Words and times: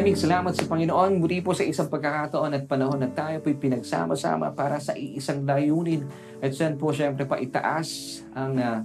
maraming 0.00 0.16
salamat 0.16 0.56
sa 0.56 0.64
Panginoon 0.64 1.20
muli 1.20 1.44
po 1.44 1.52
sa 1.52 1.60
isang 1.60 1.84
pagkakataon 1.92 2.56
at 2.56 2.64
panahon 2.64 2.96
na 2.96 3.12
tayo 3.12 3.36
po'y 3.44 3.52
pinagsama-sama 3.52 4.48
para 4.56 4.80
sa 4.80 4.96
iisang 4.96 5.44
layunin. 5.44 6.08
At 6.40 6.56
yan 6.56 6.80
po 6.80 6.88
syempre 6.88 7.28
pa 7.28 7.36
itaas 7.36 8.24
ang 8.32 8.56
uh, 8.56 8.80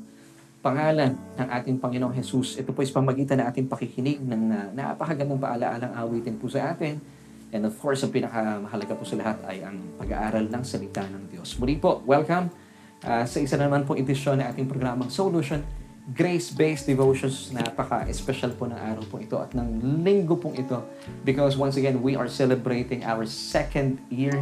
pangalan 0.60 1.16
ng 1.40 1.48
ating 1.56 1.80
Panginoong 1.80 2.12
Jesus. 2.20 2.60
Ito 2.60 2.76
po 2.76 2.84
is 2.84 2.92
pamagitan 2.92 3.40
ng 3.40 3.48
ating 3.48 3.72
pakikinig 3.72 4.20
ng 4.28 4.44
uh, 4.52 4.68
napakagandang 4.76 5.40
paalaalang 5.40 5.96
awitin 5.96 6.36
po 6.36 6.52
sa 6.52 6.76
atin. 6.76 7.00
And 7.56 7.64
of 7.64 7.80
course, 7.80 8.04
ang 8.04 8.12
pinakamahalaga 8.12 9.00
po 9.00 9.08
sa 9.08 9.16
lahat 9.16 9.40
ay 9.48 9.64
ang 9.64 9.96
pag-aaral 9.96 10.52
ng 10.52 10.64
salita 10.68 11.08
ng 11.08 11.32
Diyos. 11.32 11.56
Muli 11.64 11.80
po, 11.80 12.04
welcome 12.04 12.52
uh, 13.08 13.24
sa 13.24 13.40
isa 13.40 13.56
na 13.56 13.72
naman 13.72 13.88
pong 13.88 14.04
edisyon 14.04 14.44
ng 14.44 14.52
ating 14.52 14.68
programang 14.68 15.08
Solution 15.08 15.64
grace-based 16.14 16.86
devotions. 16.86 17.50
Napaka-special 17.50 18.54
po 18.54 18.70
ng 18.70 18.78
araw 18.78 19.02
po 19.10 19.18
ito 19.18 19.42
at 19.42 19.58
ng 19.58 20.02
linggo 20.06 20.38
pong 20.38 20.54
ito 20.54 20.86
because 21.26 21.58
once 21.58 21.82
again, 21.82 22.04
we 22.06 22.14
are 22.14 22.30
celebrating 22.30 23.02
our 23.02 23.26
second 23.26 23.98
year 24.14 24.38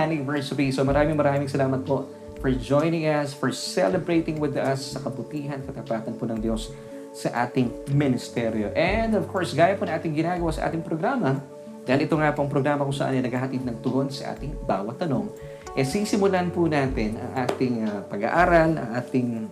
anniversary. 0.00 0.74
So 0.74 0.82
maraming 0.82 1.14
maraming 1.14 1.46
salamat 1.46 1.86
po 1.86 2.10
for 2.40 2.50
joining 2.50 3.06
us, 3.06 3.36
for 3.36 3.52
celebrating 3.52 4.40
with 4.40 4.56
us 4.56 4.96
sa 4.96 4.98
kabutihan, 5.04 5.60
katapatan 5.62 6.16
po 6.16 6.26
ng 6.26 6.40
Diyos 6.40 6.72
sa 7.12 7.46
ating 7.46 7.90
ministeryo. 7.92 8.72
And 8.72 9.14
of 9.14 9.28
course, 9.28 9.52
gaya 9.52 9.76
po 9.76 9.84
na 9.84 9.98
ating 10.00 10.16
ginagawa 10.16 10.50
sa 10.54 10.70
ating 10.70 10.80
programa, 10.80 11.38
dahil 11.84 12.06
ito 12.06 12.14
nga 12.16 12.32
pong 12.32 12.48
programa 12.48 12.86
kung 12.86 12.94
saan 12.94 13.18
ay 13.18 13.22
naghahatid 13.24 13.66
ng 13.66 13.76
tugon 13.84 14.08
sa 14.08 14.32
ating 14.32 14.56
bawat 14.64 15.02
tanong, 15.02 15.26
eh 15.74 15.84
sisimulan 15.86 16.48
po 16.50 16.66
natin 16.70 17.18
ang 17.18 17.32
ating 17.46 17.74
uh, 17.86 18.00
pag-aaral, 18.08 18.78
ang 18.78 18.90
ating 18.94 19.50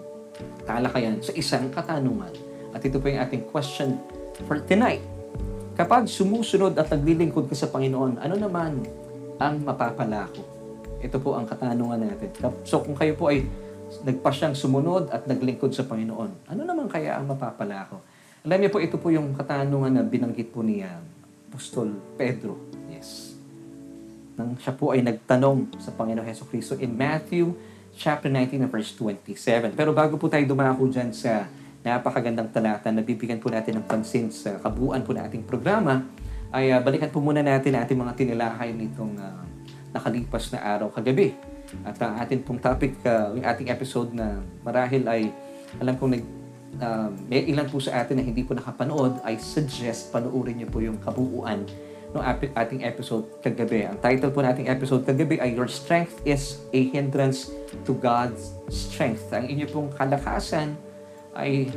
talakayan 0.65 1.21
sa 1.23 1.33
isang 1.35 1.73
katanungan. 1.73 2.31
At 2.77 2.85
ito 2.85 3.01
po 3.01 3.09
yung 3.09 3.23
ating 3.25 3.49
question 3.49 3.97
for 4.45 4.61
tonight. 4.63 5.03
Kapag 5.79 6.11
sumusunod 6.11 6.75
at 6.75 6.91
naglilingkod 6.91 7.47
ka 7.47 7.55
sa 7.55 7.71
Panginoon, 7.71 8.19
ano 8.19 8.35
naman 8.35 8.83
ang 9.39 9.55
mapapala 9.63 10.27
ko? 10.35 10.43
Ito 10.99 11.23
po 11.23 11.39
ang 11.39 11.47
katanungan 11.47 12.03
natin. 12.03 12.35
So 12.67 12.83
kung 12.83 12.99
kayo 12.99 13.15
po 13.15 13.31
ay 13.31 13.47
nagpasyang 14.03 14.59
sumunod 14.59 15.09
at 15.15 15.25
naglingkod 15.31 15.71
sa 15.73 15.87
Panginoon, 15.87 16.51
ano 16.51 16.63
naman 16.67 16.91
kaya 16.91 17.17
ang 17.17 17.31
mapapala 17.31 17.87
ko? 17.89 18.03
Alam 18.43 18.59
niyo 18.59 18.71
po, 18.75 18.79
ito 18.83 18.97
po 18.99 19.09
yung 19.15 19.35
katanungan 19.35 19.93
na 19.99 20.03
binanggit 20.03 20.51
po 20.51 20.67
ni 20.67 20.83
uh, 20.83 20.99
Apostol 21.49 21.95
Pedro. 22.19 22.59
Yes. 22.91 23.35
Nang 24.39 24.55
siya 24.59 24.75
po 24.75 24.95
ay 24.95 25.03
nagtanong 25.03 25.79
sa 25.83 25.91
Panginoon 25.95 26.27
Heso 26.27 26.47
Kristo 26.47 26.79
in 26.79 26.95
Matthew 26.95 27.55
chapter 27.97 28.29
19 28.29 28.67
and 28.67 28.73
verse 28.73 28.93
27. 28.97 29.73
Pero 29.73 29.95
bago 29.97 30.21
po 30.21 30.29
tayo 30.29 30.45
dumako 30.45 30.89
dyan 30.91 31.15
sa 31.15 31.49
napakagandang 31.81 32.51
talata 32.51 32.91
na 32.91 33.01
bibigyan 33.01 33.39
po 33.39 33.49
natin 33.49 33.81
ng 33.81 33.87
pansin 33.87 34.29
sa 34.29 34.59
kabuuan 34.61 35.01
po 35.07 35.15
na 35.15 35.25
ating 35.25 35.47
programa, 35.47 36.05
ay 36.53 36.73
uh, 36.73 36.81
balikan 36.81 37.09
po 37.09 37.21
muna 37.21 37.45
natin 37.45 37.77
ating 37.77 37.97
mga 37.97 38.13
tinilakay 38.17 38.73
nitong 38.75 39.15
uh, 39.17 39.45
nakalipas 39.93 40.53
na 40.53 40.61
araw 40.65 40.89
kagabi. 40.93 41.33
At 41.85 42.01
ang 42.01 42.17
ating 42.25 42.45
pong 42.45 42.61
topic, 42.61 42.97
uh, 43.05 43.37
yung 43.37 43.45
ating 43.45 43.69
episode 43.69 44.13
na 44.17 44.41
marahil 44.65 45.05
ay, 45.05 45.29
alam 45.77 45.95
kong 46.01 46.13
nag, 46.17 46.25
uh, 46.81 47.09
may 47.29 47.45
ilan 47.49 47.69
po 47.69 47.77
sa 47.81 48.01
atin 48.01 48.21
na 48.21 48.25
hindi 48.25 48.41
po 48.45 48.57
nakapanood, 48.57 49.21
I 49.25 49.37
suggest 49.37 50.09
panoorin 50.13 50.61
niyo 50.65 50.69
po 50.73 50.81
yung 50.81 50.97
kabuuan 51.01 51.69
ng 52.15 52.23
ating 52.57 52.83
episode 52.89 53.29
kagabi. 53.45 53.85
Ang 53.85 54.01
title 54.01 54.33
po 54.33 54.41
nating 54.41 54.69
episode 54.71 55.05
kagabi 55.05 55.37
ay 55.41 55.53
Your 55.53 55.69
Strength 55.69 56.25
is 56.25 56.65
a 56.73 56.81
Hindrance 56.89 57.53
to 57.85 57.93
God's 57.93 58.57
Strength. 58.73 59.29
Ang 59.37 59.53
inyo 59.53 59.67
pong 59.69 59.89
kalakasan 59.93 60.73
ay 61.37 61.69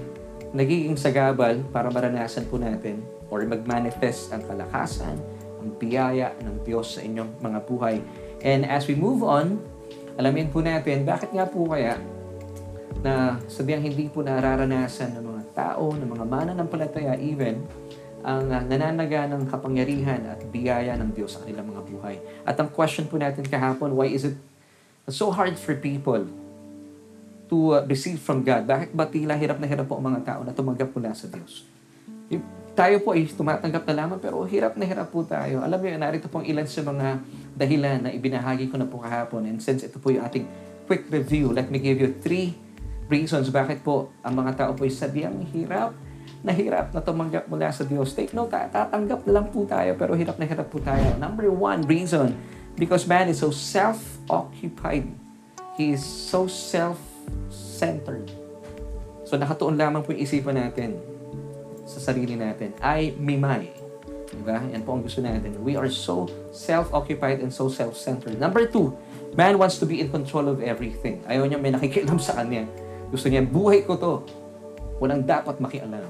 nagiging 0.55 0.95
sagabal 0.95 1.59
para 1.71 1.91
maranasan 1.91 2.47
po 2.47 2.55
natin 2.55 3.03
or 3.31 3.43
mag-manifest 3.43 4.31
ang 4.31 4.43
kalakasan, 4.43 5.15
ang 5.59 5.69
biyaya 5.79 6.35
ng 6.43 6.63
Diyos 6.63 6.95
sa 6.95 7.01
inyong 7.03 7.39
mga 7.39 7.59
buhay. 7.67 7.99
And 8.43 8.67
as 8.67 8.87
we 8.87 8.95
move 8.95 9.23
on, 9.23 9.59
alamin 10.15 10.51
po 10.51 10.59
natin 10.63 11.03
bakit 11.07 11.31
nga 11.31 11.47
po 11.47 11.67
kaya 11.71 11.99
na 13.01 13.39
sabihan 13.47 13.81
hindi 13.81 14.11
po 14.11 14.21
nararanasan 14.21 15.15
ng 15.15 15.23
mga 15.23 15.43
tao, 15.55 15.91
ng 15.95 16.07
mga 16.07 16.25
mananampalataya 16.27 17.15
even, 17.17 17.63
ang 18.21 18.49
uh, 18.49 18.61
nananaga 18.65 19.25
ng 19.29 19.49
kapangyarihan 19.49 20.21
at 20.29 20.41
biyaya 20.49 20.97
ng 20.97 21.13
Diyos 21.13 21.37
sa 21.37 21.43
kanilang 21.43 21.69
mga 21.69 21.81
buhay. 21.85 22.15
At 22.45 22.57
ang 22.57 22.69
question 22.69 23.09
po 23.09 23.17
natin 23.17 23.45
kahapon, 23.45 23.93
why 23.93 24.09
is 24.09 24.25
it 24.25 24.37
so 25.09 25.33
hard 25.33 25.57
for 25.57 25.73
people 25.77 26.25
to 27.49 27.57
uh, 27.75 27.83
receive 27.85 28.21
from 28.21 28.45
God? 28.45 28.65
Bakit 28.69 28.93
ba 28.93 29.09
tila 29.09 29.33
hirap 29.37 29.57
na 29.57 29.67
hirap 29.67 29.89
po 29.89 29.97
ang 29.97 30.05
mga 30.05 30.21
tao 30.23 30.41
na 30.45 30.53
tumanggap 30.53 30.93
mula 30.93 31.11
sa 31.13 31.27
Diyos? 31.27 31.67
Tayo 32.71 33.03
po 33.03 33.11
ay 33.11 33.27
tumatanggap 33.27 33.83
na 33.91 33.93
lamang 34.05 34.19
pero 34.23 34.47
hirap 34.47 34.79
na 34.79 34.87
hirap 34.87 35.11
po 35.11 35.27
tayo. 35.27 35.59
Alam 35.59 35.83
niyo, 35.83 35.99
narito 35.99 36.31
pong 36.31 36.47
ilan 36.47 36.63
sa 36.63 36.79
mga 36.87 37.19
dahilan 37.51 38.07
na 38.07 38.09
ibinahagi 38.15 38.71
ko 38.71 38.79
na 38.79 38.87
po 38.87 39.03
kahapon. 39.03 39.43
And 39.43 39.59
since 39.59 39.83
ito 39.83 39.99
po 39.99 40.07
yung 40.07 40.23
ating 40.23 40.47
quick 40.87 41.11
review, 41.11 41.51
let 41.51 41.67
me 41.67 41.83
give 41.83 41.99
you 41.99 42.15
three 42.23 42.55
reasons 43.11 43.51
bakit 43.51 43.83
po 43.83 44.07
ang 44.23 44.39
mga 44.39 44.55
tao 44.55 44.71
po 44.71 44.87
ay 44.87 44.93
sabihan 44.95 45.35
hirap 45.51 45.91
nahirap 46.41 46.89
na 46.93 47.01
tumanggap 47.01 47.45
mula 47.45 47.69
sa 47.69 47.85
Diyos. 47.85 48.13
Take 48.17 48.33
note, 48.33 48.53
tatanggap 48.53 49.25
na 49.29 49.31
lang 49.31 49.47
po 49.53 49.65
tayo, 49.65 49.93
pero 49.97 50.17
hirap 50.17 50.41
na 50.41 50.45
hirap 50.49 50.67
po 50.73 50.81
tayo. 50.81 51.17
Number 51.21 51.49
one 51.49 51.85
reason, 51.85 52.33
because 52.75 53.05
man 53.05 53.29
is 53.29 53.41
so 53.41 53.53
self-occupied. 53.53 55.05
He 55.77 55.93
is 55.95 56.03
so 56.03 56.49
self-centered. 56.49 58.33
So 59.23 59.39
nakatuon 59.39 59.79
lamang 59.79 60.03
po 60.03 60.11
yung 60.11 60.21
isipan 60.25 60.59
natin 60.59 60.99
sa 61.87 62.11
sarili 62.11 62.35
natin. 62.35 62.75
I, 62.83 63.15
me, 63.15 63.37
my. 63.39 63.63
Diba? 64.31 64.63
Yan 64.71 64.81
po 64.87 64.95
ang 64.95 65.03
gusto 65.03 65.19
natin. 65.19 65.59
We 65.59 65.75
are 65.75 65.91
so 65.91 66.27
self-occupied 66.55 67.43
and 67.43 67.51
so 67.51 67.67
self-centered. 67.67 68.39
Number 68.39 68.63
two, 68.67 68.95
man 69.35 69.59
wants 69.59 69.79
to 69.79 69.85
be 69.87 69.99
in 69.99 70.07
control 70.07 70.47
of 70.47 70.63
everything. 70.63 71.19
Ayaw 71.27 71.47
niya 71.47 71.59
may 71.59 71.71
nakikialam 71.71 72.19
sa 72.19 72.39
kanya. 72.39 72.63
Gusto 73.11 73.27
niya, 73.27 73.43
buhay 73.43 73.83
ko 73.83 73.99
to. 73.99 74.13
Walang 75.01 75.25
dapat 75.25 75.57
makialam. 75.57 76.05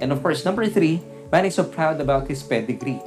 And 0.00 0.08
of 0.08 0.24
course, 0.24 0.42
number 0.48 0.64
three, 0.64 1.04
man 1.28 1.44
is 1.44 1.60
so 1.60 1.64
proud 1.68 2.00
about 2.00 2.24
his 2.24 2.40
pedigree. 2.40 2.98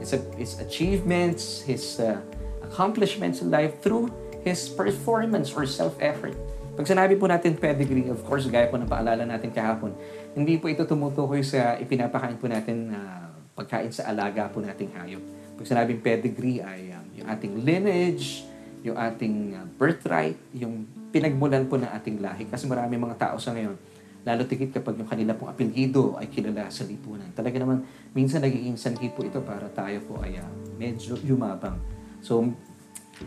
His, 0.00 0.16
his 0.34 0.56
achievements, 0.58 1.60
his 1.62 2.00
uh, 2.00 2.18
accomplishments 2.64 3.44
in 3.44 3.52
life 3.52 3.78
through 3.84 4.10
his 4.42 4.66
performance 4.66 5.52
or 5.54 5.68
self-effort. 5.68 6.34
Pag 6.76 6.88
sinabi 6.88 7.16
po 7.16 7.28
natin 7.28 7.56
pedigree, 7.56 8.08
of 8.12 8.20
course, 8.24 8.48
gaya 8.48 8.68
po 8.68 8.76
ng 8.76 8.88
paalala 8.88 9.24
natin 9.24 9.48
kahapon, 9.48 9.96
hindi 10.36 10.60
po 10.60 10.68
ito 10.68 10.84
tumutukoy 10.84 11.40
sa 11.40 11.80
ipinapakain 11.80 12.36
po 12.36 12.48
natin 12.50 12.92
uh, 12.92 13.32
pagkain 13.56 13.88
sa 13.88 14.12
alaga 14.12 14.48
po 14.52 14.60
nating 14.60 14.92
hayop. 14.92 15.24
Pag 15.56 15.64
sinabing 15.64 16.04
pedigree 16.04 16.60
ay 16.60 16.92
um, 16.92 17.06
yung 17.16 17.26
ating 17.32 17.52
lineage, 17.64 18.44
yung 18.84 18.96
ating 19.00 19.56
uh, 19.56 19.64
birthright, 19.80 20.36
yung 20.52 20.84
pinagmulan 21.08 21.64
po 21.64 21.80
ng 21.80 21.88
ating 21.88 22.20
lahi. 22.20 22.44
Kasi 22.44 22.68
marami 22.68 23.00
mga 23.00 23.16
tao 23.16 23.36
sa 23.40 23.56
ngayon, 23.56 23.95
Lalo 24.26 24.42
tigit 24.42 24.74
kapag 24.74 24.98
yung 24.98 25.06
kanila 25.06 25.38
pong 25.38 25.54
apelyido 25.54 26.18
ay 26.18 26.26
kilala 26.26 26.66
sa 26.66 26.82
lipunan. 26.82 27.30
Talaga 27.30 27.62
naman, 27.62 27.86
minsan 28.10 28.42
nagiging 28.42 28.74
sanhi 28.74 29.06
po 29.14 29.22
ito 29.22 29.38
para 29.38 29.70
tayo 29.70 30.02
po 30.02 30.18
ay 30.18 30.42
uh, 30.42 30.50
medyo 30.74 31.14
yumabang. 31.22 31.78
So, 32.18 32.42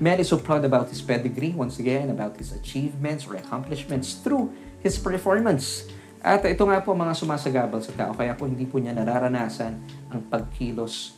man 0.04 0.20
is 0.20 0.28
so 0.28 0.36
proud 0.36 0.68
about 0.68 0.92
his 0.92 1.00
pedigree, 1.00 1.56
once 1.56 1.80
again, 1.80 2.12
about 2.12 2.36
his 2.36 2.52
achievements 2.52 3.24
or 3.24 3.40
accomplishments 3.40 4.20
through 4.20 4.52
his 4.84 5.00
performance. 5.00 5.88
At 6.20 6.44
ito 6.44 6.68
nga 6.68 6.84
po 6.84 6.92
mga 6.92 7.16
sumasagabal 7.16 7.80
sa 7.80 7.96
tao, 7.96 8.12
kaya 8.12 8.36
po 8.36 8.44
hindi 8.44 8.68
po 8.68 8.76
niya 8.76 8.92
nararanasan 8.92 9.80
ang 10.12 10.22
pagkilos 10.28 11.16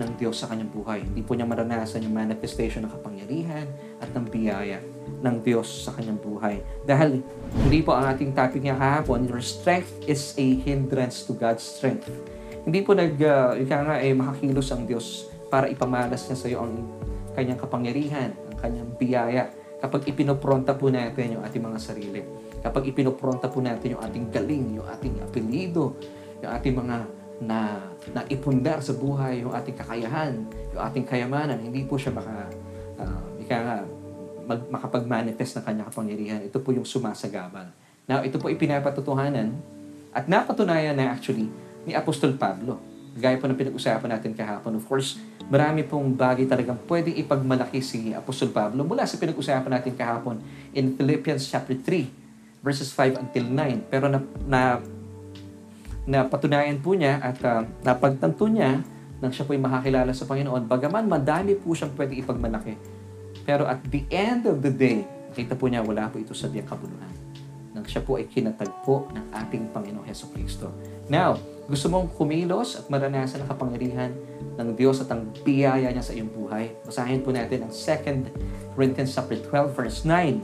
ng 0.00 0.10
Diyos 0.16 0.40
sa 0.40 0.48
kanyang 0.48 0.72
buhay. 0.72 1.04
Hindi 1.04 1.20
po 1.20 1.36
niya 1.36 1.44
maranasan 1.44 2.00
yung 2.04 2.16
manifestation 2.16 2.88
ng 2.88 2.92
kapangyarihan 2.96 3.68
at 4.02 4.10
ng 4.12 4.26
biyaya 4.26 4.82
ng 5.22 5.36
Diyos 5.46 5.86
sa 5.86 5.94
kanyang 5.94 6.18
buhay. 6.18 6.58
Dahil 6.82 7.22
hindi 7.62 7.80
po 7.86 7.94
ang 7.94 8.10
ating 8.10 8.34
topic 8.34 8.62
niya 8.62 8.74
kahapon, 8.74 9.30
your 9.30 9.40
strength 9.40 9.90
is 10.10 10.34
a 10.34 10.46
hindrance 10.66 11.22
to 11.22 11.32
God's 11.38 11.62
strength. 11.62 12.10
Hindi 12.66 12.82
po 12.82 12.94
nag, 12.94 13.14
uh, 13.18 13.54
nga 13.58 13.96
eh, 14.02 14.14
makakilos 14.14 14.70
ang 14.74 14.86
Diyos 14.86 15.30
para 15.46 15.70
ipamalas 15.70 16.26
niya 16.26 16.38
sa 16.38 16.46
iyo 16.50 16.58
ang 16.66 16.74
kanyang 17.38 17.58
kapangyarihan, 17.58 18.30
ang 18.34 18.58
kanyang 18.58 18.90
biyaya. 18.98 19.44
Kapag 19.82 20.06
ipinopronta 20.06 20.78
po 20.78 20.90
natin 20.90 21.38
yung 21.38 21.42
ating 21.42 21.62
mga 21.62 21.78
sarili. 21.82 22.22
Kapag 22.62 22.86
ipinopronta 22.86 23.50
po 23.50 23.58
natin 23.58 23.98
yung 23.98 24.02
ating 24.02 24.30
galing, 24.30 24.78
yung 24.78 24.86
ating 24.86 25.18
apelido, 25.18 25.98
yung 26.38 26.50
ating 26.54 26.74
mga 26.78 26.96
na 27.42 27.82
naipundar 28.14 28.78
sa 28.78 28.94
buhay, 28.94 29.42
yung 29.42 29.50
ating 29.50 29.74
kakayahan, 29.74 30.46
yung 30.70 30.82
ating 30.86 31.02
kayamanan, 31.02 31.58
hindi 31.58 31.82
po 31.82 31.98
siya 31.98 32.14
maka, 32.14 32.46
ika 33.42 33.56
nga, 33.58 33.76
mag, 34.46 34.60
makapag-manifest 34.70 35.58
ng 35.58 35.64
kanyang 35.66 35.88
kapangyarihan. 35.90 36.40
Ito 36.46 36.58
po 36.62 36.70
yung 36.70 36.86
sumasagabal. 36.86 37.70
Now, 38.06 38.22
ito 38.22 38.38
po 38.38 38.50
ipinapatutuhanan 38.50 39.54
at 40.12 40.26
napatunayan 40.26 40.94
na 40.94 41.14
actually 41.14 41.50
ni 41.86 41.92
Apostol 41.94 42.34
Pablo. 42.38 42.78
Gaya 43.12 43.36
po 43.36 43.44
ng 43.44 43.58
pinag-usapan 43.58 44.08
natin 44.08 44.32
kahapon. 44.32 44.78
Of 44.80 44.88
course, 44.88 45.20
marami 45.52 45.84
pong 45.84 46.16
bagay 46.16 46.48
talagang 46.48 46.80
pwedeng 46.88 47.16
ipagmalaki 47.18 47.84
si 47.84 48.16
Apostol 48.16 48.50
Pablo 48.50 48.88
mula 48.88 49.04
sa 49.04 49.20
pinag-usapan 49.20 49.68
natin 49.68 49.92
kahapon 49.92 50.40
in 50.72 50.96
Philippians 50.96 51.44
chapter 51.44 51.76
3 51.76 52.64
verses 52.64 52.88
5 52.94 53.20
until 53.20 53.44
9. 53.44 53.90
Pero 53.92 54.08
na, 54.08 54.18
na, 54.48 54.60
na 56.08 56.18
patunayan 56.24 56.80
po 56.80 56.96
niya 56.96 57.20
at 57.20 57.36
uh, 57.44 57.66
napagtanto 57.84 58.48
niya 58.48 58.80
nang 59.22 59.30
siya 59.30 59.46
po'y 59.46 59.60
makakilala 59.60 60.10
sa 60.10 60.26
Panginoon, 60.26 60.66
bagaman 60.66 61.06
madami 61.06 61.54
po 61.54 61.78
siyang 61.78 61.94
pwede 61.94 62.18
ipagmalaki. 62.18 62.74
Pero 63.42 63.66
at 63.66 63.82
the 63.90 64.06
end 64.10 64.46
of 64.46 64.62
the 64.62 64.70
day, 64.70 65.02
nakita 65.32 65.58
po 65.58 65.66
niya, 65.66 65.82
wala 65.82 66.06
po 66.10 66.18
ito 66.22 66.34
sa 66.34 66.46
biyang 66.46 66.68
kabuluhan. 66.68 67.12
Nang 67.72 67.86
siya 67.88 68.04
po 68.04 68.20
ay 68.20 68.28
kinatagpo 68.28 69.10
ng 69.16 69.24
ating 69.32 69.72
Panginoong 69.72 70.06
Heso 70.06 70.28
Kristo. 70.30 70.70
Now, 71.08 71.40
gusto 71.66 71.88
mong 71.88 72.12
kumilos 72.14 72.76
at 72.76 72.86
maranasan 72.92 73.42
ang 73.42 73.48
kapangyarihan 73.48 74.12
ng 74.60 74.68
Diyos 74.76 75.00
at 75.00 75.08
ang 75.08 75.32
biyaya 75.40 75.88
niya 75.88 76.04
sa 76.04 76.12
iyong 76.12 76.28
buhay. 76.28 76.76
Basahin 76.84 77.24
po 77.24 77.32
natin 77.32 77.64
ang 77.64 77.72
2 77.72 78.76
Corinthians 78.76 79.16
chapter 79.16 79.40
12 79.40 79.72
verse 79.72 79.98
9. 80.04 80.42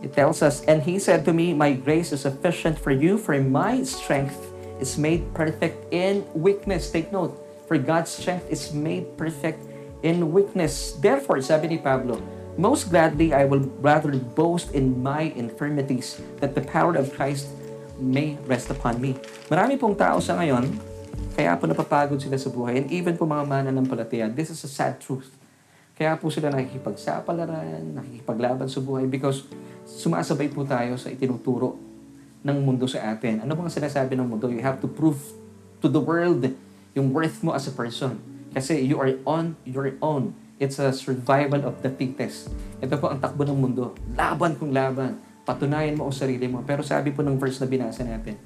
It 0.00 0.16
tells 0.16 0.40
us, 0.40 0.64
And 0.64 0.80
he 0.82 0.98
said 0.98 1.28
to 1.28 1.32
me, 1.32 1.52
My 1.52 1.76
grace 1.76 2.10
is 2.10 2.24
sufficient 2.24 2.80
for 2.80 2.90
you, 2.90 3.20
for 3.20 3.36
my 3.36 3.84
strength 3.84 4.36
is 4.80 4.96
made 4.96 5.28
perfect 5.36 5.92
in 5.92 6.24
weakness. 6.32 6.88
Take 6.88 7.12
note, 7.12 7.36
for 7.68 7.76
God's 7.76 8.10
strength 8.10 8.48
is 8.48 8.72
made 8.72 9.12
perfect 9.20 9.60
in 10.00 10.32
weakness. 10.32 10.96
Therefore, 10.98 11.40
sabi 11.44 11.76
ni 11.76 11.78
Pablo, 11.80 12.20
Most 12.60 12.92
gladly 12.92 13.32
I 13.32 13.48
will 13.48 13.64
rather 13.80 14.12
boast 14.12 14.74
in 14.76 15.00
my 15.00 15.32
infirmities, 15.32 16.20
that 16.44 16.52
the 16.52 16.60
power 16.60 16.92
of 16.98 17.08
Christ 17.14 17.48
may 17.96 18.36
rest 18.44 18.68
upon 18.68 19.00
me. 19.00 19.16
Marami 19.48 19.80
pong 19.80 19.96
tao 19.96 20.20
sa 20.20 20.36
ngayon, 20.36 20.68
kaya 21.36 21.56
po 21.56 21.64
napapagod 21.64 22.20
sila 22.20 22.36
sa 22.36 22.52
buhay, 22.52 22.84
and 22.84 22.86
even 22.92 23.16
po 23.16 23.24
mga 23.24 23.48
mananampalataya, 23.48 24.28
this 24.28 24.52
is 24.52 24.60
a 24.66 24.70
sad 24.70 25.00
truth. 25.00 25.30
Kaya 25.96 26.16
po 26.16 26.32
sila 26.32 26.48
nakikipagsapalaran, 26.48 27.96
nakikipaglaban 27.96 28.68
sa 28.68 28.80
buhay 28.80 29.04
because 29.04 29.44
sumasabay 29.84 30.48
po 30.48 30.64
tayo 30.64 30.96
sa 30.96 31.12
itinuturo 31.12 31.76
ng 32.40 32.56
mundo 32.60 32.88
sa 32.88 33.12
atin. 33.12 33.44
Ano 33.44 33.52
bang 33.52 33.68
sinasabi 33.68 34.16
ng 34.16 34.24
mundo? 34.24 34.48
You 34.48 34.64
have 34.64 34.80
to 34.80 34.88
prove 34.88 35.20
to 35.84 35.92
the 35.92 36.00
world 36.00 36.44
yung 36.96 37.12
worth 37.12 37.44
mo 37.44 37.52
as 37.52 37.68
a 37.68 37.74
person. 37.76 38.16
Kasi 38.50 38.82
you 38.82 38.98
are 38.98 39.14
on 39.26 39.54
your 39.62 39.94
own. 40.02 40.34
It's 40.60 40.76
a 40.76 40.92
survival 40.92 41.64
of 41.64 41.80
the 41.80 41.88
fittest. 41.88 42.52
Ito 42.84 43.00
po 43.00 43.08
ang 43.08 43.22
takbo 43.22 43.48
ng 43.48 43.56
mundo. 43.56 43.96
Laban 44.12 44.60
kung 44.60 44.74
laban. 44.76 45.16
Patunayan 45.46 45.96
mo 45.96 46.10
ang 46.10 46.14
sarili 46.14 46.44
mo. 46.50 46.60
Pero 46.66 46.84
sabi 46.84 47.14
po 47.14 47.24
ng 47.24 47.40
verse 47.40 47.62
na 47.64 47.68
binasa 47.70 48.04
natin, 48.04 48.36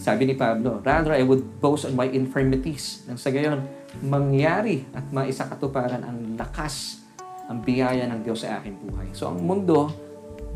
sabi 0.00 0.24
ni 0.24 0.34
Pablo, 0.38 0.80
Rather, 0.80 1.12
I 1.12 1.20
would 1.20 1.60
boast 1.60 1.84
on 1.84 1.92
my 1.92 2.08
infirmities. 2.08 3.04
Nang 3.04 3.20
sa 3.20 3.28
gayon, 3.28 3.60
mangyari 4.00 4.88
at 4.96 5.04
maisakatuparan 5.12 6.00
ang 6.00 6.38
lakas, 6.40 7.04
ang 7.50 7.60
biyaya 7.60 8.08
ng 8.08 8.24
Diyos 8.24 8.46
sa 8.46 8.62
aking 8.62 8.80
buhay. 8.88 9.12
So 9.12 9.28
ang 9.28 9.44
mundo, 9.44 9.92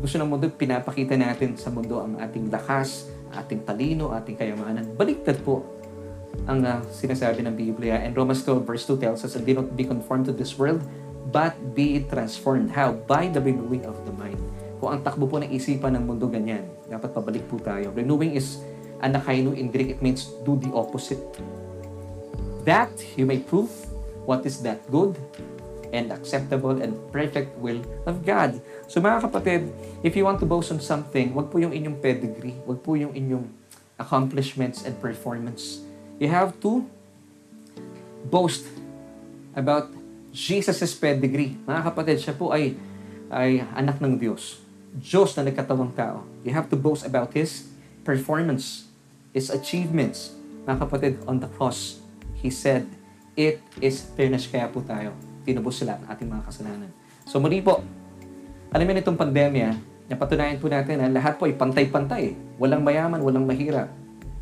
gusto 0.01 0.17
ng 0.17 0.25
mundo, 0.25 0.49
pinapakita 0.49 1.13
natin 1.13 1.53
sa 1.53 1.69
mundo 1.69 2.01
ang 2.01 2.17
ating 2.17 2.49
lakas, 2.49 3.11
ating 3.37 3.61
talino, 3.61 4.09
ating 4.17 4.33
kayamanan. 4.33 4.97
Baliktad 4.97 5.37
po 5.45 5.76
ang 6.45 6.61
uh, 6.61 6.79
sinasabi 6.93 7.41
ng 7.41 7.55
Biblia. 7.57 7.97
And 7.97 8.13
Romans 8.13 8.45
12 8.45 8.61
verse 8.61 8.85
2 8.85 9.01
tells 9.01 9.25
us, 9.25 9.33
do 9.33 9.53
not 9.57 9.73
be 9.73 9.87
conformed 9.87 10.29
to 10.29 10.33
this 10.35 10.53
world, 10.55 10.85
but 11.33 11.57
be 11.73 12.05
transformed. 12.07 12.69
How? 12.71 12.93
By 13.09 13.33
the 13.33 13.41
renewing 13.41 13.83
of 13.89 13.97
the 14.05 14.13
mind. 14.13 14.39
Kung 14.77 14.93
ang 14.93 15.01
takbo 15.01 15.25
po 15.25 15.41
ng 15.41 15.49
isipan 15.49 15.97
ng 15.97 16.05
mundo 16.05 16.29
ganyan, 16.29 16.63
dapat 16.85 17.09
pabalik 17.09 17.41
po 17.49 17.57
tayo. 17.57 17.89
Renewing 17.97 18.37
is 18.37 18.61
anakainu 19.01 19.57
in 19.57 19.73
Greek, 19.73 19.97
it 19.97 20.01
means 20.05 20.29
do 20.45 20.53
the 20.61 20.69
opposite. 20.77 21.21
That 22.61 22.93
you 23.17 23.25
may 23.25 23.41
prove 23.41 23.73
what 24.27 24.45
is 24.45 24.61
that 24.61 24.83
good 24.91 25.17
and 25.95 26.11
acceptable 26.11 26.83
and 26.83 26.93
perfect 27.15 27.55
will 27.57 27.79
of 28.05 28.27
God. 28.27 28.59
So 28.91 28.99
mga 28.99 29.31
kapatid, 29.31 29.71
if 30.03 30.15
you 30.15 30.27
want 30.27 30.43
to 30.43 30.47
boast 30.47 30.71
on 30.71 30.83
something, 30.83 31.31
wag 31.31 31.47
po 31.47 31.63
yung 31.63 31.71
inyong 31.71 31.97
pedigree, 32.03 32.55
wag 32.67 32.83
po 32.83 32.99
yung 32.99 33.15
inyong 33.15 33.47
accomplishments 33.97 34.83
and 34.83 34.93
performance. 34.99 35.86
You 36.17 36.29
have 36.33 36.57
to 36.65 36.81
boast 38.25 38.65
about 39.53 39.93
Jesus' 40.33 40.97
pedigree. 40.97 41.57
Mga 41.69 41.81
kapatid, 41.93 42.17
siya 42.21 42.33
po 42.33 42.49
ay, 42.49 42.73
ay 43.29 43.61
anak 43.77 44.01
ng 44.01 44.17
Diyos. 44.17 44.57
Diyos 44.97 45.37
na 45.37 45.45
nagkatawang 45.45 45.93
tao. 45.93 46.25
You 46.41 46.57
have 46.57 46.73
to 46.73 46.77
boast 46.77 47.05
about 47.05 47.37
His 47.37 47.69
performance, 48.01 48.89
His 49.29 49.53
achievements. 49.53 50.33
Mga 50.65 50.77
kapatid, 50.89 51.13
on 51.29 51.37
the 51.37 51.49
cross, 51.53 52.01
He 52.37 52.49
said, 52.49 52.89
It 53.37 53.61
is 53.77 54.01
finished. 54.17 54.49
Kaya 54.49 54.65
po 54.73 54.81
tayo, 54.81 55.13
tinubos 55.45 55.77
sila 55.77 56.01
ang 56.01 56.05
ating 56.09 56.25
mga 56.33 56.43
kasalanan. 56.49 56.89
So 57.29 57.37
muli 57.37 57.61
po, 57.61 57.85
alam 58.73 58.89
mo 58.89 58.97
itong 58.97 59.21
pandemya, 59.21 59.77
napatunayan 60.09 60.57
po 60.57 60.65
natin 60.65 60.97
na 60.97 61.13
lahat 61.13 61.37
po 61.37 61.45
ay 61.45 61.53
pantay-pantay. 61.53 62.33
Walang 62.57 62.81
mayaman, 62.81 63.21
walang 63.21 63.45
mahirap. 63.45 63.93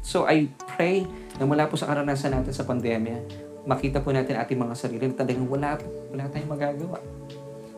So 0.06 0.30
I 0.30 0.46
pray 0.78 1.02
na 1.42 1.50
mula 1.50 1.66
po 1.66 1.74
sa 1.82 1.90
karanasan 1.90 2.38
natin 2.38 2.54
sa 2.54 2.62
pandemya, 2.62 3.26
makita 3.66 4.06
po 4.06 4.14
natin 4.14 4.38
ating 4.38 4.62
mga 4.62 4.78
sarili 4.78 5.10
na 5.10 5.18
talagang 5.18 5.50
wala, 5.50 5.82
wala 6.14 6.30
tayong 6.30 6.54
magagawa. 6.54 7.02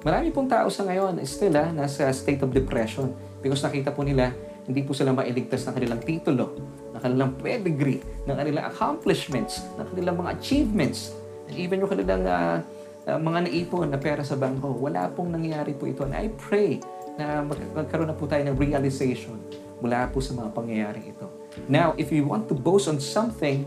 Marami 0.04 0.36
pong 0.36 0.52
tao 0.52 0.68
sa 0.68 0.84
ngayon 0.84 1.24
still 1.24 1.56
ha, 1.56 1.72
nasa 1.72 2.12
state 2.12 2.44
of 2.44 2.52
depression 2.52 3.16
because 3.40 3.64
nakita 3.64 3.96
po 3.96 4.04
nila 4.04 4.36
hindi 4.68 4.84
po 4.84 4.92
sila 4.92 5.16
mailigtas 5.16 5.64
ng 5.64 5.74
kanilang 5.80 6.02
titulo, 6.04 6.52
ng 6.92 7.00
kanilang 7.00 7.32
pedigree, 7.40 8.04
ng 8.28 8.36
kanilang 8.36 8.68
accomplishments, 8.68 9.64
ng 9.80 9.88
kanilang 9.96 10.20
mga 10.20 10.30
achievements, 10.36 11.16
and 11.48 11.56
even 11.56 11.80
yung 11.80 11.88
kanilang 11.88 12.28
uh, 12.28 12.60
uh, 13.08 13.16
mga 13.16 13.48
naipon 13.48 13.88
na 13.88 13.96
pera 13.96 14.28
sa 14.28 14.36
bangko. 14.36 14.76
Wala 14.76 15.08
pong 15.16 15.32
nangyayari 15.32 15.72
po 15.72 15.88
ito. 15.88 16.04
And 16.04 16.12
I 16.12 16.28
pray 16.36 16.84
na 17.16 17.48
magkaroon 17.48 18.12
na 18.12 18.18
po 18.20 18.28
tayo 18.28 18.44
ng 18.44 18.60
realization 18.60 19.40
mula 19.80 20.12
po 20.12 20.20
sa 20.20 20.36
mga 20.36 20.52
pangyayaring 20.52 21.16
ito. 21.16 21.37
Now, 21.65 21.98
if 21.98 22.13
you 22.13 22.30
want 22.30 22.45
to 22.48 22.56
boast 22.56 22.86
on 22.86 23.01
something, 23.01 23.65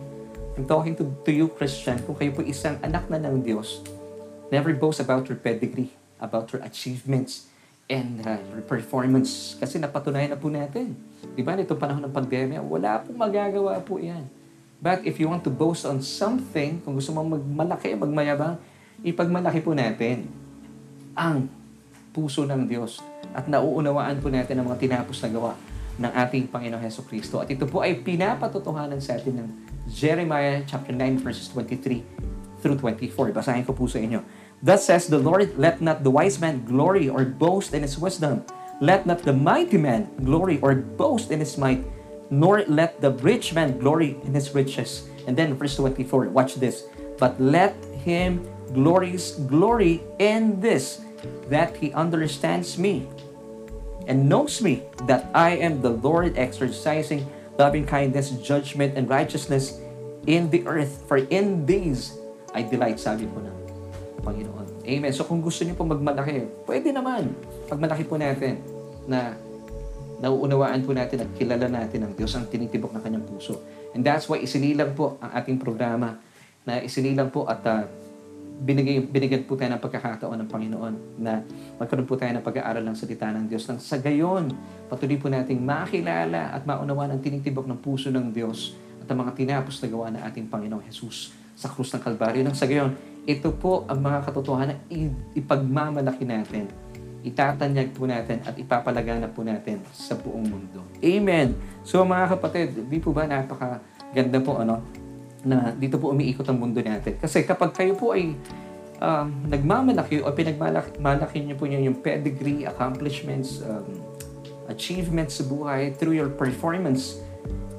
I'm 0.55 0.71
talking 0.71 0.95
to, 1.03 1.11
to 1.27 1.31
you, 1.35 1.51
Christian, 1.51 1.99
kung 2.07 2.15
kayo 2.15 2.31
po 2.31 2.47
isang 2.47 2.79
anak 2.87 3.11
na 3.11 3.19
ng 3.19 3.43
Diyos, 3.43 3.83
never 4.55 4.71
boast 4.71 5.03
about 5.03 5.27
your 5.27 5.37
pedigree, 5.37 5.91
about 6.23 6.47
your 6.55 6.63
achievements, 6.63 7.51
and 7.91 8.23
uh, 8.23 8.39
your 8.55 8.63
performance. 8.63 9.59
Kasi 9.59 9.83
napatunayan 9.83 10.33
na 10.33 10.39
po 10.39 10.47
natin. 10.47 10.95
Di 11.35 11.43
ba, 11.43 11.59
nito 11.59 11.75
panahon 11.75 12.07
ng 12.07 12.15
pandemya, 12.15 12.63
wala 12.63 13.03
pong 13.03 13.19
magagawa 13.19 13.83
po 13.83 13.99
yan. 13.99 14.31
But 14.81 15.05
if 15.05 15.21
you 15.21 15.29
want 15.29 15.45
to 15.45 15.53
boast 15.53 15.85
on 15.85 16.01
something, 16.01 16.81
kung 16.81 16.97
gusto 16.97 17.13
mong 17.13 17.37
magmalaki, 17.37 17.93
magmayabang, 17.99 18.57
ipagmalaki 19.05 19.61
po 19.61 19.77
natin 19.77 20.31
ang 21.13 21.53
puso 22.17 22.49
ng 22.49 22.65
Diyos 22.65 23.03
at 23.37 23.45
nauunawaan 23.45 24.19
po 24.19 24.33
natin 24.33 24.57
ang 24.57 24.73
mga 24.73 24.81
tinapos 24.83 25.21
na 25.21 25.31
gawa 25.31 25.53
ng 26.01 26.11
ating 26.17 26.49
Panginoong 26.49 26.81
Heso 26.81 27.05
Kristo. 27.05 27.45
At 27.45 27.53
ito 27.53 27.69
po 27.69 27.85
ay 27.85 28.01
pinapatotohanan 28.01 29.05
sa 29.05 29.21
atin 29.21 29.45
ng 29.45 29.49
Jeremiah 29.85 30.65
chapter 30.65 30.97
9 30.97 31.21
verses 31.21 31.53
23 31.53 32.01
through 32.65 32.81
24. 32.81 33.37
Basahin 33.37 33.69
ko 33.69 33.77
po 33.77 33.85
sa 33.85 34.01
inyo. 34.01 34.25
Thus 34.65 34.89
says 34.89 35.13
the 35.13 35.21
Lord, 35.21 35.61
Let 35.61 35.85
not 35.85 36.01
the 36.01 36.13
wise 36.13 36.41
man 36.41 36.65
glory 36.65 37.13
or 37.13 37.29
boast 37.29 37.77
in 37.77 37.85
his 37.85 38.01
wisdom. 38.01 38.49
Let 38.81 39.05
not 39.05 39.29
the 39.29 39.37
mighty 39.37 39.77
man 39.77 40.09
glory 40.25 40.57
or 40.65 40.73
boast 40.73 41.29
in 41.29 41.45
his 41.45 41.61
might, 41.61 41.85
nor 42.33 42.65
let 42.65 43.05
the 43.05 43.13
rich 43.21 43.53
man 43.53 43.77
glory 43.77 44.17
in 44.25 44.33
his 44.33 44.57
riches. 44.57 45.05
And 45.29 45.37
then 45.37 45.53
verse 45.53 45.77
24, 45.77 46.33
watch 46.33 46.57
this. 46.57 46.89
But 47.21 47.37
let 47.37 47.77
him 48.01 48.41
glories 48.73 49.37
glory 49.45 50.01
in 50.17 50.65
this, 50.65 51.05
that 51.53 51.77
he 51.77 51.93
understands 51.93 52.81
me 52.81 53.05
and 54.07 54.29
knows 54.29 54.61
me, 54.61 54.85
that 55.05 55.29
I 55.35 55.59
am 55.61 55.81
the 55.81 55.93
Lord 55.93 56.39
exercising 56.39 57.27
loving 57.61 57.85
kindness, 57.85 58.33
judgment, 58.41 58.97
and 58.97 59.05
righteousness 59.09 59.81
in 60.25 60.49
the 60.49 60.65
earth. 60.65 61.05
For 61.05 61.21
in 61.29 61.69
these 61.69 62.17
I 62.57 62.65
delight, 62.67 62.99
sabi 62.99 63.29
po 63.29 63.39
ng 63.45 63.57
Panginoon. 64.25 64.67
Amen. 64.85 65.13
So 65.13 65.23
kung 65.29 65.45
gusto 65.45 65.63
niyo 65.63 65.77
po 65.77 65.87
magmalaki, 65.87 66.49
pwede 66.67 66.91
naman. 66.91 67.37
Pagmalaki 67.69 68.05
po 68.09 68.17
natin 68.19 68.59
na 69.07 69.37
nauunawaan 70.21 70.85
po 70.85 70.93
natin 70.93 71.25
at 71.25 71.31
kilala 71.37 71.67
natin 71.69 72.05
ang 72.05 72.13
Diyos 72.13 72.37
ang 72.37 72.49
tinitibok 72.49 72.93
ng 72.93 73.03
kanyang 73.03 73.25
puso. 73.25 73.61
And 73.97 74.05
that's 74.05 74.29
why 74.29 74.41
isinilang 74.43 74.93
po 74.93 75.17
ang 75.23 75.33
ating 75.33 75.57
programa 75.57 76.21
na 76.65 76.85
isinilang 76.85 77.33
po 77.33 77.49
at 77.49 77.65
uh, 77.65 77.89
binigay, 78.61 79.01
binigyan 79.01 79.49
po 79.49 79.57
tayo 79.57 79.73
ng 79.73 79.83
pagkakataon 79.83 80.37
ng 80.45 80.49
Panginoon 80.49 80.95
na 81.17 81.41
magkaroon 81.81 82.05
po 82.05 82.21
tayo 82.21 82.37
ng 82.37 82.45
pag-aaral 82.45 82.85
ng 82.85 82.97
salita 82.97 83.33
ng 83.33 83.49
Diyos. 83.49 83.65
Nang 83.67 83.81
sa 83.81 83.97
gayon, 83.97 84.53
patuloy 84.93 85.17
po 85.17 85.33
nating 85.33 85.59
makilala 85.59 86.53
at 86.53 86.69
maunawaan 86.69 87.17
ang 87.17 87.21
tinitibok 87.25 87.65
ng 87.65 87.81
puso 87.81 88.13
ng 88.13 88.31
Diyos 88.31 88.77
at 89.01 89.09
ang 89.09 89.25
mga 89.25 89.33
tinapos 89.33 89.81
na 89.81 89.89
gawa 89.89 90.07
ng 90.13 90.23
ating 90.29 90.47
Panginoong 90.53 90.85
Jesus 90.85 91.33
sa 91.57 91.73
krus 91.73 91.91
ng 91.97 92.05
Kalbaryo. 92.05 92.45
Nang 92.45 92.57
sa 92.57 92.69
gayon, 92.69 92.93
ito 93.25 93.49
po 93.57 93.89
ang 93.89 94.01
mga 94.01 94.29
katotohanan 94.29 94.77
na 94.77 94.77
ipagmamalaki 95.33 96.25
natin 96.29 96.69
itatanyag 97.21 97.93
po 97.93 98.09
natin 98.09 98.41
at 98.49 98.57
ipapalagana 98.57 99.29
po 99.29 99.45
natin 99.45 99.85
sa 99.93 100.17
buong 100.17 100.47
mundo. 100.49 100.81
Amen! 101.05 101.53
So 101.85 102.01
mga 102.05 102.37
kapatid, 102.37 102.89
di 102.89 102.97
po 102.97 103.13
ba 103.13 103.29
napaka 103.29 103.85
ganda 104.17 104.41
po 104.41 104.59
ano, 104.59 104.83
na 105.45 105.73
dito 105.73 105.97
po 105.97 106.13
umiikot 106.13 106.45
ang 106.49 106.61
mundo 106.61 106.81
natin. 106.85 107.17
Kasi 107.17 107.45
kapag 107.45 107.73
kayo 107.73 107.97
po 107.97 108.13
ay 108.13 108.37
um, 109.01 109.29
nagmamalaki 109.49 110.21
o 110.21 110.31
pinagmalaki 110.31 111.39
niyo 111.41 111.57
po 111.57 111.65
niyo 111.65 111.81
yung 111.81 111.99
pedigree, 111.99 112.69
accomplishments, 112.69 113.65
um, 113.65 113.89
achievements 114.69 115.41
sa 115.41 115.45
buhay 115.49 115.97
through 115.97 116.15
your 116.15 116.31
performance, 116.31 117.19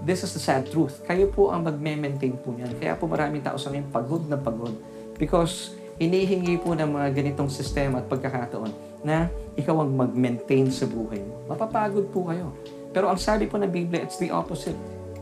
this 0.04 0.26
is 0.26 0.34
the 0.34 0.42
sad 0.42 0.66
truth. 0.68 1.06
Kayo 1.06 1.30
po 1.30 1.54
ang 1.54 1.64
magme-maintain 1.64 2.36
po 2.42 2.52
niyan. 2.52 2.74
Kaya 2.82 2.98
po 2.98 3.06
maraming 3.06 3.46
tao 3.46 3.56
sa 3.56 3.70
ngayon 3.70 3.88
pagod 3.94 4.24
na 4.26 4.36
pagod. 4.36 4.74
Because 5.22 5.78
hinihingi 6.02 6.58
po 6.58 6.74
ng 6.74 6.90
mga 6.90 7.14
ganitong 7.14 7.54
sistema 7.54 8.02
at 8.02 8.10
pagkakataon 8.10 8.74
na 9.06 9.30
ikaw 9.54 9.86
ang 9.86 9.94
mag-maintain 9.94 10.70
sa 10.74 10.90
buhay 10.90 11.22
mo. 11.22 11.46
Mapapagod 11.46 12.10
po 12.10 12.26
kayo. 12.26 12.54
Pero 12.92 13.08
ang 13.08 13.22
sabi 13.22 13.46
po 13.46 13.62
ng 13.62 13.70
Biblia, 13.70 14.02
it's 14.02 14.18
the 14.18 14.34
opposite. 14.34 14.76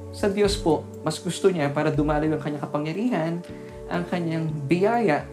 Sa 0.09 0.25
Diyos 0.25 0.57
po, 0.57 0.81
mas 1.05 1.21
gusto 1.21 1.53
niya 1.53 1.69
para 1.69 1.93
dumalaw 1.93 2.25
ang 2.33 2.41
kanyang 2.41 2.63
kapangyarihan, 2.65 3.33
ang 3.89 4.03
kanyang 4.09 4.49
biyaya, 4.65 5.25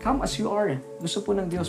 come 0.00 0.24
as 0.24 0.40
you 0.40 0.48
are. 0.48 0.80
Gusto 1.00 1.20
po 1.20 1.36
ng 1.36 1.48
Diyos, 1.52 1.68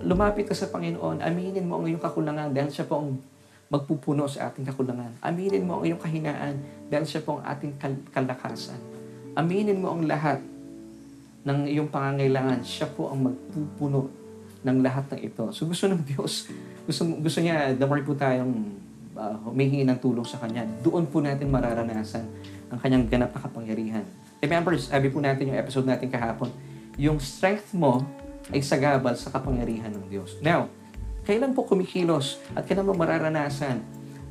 lumapit 0.00 0.48
ka 0.48 0.56
sa 0.56 0.72
Panginoon, 0.72 1.20
aminin 1.20 1.68
mo 1.68 1.80
ang 1.80 1.84
iyong 1.84 2.00
kakulangan 2.00 2.48
dahil 2.52 2.72
siya 2.72 2.88
po 2.88 3.04
ang 3.04 3.20
magpupuno 3.68 4.24
sa 4.30 4.48
ating 4.48 4.64
kakulangan. 4.64 5.20
Aminin 5.20 5.66
mo 5.66 5.80
ang 5.80 5.84
iyong 5.84 6.00
kahinaan 6.00 6.54
dahil 6.88 7.04
siya 7.04 7.20
po 7.20 7.40
ang 7.40 7.42
ating 7.44 7.76
kal- 7.76 8.06
kalakasan. 8.14 8.78
Aminin 9.36 9.76
mo 9.76 9.92
ang 9.92 10.06
lahat 10.06 10.40
ng 11.44 11.58
iyong 11.68 11.92
pangangailangan. 11.92 12.64
Siya 12.64 12.88
po 12.88 13.12
ang 13.12 13.26
magpupuno 13.26 14.08
ng 14.64 14.78
lahat 14.80 15.12
ng 15.12 15.20
ito. 15.20 15.44
So 15.52 15.68
gusto 15.68 15.90
ng 15.90 16.02
Diyos, 16.02 16.48
gusto, 16.88 17.02
gusto 17.04 17.38
niya, 17.42 17.74
more 17.84 18.00
po 18.00 18.14
tayong 18.14 18.85
uh, 19.16 19.36
humihingi 19.48 19.82
ng 19.88 19.98
tulong 19.98 20.24
sa 20.28 20.38
Kanya, 20.38 20.68
doon 20.84 21.08
po 21.08 21.24
natin 21.24 21.48
mararanasan 21.48 22.24
ang 22.70 22.78
Kanyang 22.78 23.08
ganap 23.08 23.32
na 23.32 23.40
kapangyarihan. 23.40 24.04
Remember, 24.44 24.76
sabi 24.76 25.08
po 25.08 25.18
natin 25.18 25.50
yung 25.50 25.58
episode 25.58 25.88
natin 25.88 26.12
kahapon, 26.12 26.52
yung 27.00 27.18
strength 27.18 27.72
mo 27.72 28.04
ay 28.52 28.62
sagabal 28.62 29.16
sa 29.18 29.32
kapangyarihan 29.32 29.90
ng 29.90 30.06
Diyos. 30.06 30.38
Now, 30.44 30.70
kailan 31.26 31.56
po 31.56 31.66
kumikilos 31.66 32.38
at 32.54 32.68
kailan 32.68 32.86
mo 32.86 32.94
mararanasan 32.94 33.82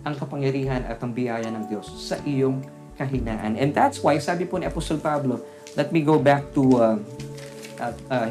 ang 0.05 0.15
kapangyarihan 0.15 0.85
at 0.85 1.01
ang 1.01 1.11
biyaya 1.11 1.49
ng 1.49 1.67
Diyos 1.67 1.89
sa 1.89 2.15
iyong 2.23 2.61
kahinaan. 2.95 3.59
And 3.59 3.75
that's 3.75 3.99
why, 3.99 4.15
sabi 4.21 4.47
po 4.47 4.55
ni 4.61 4.69
Apostol 4.69 5.01
Pablo, 5.01 5.43
let 5.75 5.91
me 5.91 6.05
go 6.05 6.15
back 6.21 6.55
to 6.55 6.63
uh, 6.79 6.97
uh, 7.81 7.93
uh, 8.07 8.29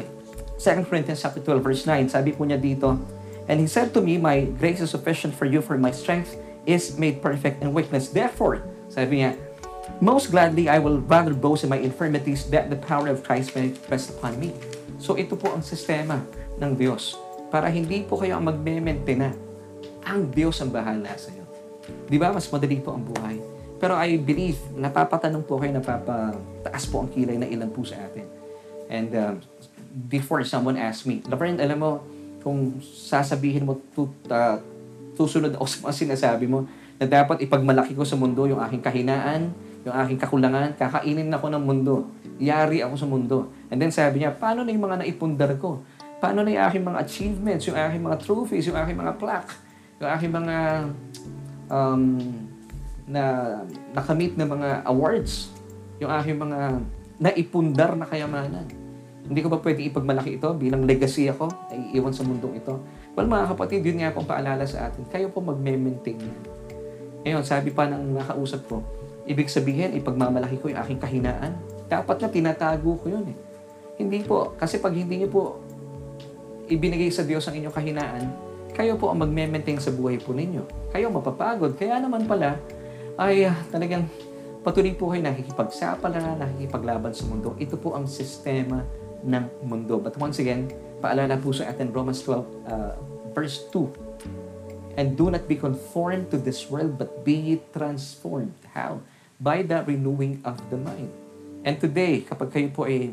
2 0.57 0.87
Corinthians 0.89 1.21
chapter 1.21 1.43
12, 1.43 1.61
verse 1.61 1.83
9. 1.85 2.09
Sabi 2.09 2.33
po 2.33 2.47
niya 2.47 2.57
dito, 2.57 2.97
And 3.45 3.61
he 3.61 3.67
said 3.67 3.93
to 3.93 4.01
me, 4.01 4.17
My 4.17 4.45
grace 4.57 4.81
is 4.81 4.89
sufficient 4.89 5.33
for 5.33 5.45
you, 5.45 5.61
for 5.61 5.77
my 5.77 5.91
strength 5.91 6.37
is 6.65 6.97
made 6.97 7.21
perfect 7.21 7.61
in 7.61 7.73
weakness. 7.73 8.09
Therefore, 8.09 8.65
sabi 8.89 9.21
niya, 9.21 9.37
Most 10.01 10.33
gladly, 10.33 10.67
I 10.67 10.81
will 10.81 10.99
rather 11.05 11.31
boast 11.31 11.63
in 11.63 11.69
my 11.69 11.79
infirmities 11.79 12.49
that 12.49 12.73
the 12.73 12.75
power 12.75 13.07
of 13.07 13.21
Christ 13.21 13.53
may 13.53 13.71
rest 13.87 14.17
upon 14.17 14.41
me. 14.41 14.51
So 14.97 15.15
ito 15.15 15.37
po 15.37 15.53
ang 15.53 15.61
sistema 15.61 16.25
ng 16.57 16.73
Diyos 16.75 17.15
para 17.53 17.69
hindi 17.69 18.01
po 18.03 18.17
kayo 18.19 18.41
ang 18.41 18.49
magme-maintain 18.49 19.19
na 19.21 19.31
ang 20.03 20.27
Diyos 20.33 20.59
ang 20.59 20.73
bahala 20.73 21.13
sa 21.15 21.29
iyo. 21.31 21.45
Di 22.09 22.17
ba? 22.17 22.33
Mas 22.33 22.49
madali 22.49 22.81
po 22.81 22.97
ang 22.97 23.05
buhay. 23.05 23.37
Pero 23.77 23.93
I 23.95 24.17
believe, 24.17 24.57
napapatanong 24.73 25.43
po 25.43 25.61
kayo, 25.61 25.75
napapataas 25.75 26.83
po 26.89 27.05
ang 27.05 27.09
kilay 27.11 27.37
na 27.37 27.45
ilan 27.45 27.69
po 27.69 27.83
sa 27.85 27.99
atin. 28.01 28.25
And 28.89 29.09
uh, 29.13 29.33
before 30.07 30.41
someone 30.47 30.79
asked 30.79 31.05
me, 31.05 31.21
Laverne, 31.27 31.59
alam 31.59 31.79
mo, 31.81 31.91
kung 32.45 32.77
sasabihin 32.85 33.65
mo, 33.65 33.81
tu, 33.97 34.05
uh, 34.29 34.61
tusunod 35.17 35.57
ako 35.57 35.65
sa 35.65 35.77
mga 35.89 35.95
sinasabi 35.97 36.45
mo, 36.45 36.69
na 37.01 37.09
dapat 37.09 37.41
ipagmalaki 37.41 37.97
ko 37.97 38.05
sa 38.05 38.13
mundo 38.13 38.45
yung 38.45 38.61
aking 38.61 38.85
kahinaan, 38.85 39.49
yung 39.81 39.95
aking 40.05 40.21
kakulangan, 40.21 40.77
kakainin 40.77 41.33
ako 41.33 41.49
ng 41.49 41.63
mundo. 41.65 42.05
Yari 42.37 42.85
ako 42.85 42.93
sa 43.01 43.07
mundo. 43.09 43.49
And 43.73 43.81
then 43.81 43.89
sabi 43.89 44.21
niya, 44.21 44.37
paano 44.37 44.61
na 44.61 44.69
yung 44.69 44.85
mga 44.85 45.01
naipundar 45.01 45.57
ko? 45.57 45.81
Paano 46.21 46.45
na 46.45 46.53
yung 46.53 46.63
aking 46.69 46.83
mga 46.85 46.99
achievements, 47.01 47.63
yung 47.65 47.79
aking 47.81 48.03
mga 48.05 48.17
trophies, 48.21 48.65
yung 48.69 48.77
aking 48.77 48.97
mga 49.01 49.13
plaque, 49.17 49.57
yung 49.97 50.09
aking 50.13 50.31
mga 50.31 50.57
um, 51.65 52.01
na 53.09 53.23
nakamit 53.93 54.37
na 54.37 54.45
mga 54.45 54.69
awards, 54.85 55.49
yung 55.97 56.13
aking 56.13 56.37
mga 56.37 56.59
naipundar 57.17 57.97
na 57.97 58.05
kayamanan. 58.05 58.84
Hindi 59.25 59.41
ko 59.41 59.49
ba 59.49 59.57
pwede 59.57 59.81
ipagmalaki 59.89 60.37
ito 60.37 60.53
bilang 60.53 60.85
legacy 60.85 61.25
ako 61.33 61.49
na 61.49 61.73
iiwan 61.73 62.13
sa 62.13 62.21
mundong 62.21 62.61
ito? 62.61 62.77
Well, 63.17 63.25
mga 63.25 63.57
kapatid, 63.57 63.81
yun 63.81 63.97
nga 64.05 64.13
pong 64.13 64.29
paalala 64.29 64.61
sa 64.69 64.85
atin. 64.85 65.01
Kayo 65.09 65.33
po 65.33 65.41
mag-maintain. 65.41 66.21
Ngayon, 67.25 67.41
sabi 67.41 67.73
pa 67.73 67.89
ng 67.89 68.21
nakausap 68.21 68.69
ko, 68.69 68.85
ibig 69.25 69.49
sabihin, 69.49 69.97
ipagmamalaki 69.97 70.61
ko 70.61 70.69
yung 70.69 70.77
aking 70.77 71.01
kahinaan. 71.01 71.57
Dapat 71.89 72.21
na 72.21 72.27
tinatago 72.29 73.01
ko 73.01 73.05
yun 73.09 73.25
eh. 73.33 73.37
Hindi 73.97 74.21
po. 74.21 74.53
Kasi 74.61 74.77
pag 74.77 74.93
hindi 74.93 75.25
niyo 75.25 75.29
po 75.33 75.57
ibinigay 76.69 77.09
sa 77.09 77.25
Diyos 77.25 77.45
ang 77.49 77.57
inyong 77.57 77.73
kahinaan, 77.73 78.23
kayo 78.77 78.93
po 78.99 79.09
ang 79.09 79.25
mag-maintain 79.25 79.81
sa 79.81 79.89
buhay 79.89 80.21
po 80.21 80.37
ninyo. 80.37 80.93
Kayo 80.93 81.09
mapapagod. 81.09 81.73
Kaya 81.73 81.97
naman 81.97 82.29
pala, 82.29 82.61
ay 83.15 83.47
uh, 83.47 83.55
talagang 83.71 84.05
patuloy 84.61 84.93
po 84.93 85.09
kayo 85.09 85.23
nakikipagsapala, 85.25 86.37
nakikipaglaban 86.37 87.15
sa 87.15 87.23
mundo. 87.25 87.55
Ito 87.57 87.79
po 87.79 87.95
ang 87.95 88.05
sistema 88.05 88.83
ng 89.25 89.45
mundo. 89.65 89.97
But 89.97 90.15
once 90.21 90.37
again, 90.37 90.69
paalala 91.01 91.35
po 91.41 91.51
sa 91.51 91.67
atin, 91.73 91.89
Romans 91.89 92.21
12, 92.21 92.69
uh, 92.69 92.93
verse 93.33 93.65
2. 93.73 94.95
And 94.95 95.19
do 95.19 95.27
not 95.27 95.49
be 95.49 95.59
conformed 95.59 96.31
to 96.31 96.39
this 96.39 96.71
world, 96.71 96.95
but 96.95 97.27
be 97.27 97.59
transformed. 97.75 98.55
How? 98.71 99.03
By 99.41 99.67
the 99.67 99.83
renewing 99.83 100.39
of 100.47 100.61
the 100.71 100.79
mind. 100.79 101.11
And 101.65 101.75
today, 101.81 102.23
kapag 102.23 102.53
kayo 102.55 102.69
po 102.71 102.87
ay 102.87 103.11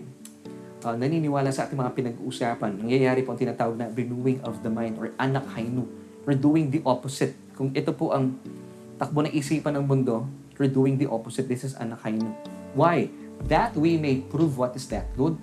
uh, 0.85 0.95
naniniwala 0.95 1.51
sa 1.51 1.67
ating 1.67 1.79
mga 1.79 1.93
pinag-uusapan, 1.97 2.79
nangyayari 2.79 3.27
po 3.27 3.35
ang 3.35 3.41
tinatawag 3.41 3.75
na 3.75 3.91
renewing 3.91 4.39
of 4.47 4.63
the 4.63 4.71
mind 4.71 4.95
or 5.01 5.11
anak 5.19 5.43
hainu. 5.59 5.89
We're 6.23 6.39
doing 6.39 6.71
the 6.71 6.79
opposite. 6.87 7.35
Kung 7.59 7.75
ito 7.75 7.91
po 7.91 8.15
ang 8.15 8.39
takbo 9.01 9.27
ng 9.27 9.35
isipan 9.35 9.75
ng 9.75 9.85
mundo, 9.91 10.23
we're 10.55 10.71
doing 10.71 10.95
the 11.03 11.11
opposite. 11.11 11.51
This 11.51 11.67
is 11.67 11.75
anak 11.83 11.99
hainu. 12.07 12.31
Why? 12.79 13.11
That 13.51 13.75
we 13.75 13.99
may 13.99 14.23
prove 14.23 14.55
what 14.55 14.79
is 14.79 14.87
that 14.95 15.11
good, 15.19 15.35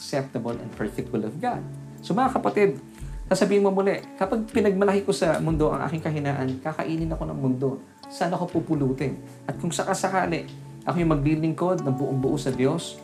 acceptable, 0.00 0.56
and 0.56 0.72
perfect 0.80 1.12
will 1.12 1.28
of 1.28 1.36
God. 1.36 1.60
So 2.00 2.16
mga 2.16 2.40
kapatid, 2.40 2.80
sasabihin 3.28 3.60
mo 3.60 3.68
muli, 3.68 4.00
kapag 4.16 4.48
pinagmalaki 4.48 5.04
ko 5.04 5.12
sa 5.12 5.36
mundo 5.36 5.68
ang 5.68 5.84
aking 5.84 6.00
kahinaan, 6.00 6.56
kakainin 6.64 7.12
ako 7.12 7.28
ng 7.28 7.38
mundo. 7.38 7.68
Saan 8.08 8.32
ako 8.32 8.58
pupulutin? 8.58 9.20
At 9.44 9.60
kung 9.60 9.70
sakasakali, 9.70 10.48
ako 10.88 10.96
yung 10.96 11.12
maglilingkod 11.12 11.84
ng 11.84 11.94
buong 11.94 12.18
buo 12.18 12.40
sa 12.40 12.50
Diyos, 12.50 12.96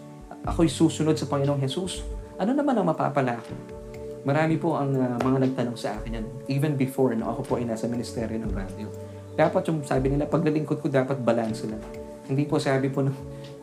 ako'y 0.48 0.72
susunod 0.72 1.14
sa 1.14 1.28
Panginoong 1.28 1.60
Jesus, 1.60 2.02
ano 2.40 2.56
naman 2.56 2.74
ang 2.74 2.88
mapapala 2.88 3.36
ako? 3.38 3.52
Marami 4.26 4.58
po 4.58 4.74
ang 4.74 4.90
uh, 4.90 5.14
mga 5.22 5.46
nagtanong 5.46 5.78
sa 5.78 5.94
akin 6.00 6.18
yan, 6.18 6.26
even 6.50 6.74
before 6.74 7.14
no, 7.14 7.30
ako 7.30 7.40
po 7.46 7.52
ay 7.62 7.68
nasa 7.68 7.86
ministeryo 7.86 8.42
ng 8.42 8.50
radio. 8.50 8.90
Dapat 9.38 9.70
yung 9.70 9.84
sabi 9.86 10.10
nila, 10.10 10.26
paglilingkod 10.26 10.82
ko 10.82 10.90
dapat 10.90 11.22
balance 11.22 11.62
lang. 11.68 11.78
Hindi 12.26 12.42
po 12.48 12.58
sabi 12.58 12.90
po 12.90 13.06
ng, 13.06 13.14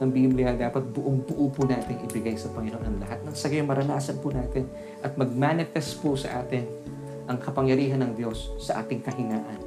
ng 0.04 0.12
Biblia, 0.12 0.52
dapat 0.52 0.84
buong 0.92 1.24
buo 1.24 1.48
po 1.48 1.64
natin 1.64 1.96
ibigay 2.04 2.36
sa 2.36 2.52
Panginoon 2.52 2.84
ang 2.84 2.98
lahat. 3.00 3.24
Nang 3.24 3.34
sa 3.34 3.48
maranasan 3.48 4.20
po 4.20 4.36
natin 4.36 4.68
at 5.00 5.16
mag-manifest 5.16 6.04
po 6.04 6.20
sa 6.20 6.44
atin 6.44 6.68
ang 7.24 7.40
kapangyarihan 7.40 8.04
ng 8.04 8.20
Diyos 8.20 8.52
sa 8.60 8.84
ating 8.84 9.00
kahinaan. 9.00 9.60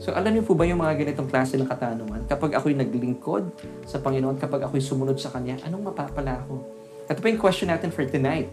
So 0.00 0.12
alam 0.16 0.32
niyo 0.32 0.44
po 0.44 0.56
ba 0.56 0.64
yung 0.68 0.80
mga 0.80 0.96
ganitong 0.96 1.28
klase 1.28 1.56
ng 1.56 1.68
katanungan? 1.68 2.24
Kapag 2.28 2.56
ako'y 2.56 2.76
naglingkod 2.76 3.52
sa 3.84 4.00
Panginoon, 4.00 4.36
kapag 4.40 4.64
ako'y 4.64 4.80
sumunod 4.80 5.16
sa 5.20 5.32
Kanya, 5.32 5.60
anong 5.64 5.92
mapapala 5.92 6.40
ako? 6.44 6.64
Ito 7.08 7.20
pa 7.20 7.26
yung 7.28 7.40
question 7.40 7.68
natin 7.68 7.92
for 7.92 8.04
tonight. 8.08 8.48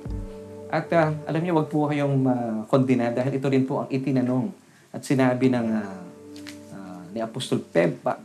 At 0.68 0.92
uh, 0.92 1.16
alam 1.24 1.40
niyo, 1.40 1.56
wag 1.56 1.72
po 1.72 1.88
kayong 1.88 2.16
makondina 2.20 3.12
uh, 3.12 3.16
dahil 3.16 3.40
ito 3.40 3.48
rin 3.48 3.64
po 3.64 3.84
ang 3.84 3.88
itinanong 3.88 4.52
at 4.92 5.00
sinabi 5.08 5.48
ng 5.48 5.68
uh, 5.72 6.00
uh, 6.76 7.00
ni 7.16 7.24
Apostol 7.24 7.64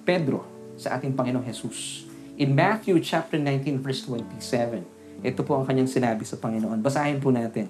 Pedro 0.03 0.43
sa 0.75 0.99
ating 0.99 1.15
Panginoong 1.15 1.47
Jesus. 1.47 2.11
In 2.41 2.57
Matthew 2.57 2.97
chapter 3.05 3.37
19 3.37 3.85
verse 3.85 4.09
27, 4.09 4.89
ito 5.21 5.41
po 5.45 5.61
ang 5.61 5.69
kanyang 5.69 5.91
sinabi 5.91 6.25
sa 6.25 6.41
Panginoon. 6.41 6.81
Basahin 6.81 7.21
po 7.21 7.29
natin. 7.29 7.69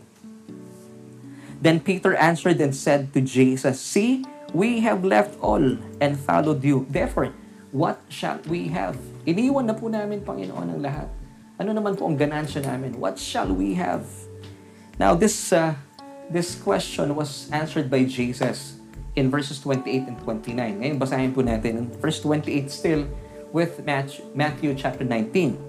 Then 1.58 1.82
Peter 1.82 2.14
answered 2.14 2.62
and 2.62 2.70
said 2.70 3.10
to 3.14 3.18
Jesus, 3.18 3.82
See, 3.82 4.22
we 4.54 4.82
have 4.86 5.02
left 5.02 5.34
all 5.42 5.78
and 5.98 6.14
followed 6.14 6.62
you. 6.62 6.86
Therefore, 6.86 7.34
what 7.74 8.02
shall 8.06 8.38
we 8.46 8.70
have? 8.70 8.94
Iniwan 9.26 9.66
na 9.66 9.74
po 9.74 9.90
namin, 9.90 10.22
Panginoon, 10.22 10.78
ang 10.78 10.80
lahat. 10.82 11.10
Ano 11.58 11.74
naman 11.74 11.98
po 11.98 12.06
ang 12.06 12.14
ganansya 12.14 12.62
namin? 12.62 12.98
What 12.98 13.18
shall 13.18 13.50
we 13.50 13.74
have? 13.78 14.06
Now, 14.98 15.14
this, 15.18 15.50
uh, 15.50 15.74
this 16.30 16.54
question 16.54 17.14
was 17.18 17.50
answered 17.50 17.90
by 17.90 18.06
Jesus 18.06 18.78
in 19.18 19.26
verses 19.26 19.58
28 19.58 20.06
and 20.06 20.18
29. 20.22 20.54
Ngayon, 20.54 20.96
basahin 20.98 21.30
po 21.34 21.42
natin 21.42 21.82
in 21.82 21.86
verse 21.98 22.22
28 22.22 22.70
still 22.70 23.02
with 23.52 23.84
Matthew, 23.84 24.74
chapter 24.74 25.04
19. 25.04 25.60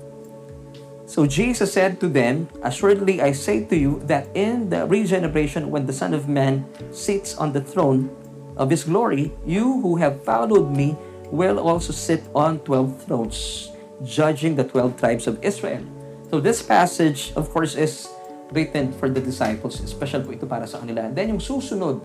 So 1.05 1.27
Jesus 1.27 1.71
said 1.71 1.99
to 1.99 2.07
them, 2.07 2.47
Assuredly 2.63 3.21
I 3.21 3.33
say 3.33 3.63
to 3.65 3.75
you 3.75 4.01
that 4.07 4.27
in 4.33 4.69
the 4.69 4.87
regeneration 4.87 5.69
when 5.69 5.85
the 5.85 5.93
Son 5.93 6.13
of 6.13 6.27
Man 6.27 6.65
sits 6.91 7.35
on 7.37 7.51
the 7.51 7.61
throne 7.61 8.09
of 8.57 8.69
his 8.69 8.83
glory, 8.83 9.31
you 9.45 9.81
who 9.81 9.97
have 9.97 10.23
followed 10.23 10.71
me 10.71 10.97
will 11.29 11.59
also 11.59 11.91
sit 11.91 12.23
on 12.33 12.59
12 12.65 13.03
thrones, 13.03 13.69
judging 14.03 14.55
the 14.55 14.63
12 14.63 14.97
tribes 14.97 15.27
of 15.27 15.43
Israel. 15.43 15.83
So 16.31 16.39
this 16.39 16.61
passage, 16.61 17.33
of 17.35 17.49
course, 17.51 17.75
is 17.75 18.09
written 18.53 18.93
for 18.93 19.09
the 19.09 19.21
disciples. 19.21 19.81
Special 19.85 20.21
po 20.21 20.33
ito 20.33 20.45
para 20.45 20.65
sa 20.65 20.81
kanila. 20.81 21.05
And 21.09 21.13
then 21.17 21.29
yung 21.29 21.41
susunod 21.41 22.01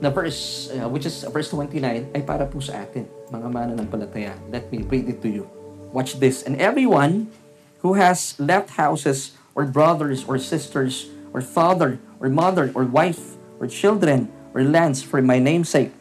na 0.00 0.10
verse, 0.10 0.68
uh, 0.76 0.88
which 0.88 1.06
is 1.06 1.24
verse 1.32 1.48
29, 1.50 2.12
ay 2.12 2.22
para 2.22 2.44
po 2.44 2.60
sa 2.60 2.84
atin, 2.84 3.08
mga 3.32 3.48
mananampalataya. 3.48 4.34
Let 4.52 4.68
me 4.68 4.84
read 4.84 5.08
it 5.08 5.22
to 5.24 5.28
you. 5.28 5.44
Watch 5.92 6.20
this. 6.20 6.44
And 6.44 6.60
everyone 6.60 7.32
who 7.80 7.94
has 7.96 8.36
left 8.36 8.76
houses, 8.76 9.36
or 9.56 9.64
brothers, 9.64 10.28
or 10.28 10.36
sisters, 10.36 11.08
or 11.32 11.40
father, 11.40 11.98
or 12.20 12.28
mother, 12.28 12.68
or 12.76 12.84
wife, 12.84 13.40
or 13.56 13.66
children, 13.66 14.28
or 14.52 14.60
lands 14.60 15.00
for 15.00 15.24
my 15.24 15.40
name's 15.40 15.72
sake, 15.72 15.96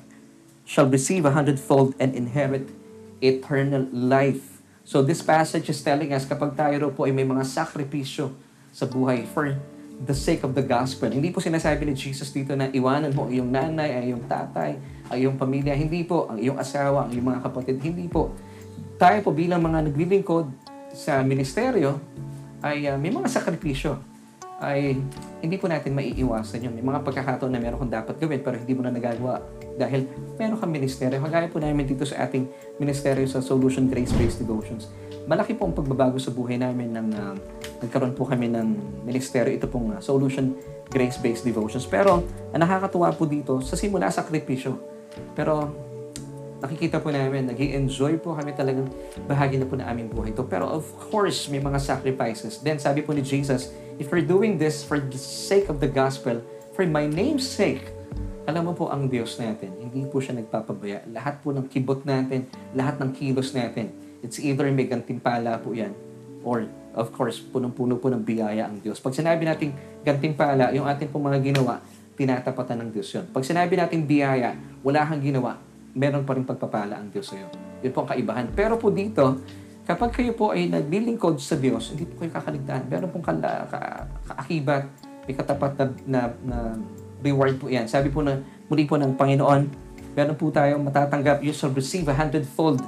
shall 0.67 0.89
receive 0.89 1.23
a 1.23 1.31
hundredfold 1.31 1.95
and 1.99 2.11
inherit 2.15 2.67
eternal 3.23 3.87
life. 3.93 4.59
So 4.83 5.01
this 5.01 5.23
passage 5.23 5.69
is 5.71 5.79
telling 5.79 6.11
us 6.11 6.27
kapag 6.27 6.59
tayo 6.59 6.91
po 6.91 7.07
ay 7.07 7.15
may 7.15 7.25
mga 7.25 7.47
sakripisyo 7.47 8.35
sa 8.75 8.85
buhay 8.85 9.23
for 9.23 9.55
the 10.03 10.15
sake 10.15 10.43
of 10.43 10.51
the 10.51 10.65
gospel. 10.65 11.07
Hindi 11.07 11.31
po 11.31 11.39
sinasabi 11.39 11.87
ni 11.87 11.95
Jesus 11.95 12.27
dito 12.35 12.51
na 12.51 12.67
iwanan 12.67 13.15
mo 13.15 13.27
ang 13.27 13.31
iyong 13.31 13.49
nanay, 13.49 13.95
ang 13.95 14.03
iyong 14.03 14.23
tatay, 14.27 14.75
ang 15.07 15.17
iyong 15.17 15.37
pamilya. 15.39 15.71
Hindi 15.71 16.03
po. 16.03 16.27
Ang 16.27 16.43
iyong 16.43 16.59
asawa, 16.59 17.07
ang 17.07 17.11
iyong 17.15 17.27
mga 17.31 17.41
kapatid. 17.47 17.79
Hindi 17.79 18.11
po. 18.11 18.35
Tayo 18.99 19.23
po 19.23 19.31
bilang 19.31 19.63
mga 19.63 19.87
naglilingkod 19.91 20.47
sa 20.91 21.23
ministeryo 21.23 21.99
ay 22.63 22.87
uh, 22.87 22.95
may 22.95 23.11
mga 23.11 23.27
sakripisyo 23.27 23.99
ay 24.63 24.95
hindi 25.43 25.55
po 25.59 25.67
natin 25.67 25.91
maiiwasan 25.91 26.63
yun. 26.63 26.73
May 26.79 26.85
mga 26.85 27.03
pagkakataon 27.03 27.51
na 27.51 27.59
meron 27.59 27.75
kong 27.75 27.91
dapat 27.91 28.15
gawin 28.15 28.39
pero 28.39 28.55
hindi 28.55 28.71
mo 28.71 28.87
na 28.87 28.91
nagagawa 28.95 29.43
dahil 29.75 30.07
meron 30.39 30.55
kang 30.55 30.71
ministeryo. 30.71 31.19
Kagaya 31.19 31.51
po 31.51 31.59
namin 31.59 31.83
dito 31.83 32.07
sa 32.07 32.23
ating 32.23 32.47
ministeryo 32.79 33.27
sa 33.27 33.43
Solution 33.43 33.91
Grace-Based 33.91 34.39
Devotions. 34.39 34.87
Malaki 35.25 35.57
po 35.57 35.65
ang 35.65 35.73
pagbabago 35.73 36.21
sa 36.21 36.29
buhay 36.29 36.61
namin 36.61 36.93
ng 36.93 37.07
uh, 37.17 37.33
nagkaroon 37.81 38.13
po 38.13 38.29
kami 38.29 38.45
ng 38.45 39.01
ministeryo. 39.01 39.49
Ito 39.57 39.65
pong 39.65 39.97
uh, 39.97 39.99
Solution 40.01 40.53
Grace-Based 40.93 41.41
Devotions. 41.41 41.89
Pero 41.89 42.21
ang 42.53 42.59
nakakatuwa 42.61 43.09
po 43.09 43.25
dito, 43.25 43.57
sa 43.65 43.73
simula 43.73 44.13
sakripisyo. 44.13 44.77
Pero 45.33 45.73
nakikita 46.61 47.01
po 47.01 47.09
namin, 47.09 47.49
nag 47.49 47.57
enjoy 47.57 48.21
po 48.21 48.37
kami 48.37 48.53
talagang 48.53 48.85
bahagi 49.25 49.57
na 49.57 49.65
po 49.65 49.73
na 49.81 49.89
aming 49.89 50.13
buhay 50.13 50.29
ito. 50.29 50.45
Pero 50.45 50.69
of 50.69 50.85
course, 51.09 51.49
may 51.49 51.59
mga 51.59 51.81
sacrifices. 51.81 52.61
Then 52.61 52.77
sabi 52.77 53.01
po 53.01 53.17
ni 53.17 53.25
Jesus, 53.25 53.73
if 53.97 54.13
we're 54.13 54.25
doing 54.25 54.61
this 54.61 54.85
for 54.85 55.01
the 55.01 55.17
sake 55.17 55.73
of 55.73 55.81
the 55.81 55.89
gospel, 55.89 56.37
for 56.77 56.85
my 56.85 57.09
name's 57.09 57.49
sake, 57.49 57.89
alam 58.45 58.69
mo 58.69 58.77
po 58.77 58.93
ang 58.93 59.09
Diyos 59.09 59.41
natin, 59.41 59.73
hindi 59.81 60.05
po 60.05 60.21
siya 60.21 60.37
nagpapabaya. 60.37 61.01
Lahat 61.09 61.41
po 61.41 61.49
ng 61.49 61.65
kibot 61.65 62.05
natin, 62.05 62.45
lahat 62.77 63.01
ng 63.01 63.09
kilos 63.09 63.57
natin, 63.57 63.89
it's 64.25 64.41
either 64.41 64.65
may 64.73 64.89
gantimpala 64.89 65.61
po 65.61 65.77
yan, 65.77 65.93
or 66.41 66.65
of 66.97 67.13
course, 67.13 67.37
punong-puno 67.37 68.01
po 68.01 68.09
ng 68.09 68.25
biyaya 68.25 68.65
ang 68.65 68.81
Diyos. 68.81 68.97
Pag 68.97 69.13
sinabi 69.13 69.45
natin 69.45 69.75
gantimpala, 70.01 70.73
yung 70.73 70.89
ating 70.89 71.13
pong 71.13 71.29
mga 71.29 71.39
ginawa, 71.43 71.83
tinatapatan 72.15 72.81
ng 72.81 72.89
Diyos 72.95 73.11
yun. 73.11 73.27
Pag 73.29 73.43
sinabi 73.43 73.75
natin 73.75 74.07
biyaya, 74.07 74.55
wala 74.81 75.03
kang 75.03 75.19
ginawa, 75.19 75.59
meron 75.91 76.23
pa 76.23 76.33
rin 76.33 76.47
pagpapala 76.47 76.99
ang 76.99 77.11
Diyos 77.11 77.27
sa 77.27 77.35
iyo. 77.35 77.47
Yun 77.83 77.91
po 77.91 78.07
ang 78.07 78.09
kaibahan. 78.15 78.47
Pero 78.55 78.79
po 78.79 78.87
dito, 78.89 79.43
kapag 79.83 80.15
kayo 80.15 80.31
po 80.31 80.55
ay 80.55 80.71
naglilingkod 80.71 81.37
sa 81.37 81.59
Diyos, 81.59 81.91
hindi 81.91 82.07
po 82.07 82.23
kayo 82.23 82.31
kakaligtaan. 82.31 82.87
Meron 82.87 83.11
pong 83.11 83.25
kala, 83.25 83.67
ka, 83.67 83.79
kaakibat, 84.31 84.83
may 85.27 85.35
katapat 85.35 85.71
na, 85.75 85.85
na, 86.07 86.19
na 86.47 86.57
reward 87.19 87.59
po 87.59 87.67
yan. 87.67 87.85
Sabi 87.91 88.07
po 88.07 88.23
na 88.23 88.39
muli 88.71 88.87
po 88.87 88.95
ng 88.95 89.19
Panginoon, 89.19 89.61
meron 90.15 90.35
po 90.39 90.47
tayong 90.51 90.83
matatanggap, 90.87 91.43
you 91.43 91.51
shall 91.51 91.71
receive 91.75 92.07
a 92.07 92.15
hundredfold 92.15 92.79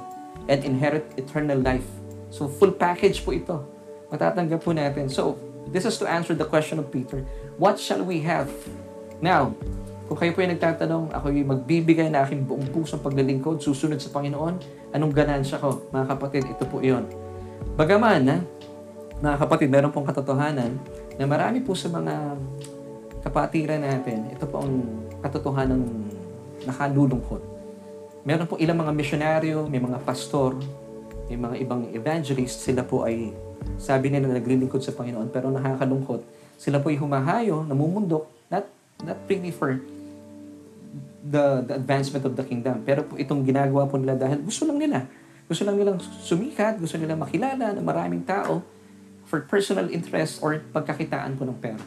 and 0.48 0.64
inherit 0.64 1.04
eternal 1.20 1.60
life. 1.60 1.86
So 2.32 2.48
full 2.48 2.72
package 2.74 3.22
po 3.22 3.36
ito. 3.36 3.62
Matatanggap 4.08 4.64
po 4.64 4.72
natin. 4.72 5.12
So, 5.12 5.36
this 5.68 5.84
is 5.84 6.00
to 6.00 6.08
answer 6.08 6.32
the 6.32 6.48
question 6.48 6.80
of 6.80 6.88
Peter. 6.88 7.28
What 7.60 7.76
shall 7.76 8.00
we 8.00 8.24
have? 8.24 8.48
Now, 9.20 9.52
kung 10.08 10.16
kayo 10.16 10.32
po 10.32 10.40
ay 10.40 10.56
nagtatanong, 10.56 11.12
ako 11.12 11.28
ay 11.28 11.44
magbibigay 11.44 12.08
na 12.08 12.24
aking 12.24 12.48
buong 12.48 12.72
pusong 12.72 13.04
paglilingkod, 13.04 13.60
susunod 13.60 14.00
sa 14.00 14.08
Panginoon, 14.08 14.56
anong 14.96 15.12
ganansya 15.12 15.60
ko? 15.60 15.84
Mga 15.92 16.06
kapatid, 16.16 16.42
ito 16.48 16.64
po 16.64 16.80
iyon. 16.80 17.04
Bagaman, 17.76 18.24
ha, 18.32 18.36
mga 19.20 19.36
kapatid, 19.36 19.68
meron 19.68 19.92
pong 19.92 20.08
katotohanan 20.08 20.80
na 21.20 21.24
marami 21.28 21.60
po 21.60 21.76
sa 21.76 21.92
mga 21.92 22.40
kapatiran 23.20 23.84
natin, 23.84 24.32
ito 24.32 24.48
po 24.48 24.64
ang 24.64 24.80
katotohanan 25.20 25.84
nakalulungkot. 26.64 27.57
Meron 28.28 28.44
po 28.44 28.60
ilang 28.60 28.76
mga 28.76 28.92
misyonaryo, 28.92 29.72
may 29.72 29.80
mga 29.80 30.04
pastor, 30.04 30.60
may 31.32 31.40
mga 31.40 31.64
ibang 31.64 31.88
evangelist, 31.96 32.60
sila 32.60 32.84
po 32.84 33.08
ay 33.08 33.32
sabi 33.80 34.12
nila 34.12 34.28
naglilingkod 34.28 34.84
sa 34.84 34.92
Panginoon 34.92 35.32
pero 35.32 35.48
nakakalungkot. 35.48 36.28
Sila 36.60 36.76
po 36.76 36.92
ay 36.92 37.00
humahayo, 37.00 37.64
namumundok, 37.64 38.28
not, 38.52 38.68
not 39.00 39.16
really 39.32 39.48
for 39.48 39.80
the, 41.24 41.64
the 41.64 41.80
advancement 41.80 42.28
of 42.28 42.36
the 42.36 42.44
kingdom. 42.44 42.84
Pero 42.84 43.08
po 43.08 43.16
itong 43.16 43.48
ginagawa 43.48 43.88
po 43.88 43.96
nila 43.96 44.12
dahil 44.20 44.44
gusto 44.44 44.68
lang 44.68 44.76
nila. 44.76 45.08
Gusto 45.48 45.64
lang 45.64 45.80
nilang 45.80 45.96
sumikat, 46.20 46.76
gusto 46.76 47.00
nila 47.00 47.16
makilala 47.16 47.72
ng 47.80 47.84
maraming 47.84 48.28
tao 48.28 48.60
for 49.24 49.40
personal 49.48 49.88
interest 49.88 50.44
or 50.44 50.60
pagkakitaan 50.76 51.32
po 51.32 51.48
ng 51.48 51.56
pera. 51.56 51.80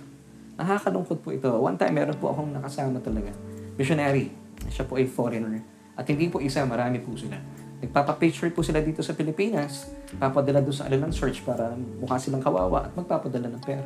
Nakakalungkot 0.58 1.22
po 1.22 1.38
ito. 1.38 1.54
One 1.54 1.78
time, 1.78 2.02
meron 2.02 2.18
po 2.18 2.34
akong 2.34 2.50
nakasama 2.50 2.98
talaga. 2.98 3.30
Missionary. 3.78 4.34
Siya 4.74 4.90
po 4.90 4.98
ay 4.98 5.06
foreigner. 5.06 5.71
At 6.02 6.10
hindi 6.10 6.34
po 6.34 6.42
isa, 6.42 6.66
marami 6.66 6.98
po 6.98 7.14
sila. 7.14 7.38
Nagpapapicture 7.78 8.50
po 8.50 8.66
sila 8.66 8.82
dito 8.82 9.06
sa 9.06 9.14
Pilipinas, 9.14 9.86
papadala 10.18 10.66
doon 10.66 10.74
sa 10.74 10.90
alalang 10.90 11.14
church 11.14 11.46
para 11.46 11.78
mukha 11.78 12.18
silang 12.18 12.42
kawawa 12.42 12.90
at 12.90 12.94
magpapadala 12.98 13.54
ng 13.54 13.62
pera. 13.62 13.86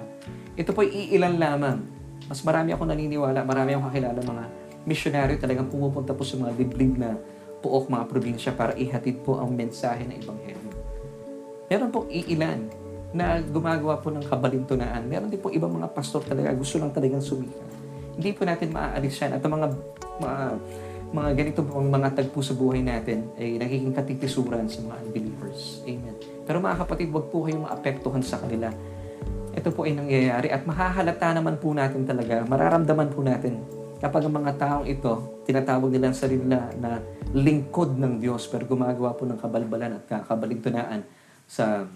Ito 0.56 0.72
po 0.72 0.88
ay 0.88 1.12
iilan 1.12 1.36
lamang. 1.36 1.84
Mas 2.32 2.40
marami 2.48 2.72
ako 2.72 2.88
naniniwala, 2.88 3.44
marami 3.44 3.76
akong 3.76 3.92
kakilala 3.92 4.20
mga 4.24 4.44
missionary 4.88 5.36
talagang 5.36 5.68
pumupunta 5.68 6.16
po 6.16 6.24
sa 6.24 6.40
mga 6.40 6.56
liblib 6.56 6.96
na 6.96 7.20
puok 7.60 7.92
mga 7.92 8.06
probinsya 8.08 8.52
para 8.56 8.72
ihatid 8.80 9.20
po 9.20 9.44
ang 9.44 9.52
mensahe 9.52 10.08
ng 10.08 10.24
Ebanghelyo. 10.24 10.72
Meron 11.68 11.90
po 11.92 12.08
iilan 12.08 12.72
na 13.16 13.40
gumagawa 13.44 14.00
po 14.00 14.12
ng 14.12 14.24
kabalintunaan. 14.28 15.08
Meron 15.08 15.32
din 15.32 15.42
po 15.42 15.52
ibang 15.52 15.72
mga 15.72 15.92
pastor 15.92 16.24
talaga 16.24 16.52
gusto 16.56 16.80
lang 16.80 16.92
talagang 16.92 17.24
sumikat. 17.24 17.64
Hindi 18.16 18.32
po 18.36 18.44
natin 18.44 18.76
maaalis 18.76 19.16
yan. 19.20 19.40
At 19.40 19.42
ang 19.44 19.54
mga, 19.56 19.68
mga, 20.20 20.44
mga 21.16 21.32
ganito 21.32 21.64
po 21.64 21.80
ang 21.80 21.88
mga 21.88 22.12
tagpo 22.12 22.44
sa 22.44 22.52
buhay 22.52 22.84
natin 22.84 23.32
ay 23.40 23.56
nagiging 23.56 23.96
katitisuran 23.96 24.68
sa 24.68 24.84
mga 24.84 24.96
unbelievers. 25.08 25.80
Amen. 25.88 26.16
Pero 26.44 26.60
mga 26.60 26.84
kapatid, 26.84 27.08
wag 27.16 27.32
po 27.32 27.48
kayong 27.48 27.64
maapektuhan 27.64 28.20
sa 28.20 28.36
kanila. 28.44 28.68
Ito 29.56 29.72
po 29.72 29.88
ay 29.88 29.96
nangyayari 29.96 30.52
at 30.52 30.68
mahahalata 30.68 31.32
naman 31.32 31.56
po 31.56 31.72
natin 31.72 32.04
talaga, 32.04 32.44
mararamdaman 32.44 33.08
po 33.08 33.24
natin 33.24 33.64
kapag 34.04 34.28
ang 34.28 34.36
mga 34.36 34.52
taong 34.60 34.86
ito, 34.92 35.42
tinatawag 35.48 35.88
nila 35.88 36.12
ang 36.12 36.18
sarili 36.18 36.44
na, 36.44 36.68
na 36.76 37.00
lingkod 37.32 37.96
ng 37.96 38.20
Diyos 38.20 38.52
pero 38.52 38.68
gumagawa 38.68 39.16
po 39.16 39.24
ng 39.24 39.40
kabalbalan 39.40 40.04
at 40.04 40.28
kabalintunaan 40.28 41.02
sa 41.48 41.88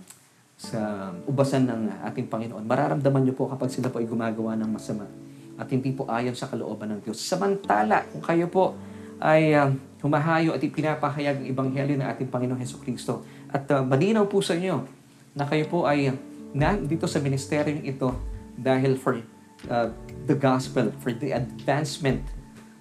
sa 0.59 1.11
ubasan 1.23 1.71
ng 1.71 1.81
ating 2.11 2.27
Panginoon. 2.27 2.67
Mararamdaman 2.67 3.23
niyo 3.23 3.35
po 3.35 3.47
kapag 3.47 3.71
sila 3.71 3.87
po 3.87 4.03
ay 4.03 4.07
gumagawa 4.07 4.59
ng 4.59 4.67
masama 4.67 5.07
at 5.55 5.67
hindi 5.71 5.95
po 5.95 6.03
ayon 6.07 6.35
sa 6.35 6.51
kalooban 6.51 6.95
ng 6.95 6.99
Diyos. 7.03 7.19
Samantala, 7.19 8.03
kung 8.11 8.23
kayo 8.23 8.47
po 8.51 8.75
ay 9.19 9.55
uh, 9.55 9.71
humahayo 9.99 10.55
at 10.55 10.63
ipinapahayag 10.63 11.43
ang 11.43 11.47
Ebanghelyo 11.47 11.95
ng 11.99 12.07
ating 12.07 12.29
Panginoong 12.31 12.59
Heso 12.59 12.79
Kristo 12.79 13.27
at 13.51 13.67
uh, 13.71 13.83
malinaw 13.83 14.27
po 14.27 14.39
sa 14.39 14.55
inyo 14.55 14.87
na 15.35 15.43
kayo 15.43 15.67
po 15.67 15.83
ay 15.83 16.15
na 16.55 16.73
dito 16.73 17.05
sa 17.05 17.21
ministeryo 17.21 17.83
ito 17.85 18.09
dahil 18.57 18.97
for 18.97 19.21
uh, 19.69 19.91
the 20.25 20.33
gospel, 20.33 20.89
for 21.03 21.13
the 21.13 21.35
advancement 21.35 22.23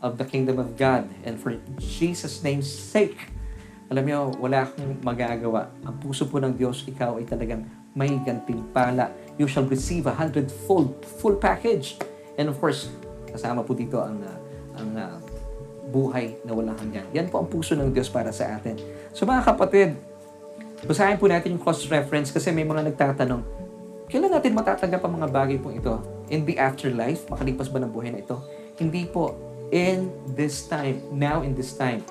of 0.01 0.17
the 0.17 0.25
kingdom 0.25 0.57
of 0.63 0.79
God 0.79 1.11
and 1.27 1.37
for 1.37 1.59
Jesus' 1.77 2.41
name's 2.41 2.71
sake 2.71 3.19
alam 3.89 4.05
niyo, 4.05 4.37
wala 4.37 4.69
akong 4.69 5.01
magagawa. 5.01 5.73
Ang 5.81 5.97
puso 5.97 6.29
po 6.29 6.37
ng 6.37 6.53
Diyos, 6.53 6.85
ikaw 6.85 7.17
ay 7.17 7.25
talagang 7.25 7.65
may 7.97 8.13
gantimpala. 8.21 9.09
You 9.41 9.49
shall 9.49 9.65
receive 9.65 10.05
a 10.05 10.13
hundredfold 10.13 11.01
full 11.09 11.41
package. 11.41 11.97
And 12.37 12.53
of 12.53 12.61
course, 12.61 12.93
kasama 13.33 13.65
po 13.65 13.73
dito 13.73 13.97
ang, 14.05 14.21
uh, 14.21 14.39
ang 14.77 14.89
uh, 14.93 15.17
buhay 15.89 16.37
na 16.45 16.53
walang 16.53 16.77
hanggan. 16.77 17.07
Yan 17.17 17.27
po 17.33 17.41
ang 17.41 17.49
puso 17.49 17.73
ng 17.73 17.91
Diyos 17.91 18.13
para 18.13 18.29
sa 18.31 18.57
atin. 18.57 18.77
So 19.17 19.25
mga 19.25 19.43
kapatid, 19.49 19.97
basahin 20.85 21.17
po 21.17 21.27
natin 21.27 21.57
yung 21.57 21.63
cross-reference 21.63 22.31
kasi 22.31 22.53
may 22.53 22.65
mga 22.65 22.93
nagtatanong, 22.93 23.43
kailan 24.09 24.33
natin 24.33 24.53
matatanggap 24.57 25.01
ang 25.05 25.13
mga 25.21 25.29
bagay 25.29 25.57
po 25.61 25.73
ito? 25.73 26.01
In 26.29 26.45
the 26.45 26.57
afterlife? 26.61 27.25
Makalipas 27.33 27.73
ba 27.73 27.81
ng 27.81 27.93
buhay 27.93 28.13
na 28.13 28.21
ito? 28.21 28.37
Hindi 28.77 29.09
po. 29.09 29.37
In 29.69 30.13
this 30.33 30.65
time. 30.69 31.01
Now 31.13 31.45
in 31.45 31.53
this 31.53 31.77
time. 31.77 32.05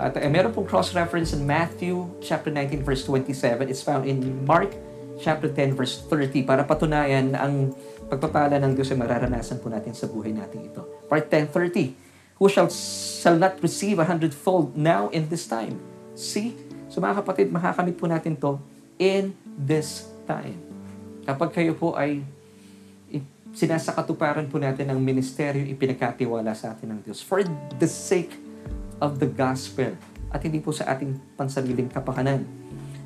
At 0.00 0.16
uh, 0.16 0.24
meron 0.32 0.56
pong 0.56 0.64
cross-reference 0.64 1.36
in 1.36 1.44
Matthew 1.44 2.08
chapter 2.24 2.48
19 2.48 2.80
verse 2.80 3.04
27. 3.04 3.68
It's 3.68 3.84
found 3.84 4.08
in 4.08 4.44
Mark 4.48 4.72
chapter 5.20 5.52
10 5.52 5.76
verse 5.76 6.00
30 6.08 6.48
para 6.48 6.64
patunayan 6.64 7.36
na 7.36 7.44
ang 7.44 7.76
pagpapala 8.08 8.56
ng 8.60 8.72
Diyos 8.76 8.92
ay 8.92 8.98
mararanasan 9.00 9.60
po 9.60 9.68
natin 9.72 9.92
sa 9.92 10.08
buhay 10.08 10.32
natin 10.32 10.68
ito. 10.68 10.84
Part 11.08 11.28
10.30 11.28 12.01
Who 12.42 12.50
shall, 12.50 12.66
shall 12.66 13.38
not 13.38 13.62
receive 13.62 14.02
a 14.02 14.06
hundredfold 14.10 14.74
now 14.74 15.06
in 15.14 15.30
this 15.30 15.46
time? 15.46 15.78
See? 16.18 16.58
So 16.90 16.98
mga 16.98 17.22
kapatid, 17.22 17.54
makakamit 17.54 17.94
po 17.94 18.10
natin 18.10 18.34
to 18.42 18.58
in 18.98 19.30
this 19.46 20.10
time. 20.26 20.58
Kapag 21.22 21.54
kayo 21.54 21.78
po 21.78 21.94
ay 21.94 22.26
sinasakatuparan 23.54 24.50
po 24.50 24.58
natin 24.58 24.90
ang 24.90 24.98
ministeryo 24.98 25.62
ipinagkatiwala 25.70 26.50
sa 26.58 26.74
atin 26.74 26.98
ng 26.98 27.06
Diyos 27.06 27.22
for 27.22 27.46
the 27.78 27.86
sake 27.86 28.34
of 28.98 29.22
the 29.22 29.30
gospel 29.30 29.94
at 30.34 30.42
hindi 30.42 30.58
po 30.58 30.74
sa 30.74 30.90
ating 30.90 31.22
pansariling 31.38 31.94
kapakanan. 31.94 32.42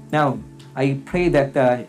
Now, 0.09 0.41
I 0.73 0.97
pray 1.05 1.29
that 1.37 1.53
uh, 1.53 1.85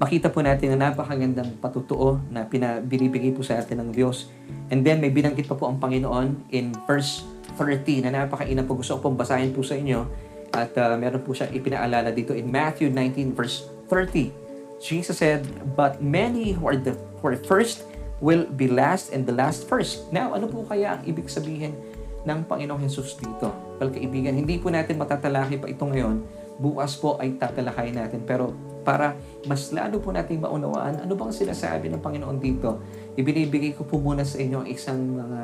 makita 0.00 0.32
po 0.32 0.40
natin 0.40 0.72
ang 0.72 0.80
napakagandang 0.80 1.60
patutuo 1.60 2.16
na 2.32 2.48
pinabinibigay 2.48 3.36
po 3.36 3.44
sa 3.44 3.60
atin 3.60 3.84
ng 3.84 3.90
Diyos. 3.92 4.32
And 4.72 4.80
then 4.80 4.96
may 5.04 5.12
binanggit 5.12 5.44
pa 5.44 5.52
po 5.52 5.68
ang 5.68 5.76
Panginoon 5.76 6.48
in 6.56 6.72
verse 6.88 7.28
30 7.60 8.08
na 8.08 8.24
napakainam 8.24 8.64
po. 8.64 8.80
Gusto 8.80 8.96
ko 8.96 9.12
pong 9.12 9.20
basahin 9.20 9.52
po 9.52 9.60
sa 9.60 9.76
inyo. 9.76 10.08
At 10.56 10.72
uh, 10.80 10.96
meron 10.96 11.20
po 11.20 11.36
siya 11.36 11.52
ipinaalala 11.52 12.16
dito 12.16 12.32
in 12.32 12.48
Matthew 12.48 12.88
19 12.88 13.36
verse 13.36 13.68
30. 13.92 14.32
Jesus 14.80 15.20
said, 15.20 15.44
But 15.76 16.00
many 16.00 16.56
who 16.56 16.64
are 16.64 16.80
the 16.80 16.96
who 17.20 17.36
are 17.36 17.36
first 17.36 17.84
will 18.24 18.48
be 18.48 18.72
last 18.72 19.12
and 19.12 19.28
the 19.28 19.36
last 19.36 19.68
first. 19.68 20.08
Now, 20.08 20.32
ano 20.32 20.48
po 20.48 20.64
kaya 20.64 20.96
ang 20.96 21.02
ibig 21.04 21.28
sabihin 21.28 21.76
ng 22.24 22.48
Panginoong 22.48 22.80
Jesus 22.88 23.20
dito? 23.20 23.52
Well, 23.76 23.92
kaibigan, 23.92 24.32
hindi 24.32 24.56
po 24.56 24.72
natin 24.72 24.96
matatalaki 24.96 25.60
pa 25.60 25.68
ito 25.68 25.84
ngayon. 25.84 26.24
Bukas 26.56 26.96
po 26.96 27.20
ay 27.20 27.36
tatalakayin 27.36 28.00
natin. 28.00 28.24
Pero 28.24 28.56
para 28.80 29.16
mas 29.44 29.72
lalo 29.72 30.00
po 30.00 30.12
natin 30.12 30.40
maunawaan, 30.40 31.04
ano 31.04 31.12
bang 31.16 31.32
sinasabi 31.32 31.92
ng 31.92 32.00
Panginoon 32.00 32.38
dito? 32.40 32.80
Ibinibigay 33.16 33.76
ko 33.76 33.84
po 33.84 34.00
muna 34.00 34.24
sa 34.24 34.40
inyo 34.40 34.64
isang 34.68 34.98
mga, 35.20 35.40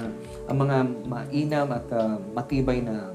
ang 0.49 0.57
mga 0.57 0.77
mainam 1.05 1.67
at 1.73 1.87
uh, 1.93 2.17
matibay 2.33 2.81
na 2.81 3.13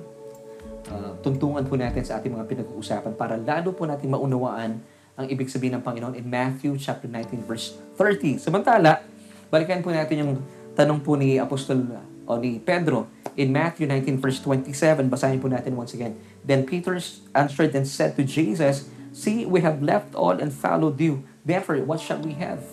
uh, 0.89 1.11
tuntungan 1.25 1.65
po 1.65 1.77
natin 1.77 2.01
sa 2.05 2.21
ating 2.21 2.33
mga 2.33 2.45
pinag-uusapan 2.49 3.13
para 3.17 3.37
lalo 3.37 3.73
po 3.73 3.85
natin 3.85 4.09
maunawaan 4.09 4.81
ang 5.17 5.27
ibig 5.27 5.51
sabihin 5.51 5.77
ng 5.77 5.83
Panginoon 5.83 6.15
in 6.17 6.25
Matthew 6.25 6.79
chapter 6.79 7.05
19 7.05 7.45
verse 7.45 7.77
30. 7.99 8.41
Samantala, 8.41 9.03
balikan 9.51 9.83
po 9.83 9.91
natin 9.91 10.23
yung 10.23 10.33
tanong 10.73 11.03
po 11.03 11.19
ni 11.19 11.35
Apostol 11.37 11.83
o 12.25 12.39
ni 12.39 12.57
Pedro 12.63 13.11
in 13.35 13.51
Matthew 13.51 13.87
19 13.87 14.23
verse 14.23 14.39
27. 14.39 15.11
Basahin 15.11 15.39
po 15.43 15.51
natin 15.51 15.75
once 15.75 15.93
again. 15.93 16.15
Then 16.41 16.63
Peter 16.63 16.95
answered 17.35 17.75
and 17.75 17.85
said 17.85 18.15
to 18.15 18.23
Jesus, 18.23 18.87
See, 19.11 19.43
we 19.43 19.59
have 19.59 19.83
left 19.83 20.15
all 20.15 20.39
and 20.39 20.51
followed 20.55 20.95
you. 20.99 21.27
Therefore, 21.43 21.83
what 21.83 21.99
shall 21.99 22.23
we 22.23 22.31
have? 22.39 22.63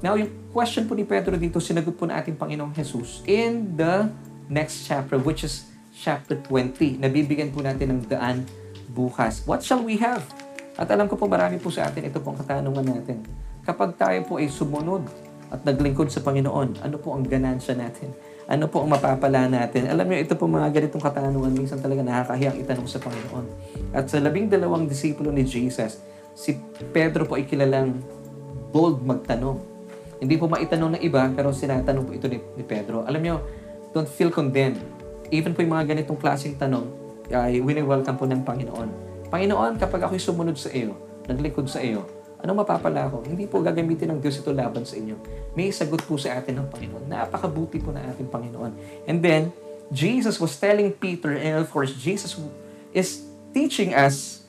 Now, 0.00 0.16
yung 0.16 0.32
question 0.54 0.88
po 0.88 0.96
ni 0.96 1.04
Pedro 1.04 1.36
dito, 1.36 1.60
sinagot 1.60 1.92
po 1.92 2.08
na 2.08 2.22
ating 2.22 2.40
Panginoong 2.40 2.72
Jesus 2.72 3.20
in 3.28 3.76
the 3.76 4.08
next 4.48 4.88
chapter, 4.88 5.20
which 5.20 5.44
is 5.44 5.68
chapter 5.92 6.38
20. 6.40 7.02
Nabibigyan 7.02 7.52
po 7.52 7.60
natin 7.60 7.98
ng 7.98 8.00
daan 8.08 8.46
bukas. 8.94 9.44
What 9.44 9.60
shall 9.60 9.84
we 9.84 10.00
have? 10.00 10.24
At 10.78 10.88
alam 10.94 11.10
ko 11.10 11.18
po 11.18 11.26
marami 11.26 11.58
po 11.58 11.68
sa 11.68 11.90
atin 11.90 12.06
ito 12.06 12.22
pong 12.22 12.38
katanungan 12.38 12.86
natin. 12.86 13.26
Kapag 13.66 13.98
tayo 13.98 14.22
po 14.24 14.38
ay 14.38 14.48
sumunod 14.48 15.04
at 15.50 15.66
naglingkod 15.66 16.08
sa 16.08 16.22
Panginoon, 16.22 16.80
ano 16.80 16.96
po 16.96 17.12
ang 17.12 17.26
ganansya 17.26 17.74
natin? 17.74 18.14
Ano 18.48 18.64
po 18.64 18.80
ang 18.80 18.88
mapapala 18.88 19.44
natin? 19.44 19.92
Alam 19.92 20.08
niyo, 20.08 20.24
ito 20.24 20.32
po 20.32 20.48
mga 20.48 20.72
ganitong 20.72 21.04
katanungan, 21.04 21.52
minsan 21.52 21.84
talaga 21.84 22.00
nakakahiyang 22.00 22.56
itanong 22.64 22.88
sa 22.88 22.96
Panginoon. 22.96 23.46
At 23.92 24.08
sa 24.08 24.24
labing 24.24 24.48
dalawang 24.48 24.88
disipulo 24.88 25.28
ni 25.28 25.44
Jesus, 25.44 26.00
si 26.32 26.56
Pedro 26.88 27.28
po 27.28 27.36
ay 27.36 27.44
kilalang 27.44 28.00
bold 28.72 29.04
magtanong. 29.04 29.60
Hindi 30.24 30.40
po 30.40 30.48
maitanong 30.48 30.96
ng 30.96 31.02
iba, 31.04 31.28
pero 31.36 31.52
sinatanong 31.52 32.08
po 32.08 32.16
ito 32.16 32.24
ni, 32.24 32.40
ni 32.56 32.64
Pedro. 32.64 33.04
Alam 33.04 33.20
niyo, 33.20 33.36
don't 33.92 34.08
feel 34.08 34.32
condemned. 34.32 34.80
Even 35.28 35.52
po 35.52 35.60
yung 35.60 35.76
mga 35.76 35.92
ganitong 35.92 36.16
klaseng 36.16 36.56
tanong, 36.56 36.88
ay 37.28 37.60
wini-welcome 37.60 38.16
po 38.16 38.24
ng 38.24 38.48
Panginoon. 38.48 38.88
Panginoon, 39.28 39.76
kapag 39.76 40.08
ako'y 40.08 40.16
sumunod 40.16 40.56
sa 40.56 40.72
iyo, 40.72 40.96
naglikod 41.28 41.68
sa 41.68 41.84
iyo, 41.84 42.08
anong 42.42 42.62
mapapala 42.62 43.10
ko? 43.10 43.22
Hindi 43.26 43.46
po 43.50 43.58
gagamitin 43.62 44.14
ng 44.14 44.20
Diyos 44.22 44.38
ito 44.42 44.54
laban 44.54 44.86
sa 44.86 44.94
inyo. 44.94 45.16
May 45.58 45.74
sagot 45.74 46.02
po 46.06 46.14
sa 46.18 46.38
atin 46.38 46.62
ng 46.62 46.66
Panginoon. 46.70 47.10
Napakabuti 47.10 47.82
po 47.82 47.90
na 47.90 48.06
ating 48.06 48.30
Panginoon. 48.30 48.72
And 49.10 49.18
then, 49.18 49.50
Jesus 49.88 50.36
was 50.36 50.52
telling 50.60 50.92
Peter, 50.92 51.32
and 51.32 51.64
of 51.64 51.68
course, 51.72 51.96
Jesus 51.96 52.36
is 52.92 53.24
teaching 53.56 53.96
us, 53.96 54.44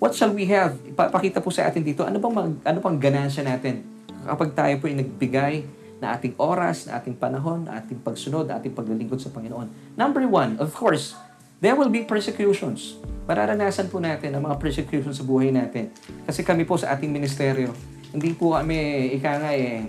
what 0.00 0.16
shall 0.16 0.32
we 0.32 0.48
have? 0.48 0.74
Ipapakita 0.88 1.44
po 1.44 1.52
sa 1.52 1.68
atin 1.68 1.84
dito, 1.84 2.02
ano 2.02 2.16
bang, 2.16 2.34
mag, 2.34 2.50
ano 2.64 2.78
pang 2.80 2.96
ganansya 2.96 3.44
natin 3.44 3.84
kapag 4.24 4.56
tayo 4.56 4.74
po 4.80 4.88
ay 4.88 4.96
nagbigay 4.96 5.54
na 6.00 6.16
ating 6.16 6.32
oras, 6.40 6.88
na 6.88 6.96
ating 6.96 7.12
panahon, 7.12 7.68
na 7.68 7.76
ating 7.76 8.00
pagsunod, 8.00 8.48
na 8.48 8.56
ating 8.56 8.72
paglilingkod 8.72 9.20
sa 9.20 9.28
Panginoon. 9.28 9.96
Number 10.00 10.24
one, 10.24 10.56
of 10.56 10.72
course, 10.72 11.12
there 11.60 11.76
will 11.76 11.92
be 11.92 12.02
persecutions. 12.02 12.96
Mararanasan 13.28 13.92
po 13.92 14.00
natin 14.00 14.34
ang 14.34 14.42
mga 14.48 14.56
persecutions 14.58 15.20
sa 15.20 15.24
buhay 15.24 15.52
natin. 15.52 15.92
Kasi 16.26 16.42
kami 16.42 16.66
po 16.66 16.80
sa 16.80 16.96
ating 16.96 17.12
ministeryo, 17.12 17.70
hindi 18.10 18.34
po 18.34 18.58
kami, 18.58 19.12
ika 19.14 19.38
nga 19.38 19.52
eh, 19.54 19.86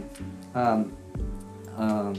um, 0.54 0.80
um, 1.80 2.14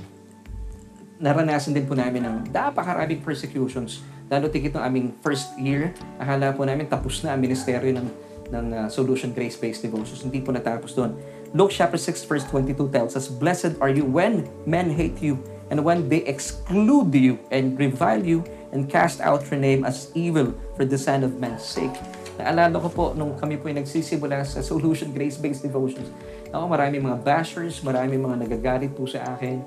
naranasan 1.23 1.77
din 1.77 1.87
po 1.87 1.95
namin 1.95 2.27
ng 2.27 2.37
napakaraming 2.51 3.23
persecutions. 3.23 4.03
Lalo 4.27 4.51
tikit 4.51 4.75
ng 4.75 4.83
aming 4.83 5.07
first 5.23 5.55
year, 5.61 5.95
akala 6.19 6.51
po 6.51 6.67
namin 6.67 6.89
tapos 6.91 7.23
na 7.23 7.37
ang 7.37 7.41
ministeryo 7.45 7.95
ng, 7.95 8.09
ng 8.51 8.67
uh, 8.75 8.89
Solution 8.91 9.31
Grace-Based 9.31 9.85
Devotions. 9.85 10.27
Hindi 10.27 10.43
po 10.43 10.51
natapos 10.51 10.97
doon. 10.97 11.15
Luke 11.53 11.71
chapter 11.71 12.01
6 12.01 12.25
verse 12.27 12.45
22 12.49 12.89
tells 12.91 13.13
us, 13.15 13.29
Blessed 13.29 13.79
are 13.79 13.93
you 13.93 14.09
when 14.09 14.49
men 14.65 14.89
hate 14.89 15.21
you, 15.21 15.39
and 15.69 15.85
when 15.85 16.09
they 16.09 16.25
exclude 16.25 17.13
you 17.13 17.39
and 17.53 17.77
revile 17.77 18.25
you, 18.25 18.43
and 18.73 18.89
cast 18.89 19.21
out 19.21 19.45
your 19.53 19.61
name 19.61 19.85
as 19.85 20.11
evil 20.17 20.57
for 20.75 20.89
the 20.89 20.99
Son 20.99 21.23
of 21.23 21.37
Man's 21.39 21.63
sake. 21.63 21.95
Naalala 22.41 22.81
ko 22.81 22.89
po 22.89 23.05
nung 23.13 23.37
kami 23.37 23.61
po 23.61 23.69
ay 23.69 23.77
nagsisimula 23.79 24.43
sa 24.49 24.65
Solution 24.65 25.13
Grace-Based 25.13 25.61
Devotions. 25.61 26.09
Ako, 26.49 26.65
marami 26.65 26.97
mga 26.99 27.21
bashers, 27.21 27.85
marami 27.85 28.17
mga 28.17 28.49
nagagalit 28.49 28.93
po 28.97 29.05
sa 29.05 29.37
akin, 29.37 29.61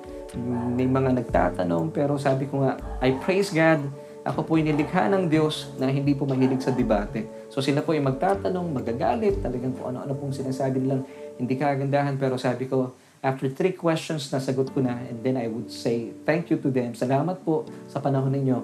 may 0.73 0.89
mga 0.89 1.13
nagtatanong, 1.21 1.93
pero 1.93 2.17
sabi 2.17 2.49
ko 2.49 2.65
nga, 2.65 2.75
I 2.99 3.13
praise 3.21 3.53
God, 3.53 3.85
ako 4.25 4.41
po 4.41 4.51
ay 4.57 4.65
nilikha 4.65 5.05
ng 5.13 5.29
Diyos 5.29 5.69
na 5.77 5.85
hindi 5.85 6.17
po 6.17 6.25
mahilig 6.25 6.65
sa 6.65 6.73
debate. 6.73 7.29
So 7.53 7.61
sila 7.61 7.85
po 7.85 7.93
ay 7.93 8.01
magtatanong, 8.01 8.73
magagalit, 8.73 9.45
talagang 9.45 9.77
kung 9.77 9.93
ano-ano 9.93 10.17
pong 10.17 10.33
sinasabi 10.33 10.81
nilang 10.81 11.05
hindi 11.37 11.53
kagandahan, 11.53 12.17
pero 12.17 12.33
sabi 12.41 12.65
ko, 12.65 12.97
after 13.21 13.49
three 13.53 13.73
questions, 13.73 14.29
nasagot 14.33 14.73
ko 14.73 14.81
na, 14.81 14.97
and 15.05 15.21
then 15.21 15.37
I 15.37 15.45
would 15.45 15.69
say, 15.69 16.13
thank 16.25 16.49
you 16.49 16.57
to 16.57 16.73
them. 16.73 16.97
Salamat 16.97 17.41
po 17.45 17.69
sa 17.85 18.01
panahon 18.01 18.33
ninyo 18.33 18.57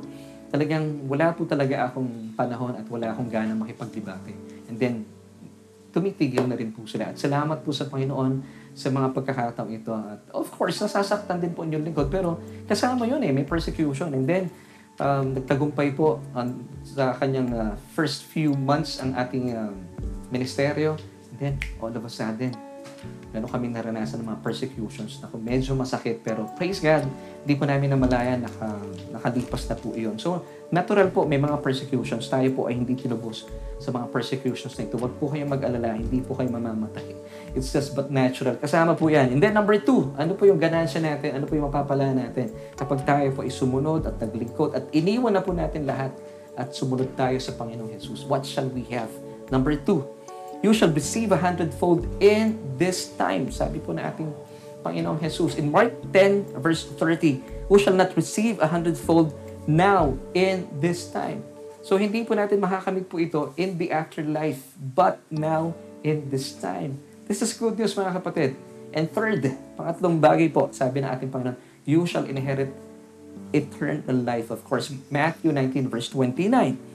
talagang 0.52 1.08
wala 1.08 1.32
po 1.32 1.48
talaga 1.48 1.88
akong 1.88 2.36
panahon 2.36 2.76
at 2.76 2.86
wala 2.92 3.16
akong 3.16 3.32
gana 3.32 3.56
makipagdebate. 3.56 4.36
And 4.68 4.76
then, 4.76 5.08
tumitigil 5.96 6.44
na 6.48 6.60
rin 6.60 6.76
po 6.76 6.84
sila. 6.84 7.12
At 7.12 7.18
salamat 7.20 7.64
po 7.64 7.72
sa 7.72 7.88
Panginoon 7.88 8.44
sa 8.76 8.92
mga 8.92 9.16
pagkakataong 9.16 9.72
ito. 9.72 9.92
At 9.96 10.28
of 10.36 10.52
course, 10.52 10.80
nasasaktan 10.84 11.40
din 11.40 11.56
po 11.56 11.64
inyong 11.64 11.88
lingkod. 11.88 12.08
Pero 12.12 12.40
kasama 12.68 13.08
yun 13.08 13.24
eh, 13.24 13.32
may 13.32 13.48
persecution. 13.48 14.12
And 14.12 14.28
then, 14.28 14.52
um, 15.00 15.40
nagtagumpay 15.40 15.96
po 15.96 16.20
um, 16.36 16.68
sa 16.84 17.16
kanyang 17.16 17.50
uh, 17.56 17.74
first 17.96 18.28
few 18.28 18.52
months 18.56 19.00
ang 19.00 19.16
ating 19.16 19.56
um, 19.56 19.76
ministeryo. 20.32 21.00
And 21.32 21.38
then, 21.40 21.54
all 21.80 21.92
of 21.92 22.04
a 22.04 22.12
sudden, 22.12 22.71
meron 23.32 23.48
kaming 23.48 23.74
naranasan 23.76 24.22
ng 24.22 24.28
mga 24.36 24.40
persecutions 24.44 25.24
na 25.24 25.32
medyo 25.40 25.72
masakit. 25.74 26.20
Pero 26.20 26.46
praise 26.60 26.84
God, 26.84 27.08
hindi 27.42 27.54
po 27.56 27.64
namin 27.64 27.96
namalayan, 27.96 28.44
naka, 28.44 28.76
nakalipas 29.10 29.66
na 29.72 29.76
po 29.80 29.96
iyon. 29.96 30.20
So, 30.20 30.44
natural 30.70 31.10
po, 31.10 31.24
may 31.24 31.40
mga 31.40 31.64
persecutions. 31.64 32.28
Tayo 32.28 32.52
po 32.54 32.68
ay 32.68 32.78
hindi 32.78 32.94
tinubos 32.94 33.48
sa 33.82 33.90
mga 33.90 34.12
persecutions 34.14 34.76
na 34.78 34.86
ito. 34.86 35.00
Huwag 35.00 35.16
po 35.18 35.32
kayong 35.32 35.50
mag-alala, 35.50 35.98
hindi 35.98 36.22
po 36.22 36.38
kayo 36.38 36.52
mamamatay. 36.52 37.18
It's 37.58 37.72
just 37.72 37.98
but 37.98 38.12
natural. 38.14 38.60
Kasama 38.60 38.94
po 38.94 39.10
yan. 39.10 39.34
And 39.34 39.40
then 39.42 39.58
number 39.58 39.80
two, 39.80 40.14
ano 40.20 40.38
po 40.38 40.46
yung 40.46 40.62
ganansya 40.62 41.02
natin? 41.02 41.40
Ano 41.40 41.50
po 41.50 41.58
yung 41.58 41.72
mapapala 41.72 42.14
natin? 42.14 42.54
Kapag 42.78 43.08
tayo 43.08 43.32
po 43.34 43.42
ay 43.42 43.52
sumunod 43.52 44.06
at 44.06 44.20
naglingkod 44.20 44.78
at 44.78 44.86
iniwan 44.94 45.34
na 45.34 45.42
po 45.42 45.56
natin 45.56 45.88
lahat 45.88 46.14
at 46.56 46.76
sumunod 46.76 47.16
tayo 47.16 47.40
sa 47.40 47.56
Panginoong 47.56 47.92
Jesus. 47.96 48.28
What 48.28 48.44
shall 48.44 48.68
we 48.68 48.84
have? 48.92 49.10
Number 49.52 49.76
two, 49.76 50.08
you 50.62 50.74
shall 50.74 50.94
receive 50.94 51.34
a 51.34 51.40
hundredfold 51.42 52.06
in 52.22 52.58
this 52.78 53.14
time. 53.18 53.50
Sabi 53.50 53.82
po 53.82 53.94
na 53.94 54.10
ating 54.14 54.30
Panginoong 54.82 55.22
Jesus. 55.22 55.58
In 55.58 55.70
Mark 55.70 55.94
10 56.14 56.58
verse 56.62 56.86
30, 56.98 57.70
who 57.70 57.78
shall 57.78 57.98
not 57.98 58.14
receive 58.18 58.58
a 58.62 58.70
hundredfold 58.70 59.34
now 59.70 60.18
in 60.34 60.66
this 60.82 61.10
time. 61.10 61.46
So 61.82 61.98
hindi 61.98 62.22
po 62.26 62.38
natin 62.38 62.62
makakamit 62.62 63.10
po 63.10 63.18
ito 63.18 63.54
in 63.58 63.78
the 63.82 63.90
afterlife, 63.90 64.62
but 64.78 65.18
now 65.34 65.74
in 66.06 66.30
this 66.30 66.54
time. 66.54 67.02
This 67.26 67.42
is 67.42 67.54
good 67.58 67.78
news 67.78 67.98
mga 67.98 68.22
kapatid. 68.22 68.58
And 68.92 69.10
third, 69.10 69.50
pangatlong 69.80 70.22
bagay 70.22 70.52
po, 70.54 70.70
sabi 70.70 71.02
ng 71.02 71.10
ating 71.10 71.30
Panginoon, 71.34 71.58
you 71.88 72.06
shall 72.06 72.28
inherit 72.28 72.70
eternal 73.50 74.18
life. 74.22 74.54
Of 74.54 74.62
course, 74.68 74.94
Matthew 75.10 75.50
19 75.50 75.90
verse 75.90 76.10
29. 76.14 76.91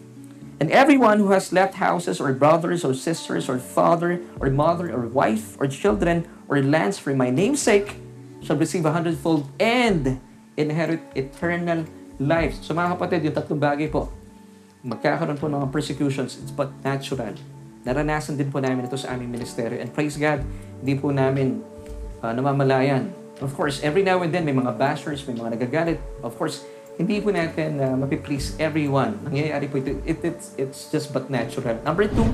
And 0.56 0.72
everyone 0.72 1.20
who 1.20 1.36
has 1.36 1.52
left 1.52 1.76
houses 1.76 2.16
or 2.16 2.32
brothers 2.32 2.80
or 2.80 2.96
sisters 2.96 3.48
or 3.48 3.60
father 3.60 4.24
or 4.40 4.48
mother 4.48 4.88
or 4.88 5.04
wife 5.04 5.52
or 5.60 5.68
children 5.68 6.24
or 6.48 6.64
lands 6.64 6.96
for 6.96 7.12
my 7.12 7.28
name's 7.28 7.60
sake 7.60 8.00
shall 8.40 8.56
receive 8.56 8.88
a 8.88 8.92
hundredfold 8.92 9.44
and 9.60 10.16
inherit 10.56 11.04
eternal 11.12 11.84
life. 12.16 12.56
So 12.64 12.72
mga 12.72 12.96
kapatid, 12.96 13.20
yung 13.28 13.36
tatlong 13.36 13.60
bagay 13.60 13.92
po, 13.92 14.08
magkakaroon 14.80 15.36
po 15.36 15.50
ng 15.50 15.60
mga 15.60 15.68
persecutions, 15.68 16.40
it's 16.40 16.54
but 16.54 16.72
natural. 16.80 17.36
Naranasan 17.84 18.40
din 18.40 18.48
po 18.48 18.58
namin 18.58 18.88
ito 18.88 18.96
sa 18.96 19.12
aming 19.12 19.36
ministeryo. 19.36 19.76
And 19.76 19.92
praise 19.92 20.16
God, 20.16 20.40
hindi 20.80 20.96
po 20.96 21.12
namin 21.12 21.60
uh, 22.24 22.32
namamalayan. 22.32 23.12
Of 23.44 23.52
course, 23.52 23.84
every 23.84 24.00
now 24.00 24.24
and 24.24 24.32
then 24.32 24.48
may 24.48 24.56
mga 24.56 24.80
bashers, 24.80 25.28
may 25.28 25.36
mga 25.36 25.60
nagagalit. 25.60 26.00
Of 26.24 26.40
course, 26.40 26.64
hindi 26.96 27.20
po 27.20 27.28
natin 27.28 27.76
uh, 27.76 27.94
mapiplease 27.94 28.56
everyone. 28.56 29.20
Nangyayari 29.28 29.68
po 29.68 29.80
ito. 29.80 30.00
It, 30.08 30.18
it's, 30.24 30.56
it's 30.56 30.80
just 30.88 31.12
but 31.12 31.28
natural. 31.28 31.76
Number 31.84 32.08
two, 32.08 32.24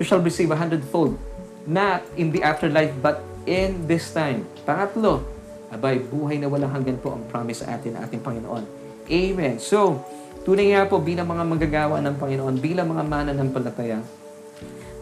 you 0.00 0.04
shall 0.08 0.20
receive 0.24 0.48
a 0.48 0.58
hundredfold. 0.58 1.20
Not 1.68 2.00
in 2.16 2.32
the 2.32 2.40
afterlife, 2.40 2.96
but 3.04 3.20
in 3.44 3.84
this 3.84 4.08
time. 4.16 4.48
Pangatlo, 4.64 5.20
abay, 5.68 6.00
buhay 6.00 6.40
na 6.40 6.48
walang 6.48 6.72
hanggan 6.72 6.96
po 6.96 7.12
ang 7.12 7.28
promise 7.28 7.60
sa 7.60 7.76
atin 7.76 7.94
ng 7.94 8.00
ating 8.08 8.20
Panginoon. 8.24 8.64
Amen. 9.06 9.60
So, 9.60 10.00
tunay 10.48 10.72
nga 10.72 10.88
po 10.88 10.96
bilang 10.98 11.28
mga 11.28 11.44
manggagawa 11.44 12.00
ng 12.00 12.16
Panginoon, 12.16 12.54
bilang 12.56 12.88
mga 12.88 13.04
mananampalataya, 13.04 14.00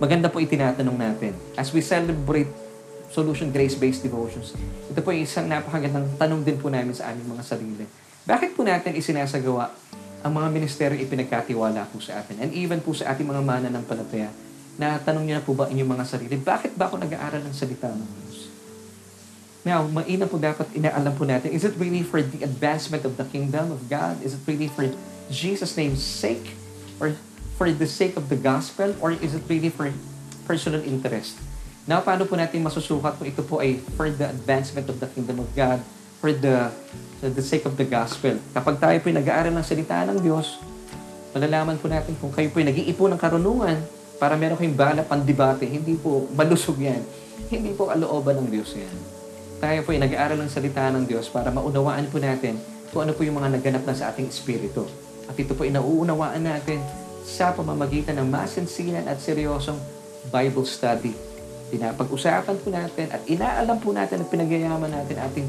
maganda 0.03 0.27
po 0.27 0.43
itinatanong 0.43 0.99
natin. 0.99 1.33
As 1.55 1.71
we 1.71 1.79
celebrate 1.85 2.51
Solution 3.15 3.55
Grace-Based 3.55 4.03
Devotions, 4.03 4.59
ito 4.91 4.99
po 4.99 5.15
yung 5.15 5.23
isang 5.23 5.47
napakagandang 5.47 6.19
tanong 6.19 6.43
din 6.43 6.59
po 6.59 6.67
namin 6.67 6.97
sa 6.97 7.15
aming 7.15 7.39
mga 7.39 7.45
sarili. 7.47 8.04
Bakit 8.25 8.57
po 8.57 8.65
natin 8.65 8.97
isinasagawa 8.97 9.69
ang 10.25 10.33
mga 10.33 10.49
ministeryo 10.49 10.97
ipinagkatiwala 10.97 11.85
po 11.93 12.01
sa 12.01 12.25
atin? 12.25 12.41
And 12.41 12.51
even 12.57 12.81
po 12.81 12.97
sa 12.97 13.13
ating 13.13 13.29
mga 13.29 13.45
mananampalataya, 13.45 14.33
na 14.81 14.99
tanong 14.99 15.29
niyo 15.29 15.35
na 15.39 15.45
po 15.45 15.53
ba 15.55 15.69
inyong 15.71 15.87
mga 15.87 16.05
sarili, 16.09 16.35
bakit 16.41 16.73
ba 16.75 16.89
ako 16.89 17.05
nag-aaral 17.05 17.45
ng 17.45 17.55
salita 17.55 17.93
ng 17.93 18.01
Diyos? 18.01 18.51
Now, 19.65 19.85
maina 19.85 20.25
po 20.25 20.37
dapat 20.41 20.73
inaalam 20.73 21.13
po 21.17 21.25
natin, 21.25 21.53
is 21.53 21.65
it 21.65 21.77
really 21.77 22.05
for 22.05 22.21
the 22.21 22.45
advancement 22.45 23.05
of 23.05 23.17
the 23.21 23.25
kingdom 23.29 23.73
of 23.73 23.87
God? 23.93 24.21
Is 24.21 24.37
it 24.37 24.43
really 24.49 24.69
for 24.73 24.89
Jesus' 25.29 25.77
name's 25.77 26.05
sake? 26.05 26.57
Or 27.01 27.17
for 27.57 27.73
the 27.73 27.89
sake 27.89 28.17
of 28.17 28.29
the 28.29 28.37
gospel? 28.37 28.93
Or 29.01 29.13
is 29.13 29.33
it 29.37 29.45
really 29.49 29.73
for 29.73 29.89
personal 30.45 30.81
interest? 30.85 31.41
Now, 31.85 32.01
paano 32.01 32.25
po 32.25 32.37
natin 32.37 32.65
masusukat 32.65 33.21
kung 33.21 33.29
ito 33.29 33.45
po 33.45 33.61
ay 33.61 33.81
for 33.97 34.09
the 34.09 34.33
advancement 34.33 34.89
of 34.89 34.97
the 35.01 35.09
kingdom 35.13 35.45
of 35.45 35.49
God, 35.53 35.85
for 36.25 36.33
the 36.33 36.73
for 37.21 37.29
the 37.29 37.45
sake 37.45 37.69
of 37.69 37.77
the 37.77 37.85
gospel? 37.85 38.41
Kapag 38.57 38.81
tayo 38.81 38.97
po 39.05 39.13
ay 39.13 39.21
nag-aaral 39.21 39.53
ng 39.53 39.61
salita 39.61 40.09
ng 40.09 40.25
Diyos, 40.25 40.57
malalaman 41.37 41.77
po 41.77 41.93
natin 41.93 42.17
kung 42.17 42.33
kayo 42.33 42.49
po 42.49 42.65
ay 42.65 42.73
nag-iipon 42.73 43.13
ng 43.13 43.21
karunungan, 43.21 43.77
para 44.17 44.41
meron 44.41 44.57
kayong 44.57 44.79
bala 44.79 45.05
pandibate, 45.05 45.69
hindi 45.69 46.01
po 46.01 46.25
malusog 46.33 46.81
yan. 46.81 47.05
Hindi 47.53 47.77
po 47.77 47.93
kalooban 47.93 48.41
ng 48.41 48.49
Diyos 48.49 48.73
yan. 48.73 48.95
Tayo 49.61 49.85
po 49.85 49.93
ay 49.93 50.01
nag-aaral 50.01 50.41
ng 50.41 50.49
salita 50.49 50.89
ng 50.89 51.05
Diyos 51.05 51.29
para 51.29 51.53
maunawaan 51.53 52.09
po 52.09 52.17
natin 52.17 52.57
kung 52.89 53.05
ano 53.05 53.13
po 53.13 53.21
yung 53.21 53.37
mga 53.37 53.61
naganap 53.61 53.85
na 53.85 53.93
sa 53.93 54.09
ating 54.09 54.31
espiritu. 54.31 54.89
At 55.29 55.37
ito 55.37 55.53
po 55.53 55.69
ay 55.69 55.77
nauunawaan 55.77 56.41
natin 56.41 56.81
sa 57.21 57.53
pamamagitan 57.53 58.17
ng 58.17 58.29
masinsinan 58.33 59.05
at 59.05 59.21
seryosong 59.21 59.77
Bible 60.33 60.65
study. 60.65 61.13
Pinapag-usapan 61.69 62.57
po 62.61 62.69
natin 62.73 63.13
at 63.13 63.21
inaalam 63.29 63.77
po 63.77 63.93
natin 63.93 64.25
at 64.25 64.29
pinagyayaman 64.33 64.89
natin 64.89 65.17
ating 65.21 65.49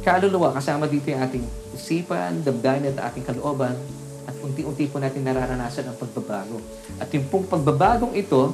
kaluluwa 0.00 0.56
kasama 0.56 0.88
dito 0.88 1.12
yung 1.12 1.20
ating 1.20 1.44
isipan, 1.76 2.40
damdamin 2.40 2.96
at 2.96 3.12
ating 3.12 3.24
kalooban 3.24 3.76
at 4.24 4.34
unti-unti 4.40 4.88
po 4.88 4.96
natin 5.00 5.24
nararanasan 5.24 5.88
ang 5.88 5.96
pagbabago. 5.96 6.60
At 6.96 7.12
yung 7.12 7.28
pong 7.28 7.48
pagbabagong 7.48 8.16
ito 8.16 8.52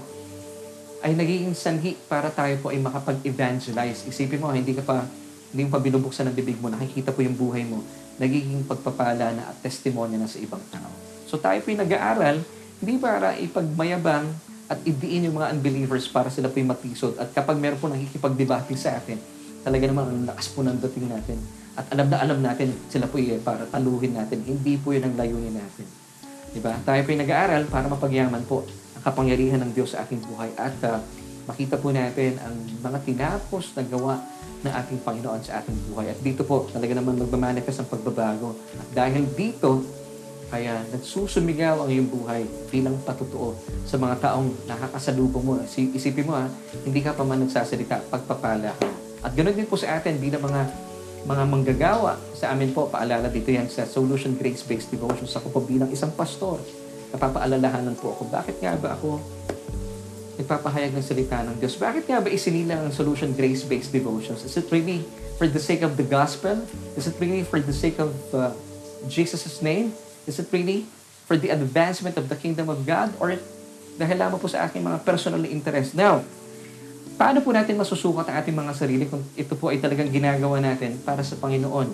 ay 1.06 1.14
nagiging 1.14 1.54
sanhi 1.54 1.94
para 2.10 2.32
tayo 2.34 2.58
po 2.58 2.74
ay 2.74 2.82
makapag-evangelize. 2.82 4.10
Isipin 4.10 4.42
mo, 4.42 4.50
hindi 4.50 4.74
ka 4.74 4.82
pa, 4.82 5.06
hindi 5.54 5.62
mo 5.66 5.70
pa 5.70 5.78
binubuksan 5.78 6.26
ng 6.32 6.34
bibig 6.34 6.58
mo, 6.58 6.66
nakikita 6.66 7.14
po 7.14 7.22
yung 7.22 7.38
buhay 7.38 7.62
mo, 7.62 7.84
nagiging 8.18 8.66
pagpapala 8.66 9.30
na 9.36 9.52
at 9.52 9.56
testimonya 9.62 10.18
na 10.18 10.26
sa 10.26 10.42
ibang 10.42 10.62
tao. 10.72 10.90
So 11.30 11.38
tayo 11.38 11.62
po 11.62 11.70
yung 11.70 11.82
nag-aaral, 11.86 12.42
hindi 12.82 12.94
para 12.98 13.38
ipagmayabang 13.38 14.26
at 14.66 14.82
idiin 14.82 15.30
yung 15.30 15.38
mga 15.38 15.54
unbelievers 15.54 16.10
para 16.10 16.26
sila 16.26 16.50
po 16.50 16.58
yung 16.58 16.74
matisod. 16.74 17.14
At 17.22 17.30
kapag 17.30 17.54
meron 17.60 17.78
po 17.78 17.86
nakikipagdebate 17.86 18.74
sa 18.74 18.98
atin, 18.98 19.35
talaga 19.66 19.90
naman 19.90 20.06
ang 20.06 20.22
lakas 20.30 20.54
po 20.54 20.62
ng 20.62 20.78
dating 20.78 21.10
natin. 21.10 21.42
At 21.74 21.90
alam 21.90 22.06
na 22.06 22.16
alam 22.22 22.38
natin, 22.38 22.70
sila 22.86 23.10
po 23.10 23.18
yung 23.18 23.42
para 23.42 23.66
taluhin 23.66 24.14
natin. 24.14 24.46
Hindi 24.46 24.78
po 24.78 24.94
yun 24.94 25.10
ang 25.10 25.18
layunin 25.18 25.58
natin. 25.58 25.86
Diba? 26.54 26.78
Tayo 26.86 27.02
po 27.02 27.10
nag-aaral 27.10 27.66
para 27.66 27.90
mapagyaman 27.90 28.46
po 28.46 28.62
ang 28.94 29.02
kapangyarihan 29.02 29.58
ng 29.66 29.74
Diyos 29.74 29.92
sa 29.98 30.06
ating 30.06 30.22
buhay 30.22 30.54
at 30.54 30.78
uh, 30.86 31.02
makita 31.50 31.76
po 31.82 31.90
natin 31.90 32.38
ang 32.40 32.54
mga 32.80 32.98
tinapos 33.02 33.74
na 33.74 33.82
gawa 33.84 34.14
ng 34.62 34.72
ating 34.72 34.98
Panginoon 35.02 35.42
sa 35.42 35.60
ating 35.60 35.76
buhay. 35.90 36.14
At 36.14 36.18
dito 36.22 36.46
po, 36.46 36.70
talaga 36.70 36.96
naman 36.96 37.18
magmamanifest 37.20 37.84
ang 37.84 37.90
pagbabago. 37.90 38.56
At 38.78 38.88
dahil 38.94 39.28
dito, 39.36 39.84
kaya 40.48 40.78
nagsusumigaw 40.94 41.84
ang 41.84 41.90
iyong 41.90 42.08
buhay 42.08 42.46
bilang 42.70 42.96
patutuo 43.02 43.58
sa 43.82 43.98
mga 43.98 44.16
taong 44.22 44.48
nakakasalubong 44.70 45.44
mo. 45.44 45.52
Isipin 45.68 46.24
mo 46.24 46.38
ha, 46.38 46.46
hindi 46.86 47.02
ka 47.02 47.12
pa 47.12 47.26
man 47.26 47.42
nagsasalita, 47.42 48.06
pagpapala 48.08 48.72
ka. 48.78 48.95
At 49.26 49.34
ganoon 49.34 49.58
din 49.58 49.66
po 49.66 49.74
sa 49.74 49.98
atin 49.98 50.22
bilang 50.22 50.46
mga 50.46 50.86
mga 51.26 51.42
manggagawa. 51.50 52.14
Sa 52.38 52.54
amin 52.54 52.70
po, 52.70 52.86
paalala 52.86 53.26
dito 53.26 53.50
yan 53.50 53.66
sa 53.66 53.82
Solution 53.82 54.38
Grace-Based 54.38 54.94
Devotions. 54.94 55.34
Ako 55.34 55.50
po 55.50 55.58
bilang 55.66 55.90
isang 55.90 56.14
pastor, 56.14 56.62
napapaalalahanan 57.10 57.98
po 57.98 58.14
ako, 58.14 58.30
bakit 58.30 58.62
nga 58.62 58.78
ba 58.78 58.94
ako 58.94 59.18
nagpapahayag 60.38 60.94
ng 60.94 61.02
salita 61.02 61.42
ng 61.42 61.58
Diyos? 61.58 61.74
Bakit 61.74 62.06
nga 62.06 62.22
ba 62.22 62.30
isinilang 62.30 62.86
ang 62.86 62.92
Solution 62.94 63.34
Grace-Based 63.34 63.90
Devotions? 63.90 64.46
Is 64.46 64.54
it 64.54 64.70
really 64.70 65.02
for 65.34 65.50
the 65.50 65.58
sake 65.58 65.82
of 65.82 65.98
the 65.98 66.06
gospel? 66.06 66.62
Is 66.94 67.10
it 67.10 67.18
really 67.18 67.42
for 67.42 67.58
the 67.58 67.74
sake 67.74 67.98
of 67.98 68.14
uh, 68.30 68.54
Jesus' 69.10 69.58
name? 69.58 69.90
Is 70.30 70.38
it 70.38 70.46
really 70.54 70.86
for 71.26 71.34
the 71.34 71.50
advancement 71.50 72.14
of 72.14 72.30
the 72.30 72.38
kingdom 72.38 72.70
of 72.70 72.86
God? 72.86 73.10
Or 73.18 73.34
dahil 73.98 74.16
lamang 74.22 74.38
po 74.38 74.46
sa 74.46 74.70
aking 74.70 74.86
mga 74.86 75.02
personal 75.02 75.42
interest? 75.42 75.98
Now, 75.98 76.22
paano 77.16 77.40
po 77.40 77.50
natin 77.50 77.80
masusukat 77.80 78.28
ang 78.28 78.36
ating 78.44 78.56
mga 78.56 78.72
sarili 78.76 79.04
kung 79.08 79.24
ito 79.34 79.56
po 79.56 79.72
ay 79.72 79.80
talagang 79.80 80.12
ginagawa 80.12 80.60
natin 80.60 81.00
para 81.00 81.24
sa 81.24 81.34
Panginoon? 81.40 81.88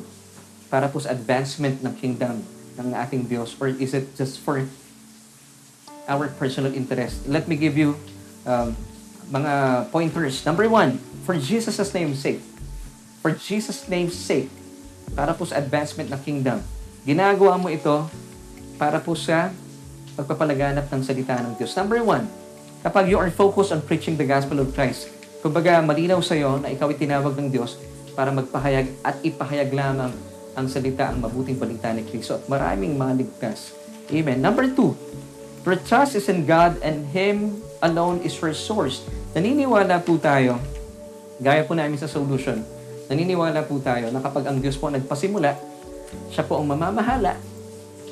Para 0.67 0.91
po 0.91 0.99
sa 0.99 1.15
advancement 1.15 1.79
ng 1.81 1.95
kingdom 1.97 2.43
ng 2.77 2.89
ating 2.93 3.31
Diyos? 3.31 3.55
Or 3.63 3.71
is 3.71 3.95
it 3.95 4.19
just 4.19 4.43
for 4.43 4.67
our 6.11 6.27
personal 6.37 6.75
interest? 6.75 7.23
Let 7.31 7.47
me 7.47 7.55
give 7.55 7.79
you 7.79 7.95
um, 8.43 8.75
mga 9.31 9.87
pointers. 9.95 10.43
Number 10.43 10.67
one, 10.67 10.99
for 11.23 11.39
Jesus' 11.39 11.95
name's 11.95 12.19
sake. 12.19 12.43
For 13.23 13.31
Jesus' 13.31 13.87
name's 13.87 14.19
sake. 14.19 14.51
Para 15.15 15.33
po 15.39 15.47
sa 15.47 15.63
advancement 15.63 16.11
ng 16.11 16.21
kingdom. 16.27 16.59
Ginagawa 17.07 17.57
mo 17.59 17.71
ito 17.71 18.11
para 18.75 18.99
po 18.99 19.15
sa 19.15 19.55
pagpapalaganap 20.19 20.91
ng 20.91 21.03
salita 21.07 21.39
ng 21.39 21.55
Diyos. 21.57 21.73
Number 21.79 22.03
one, 22.03 22.27
kapag 22.83 23.09
you 23.09 23.17
are 23.17 23.31
focused 23.31 23.71
on 23.71 23.81
preaching 23.81 24.19
the 24.19 24.27
gospel 24.27 24.59
of 24.59 24.75
Christ, 24.75 25.09
kumbaga 25.41 25.79
malinaw 25.83 26.19
sa 26.19 26.35
iyo 26.35 26.59
na 26.59 26.69
ikaw 26.71 26.91
ay 26.91 26.99
tinawag 26.99 27.35
ng 27.39 27.49
Diyos 27.49 27.79
para 28.13 28.35
magpahayag 28.35 28.91
at 29.07 29.17
ipahayag 29.23 29.71
lamang 29.73 30.13
ang 30.53 30.67
salita, 30.69 31.09
ang 31.09 31.25
mabuting 31.25 31.57
balita 31.57 31.89
ni 31.95 32.05
Kristo 32.05 32.37
at 32.37 32.45
maraming 32.51 32.99
maligtas. 32.99 33.73
Amen. 34.13 34.43
Number 34.43 34.69
two, 34.69 34.93
your 35.65 35.81
trust 35.81 36.19
is 36.19 36.29
in 36.29 36.45
God 36.45 36.77
and 36.85 37.09
Him 37.09 37.63
alone 37.81 38.21
is 38.21 38.37
your 38.37 38.53
source. 38.53 39.01
Naniniwala 39.33 40.05
po 40.05 40.21
tayo, 40.21 40.61
gaya 41.41 41.65
po 41.65 41.73
namin 41.73 41.97
sa 41.97 42.11
solution, 42.11 42.61
naniniwala 43.09 43.65
po 43.65 43.81
tayo 43.81 44.13
na 44.13 44.21
kapag 44.21 44.45
ang 44.45 44.61
Diyos 44.61 44.77
po 44.77 44.93
nagpasimula, 44.93 45.57
siya 46.29 46.45
po 46.45 46.61
ang 46.61 46.69
mamamahala 46.69 47.41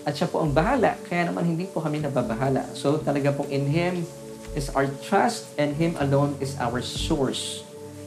at 0.09 0.17
siya 0.17 0.33
po 0.33 0.41
ang 0.41 0.57
bahala, 0.57 0.97
kaya 1.05 1.29
naman 1.29 1.45
hindi 1.45 1.69
po 1.69 1.85
kami 1.85 2.01
nababahala. 2.01 2.65
So 2.73 2.97
talaga 3.05 3.37
pong 3.37 3.53
in 3.53 3.69
Him 3.69 3.95
is 4.55 4.71
our 4.75 4.87
trust 5.07 5.51
and 5.57 5.77
Him 5.79 5.95
alone 5.99 6.35
is 6.43 6.59
our 6.59 6.83
source. 6.83 7.63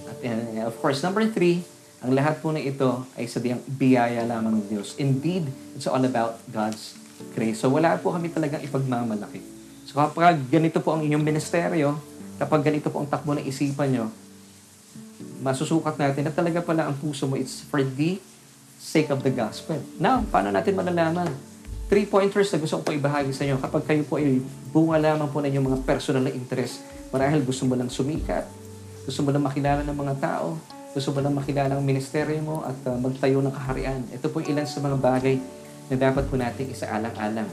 At 0.10 0.20
uh, 0.24 0.68
of 0.68 0.76
course, 0.80 1.00
number 1.04 1.24
three, 1.28 1.64
ang 2.04 2.12
lahat 2.12 2.44
po 2.44 2.52
na 2.52 2.60
ito 2.60 3.08
ay 3.16 3.32
sa 3.32 3.40
biyaya 3.44 4.28
lamang 4.28 4.60
ng 4.60 4.66
Diyos. 4.68 5.00
Indeed, 5.00 5.48
it's 5.76 5.88
all 5.88 6.04
about 6.04 6.40
God's 6.52 7.00
grace. 7.32 7.64
So 7.64 7.72
wala 7.72 7.96
po 7.96 8.12
kami 8.12 8.28
talagang 8.28 8.60
ipagmamalaki. 8.60 9.40
So 9.88 9.96
kapag 10.00 10.44
ganito 10.52 10.84
po 10.84 11.00
ang 11.00 11.02
inyong 11.08 11.24
ministeryo, 11.24 11.96
kapag 12.36 12.68
ganito 12.68 12.92
po 12.92 13.00
ang 13.00 13.08
takbo 13.08 13.32
ng 13.36 13.48
isipan 13.48 13.96
nyo, 13.96 14.06
masusukat 15.40 15.96
natin 15.96 16.28
na 16.28 16.34
talaga 16.36 16.60
pala 16.60 16.88
ang 16.92 16.96
puso 17.00 17.28
mo, 17.28 17.40
it's 17.40 17.64
for 17.64 17.80
the 17.84 18.20
sake 18.80 19.08
of 19.08 19.24
the 19.24 19.32
gospel. 19.32 19.80
Now, 19.96 20.24
paano 20.28 20.52
natin 20.52 20.76
malalaman? 20.76 21.53
Three 21.94 22.10
pointers 22.10 22.50
na 22.50 22.58
gusto 22.58 22.82
ko 22.82 22.90
po 22.90 22.92
ibahagi 22.98 23.30
sa 23.38 23.46
inyo. 23.46 23.62
Kapag 23.62 23.86
kayo 23.86 24.02
po 24.02 24.18
ay 24.18 24.42
bunga 24.74 24.98
lamang 24.98 25.30
po 25.30 25.46
ng 25.46 25.62
mga 25.62 25.86
personal 25.86 26.26
na 26.26 26.34
interest, 26.34 26.82
marahil 27.14 27.46
gusto 27.46 27.70
mo 27.70 27.78
lang 27.78 27.86
sumikat, 27.86 28.50
gusto 29.06 29.22
mo 29.22 29.30
lang 29.30 29.46
makilala 29.46 29.86
ng 29.86 29.94
mga 29.94 30.18
tao, 30.18 30.58
gusto 30.90 31.14
mo 31.14 31.22
lang 31.22 31.38
makilala 31.38 31.78
ang 31.78 31.86
ministeryo 31.86 32.42
mo 32.42 32.66
at 32.66 32.74
uh, 32.90 32.98
magtayo 32.98 33.46
ng 33.46 33.54
kaharian. 33.54 34.02
Ito 34.10 34.26
po 34.34 34.42
ilan 34.42 34.66
sa 34.66 34.82
mga 34.82 34.98
bagay 34.98 35.38
na 35.94 36.10
dapat 36.10 36.26
po 36.26 36.34
natin 36.34 36.74
isaalang-alang. 36.74 37.46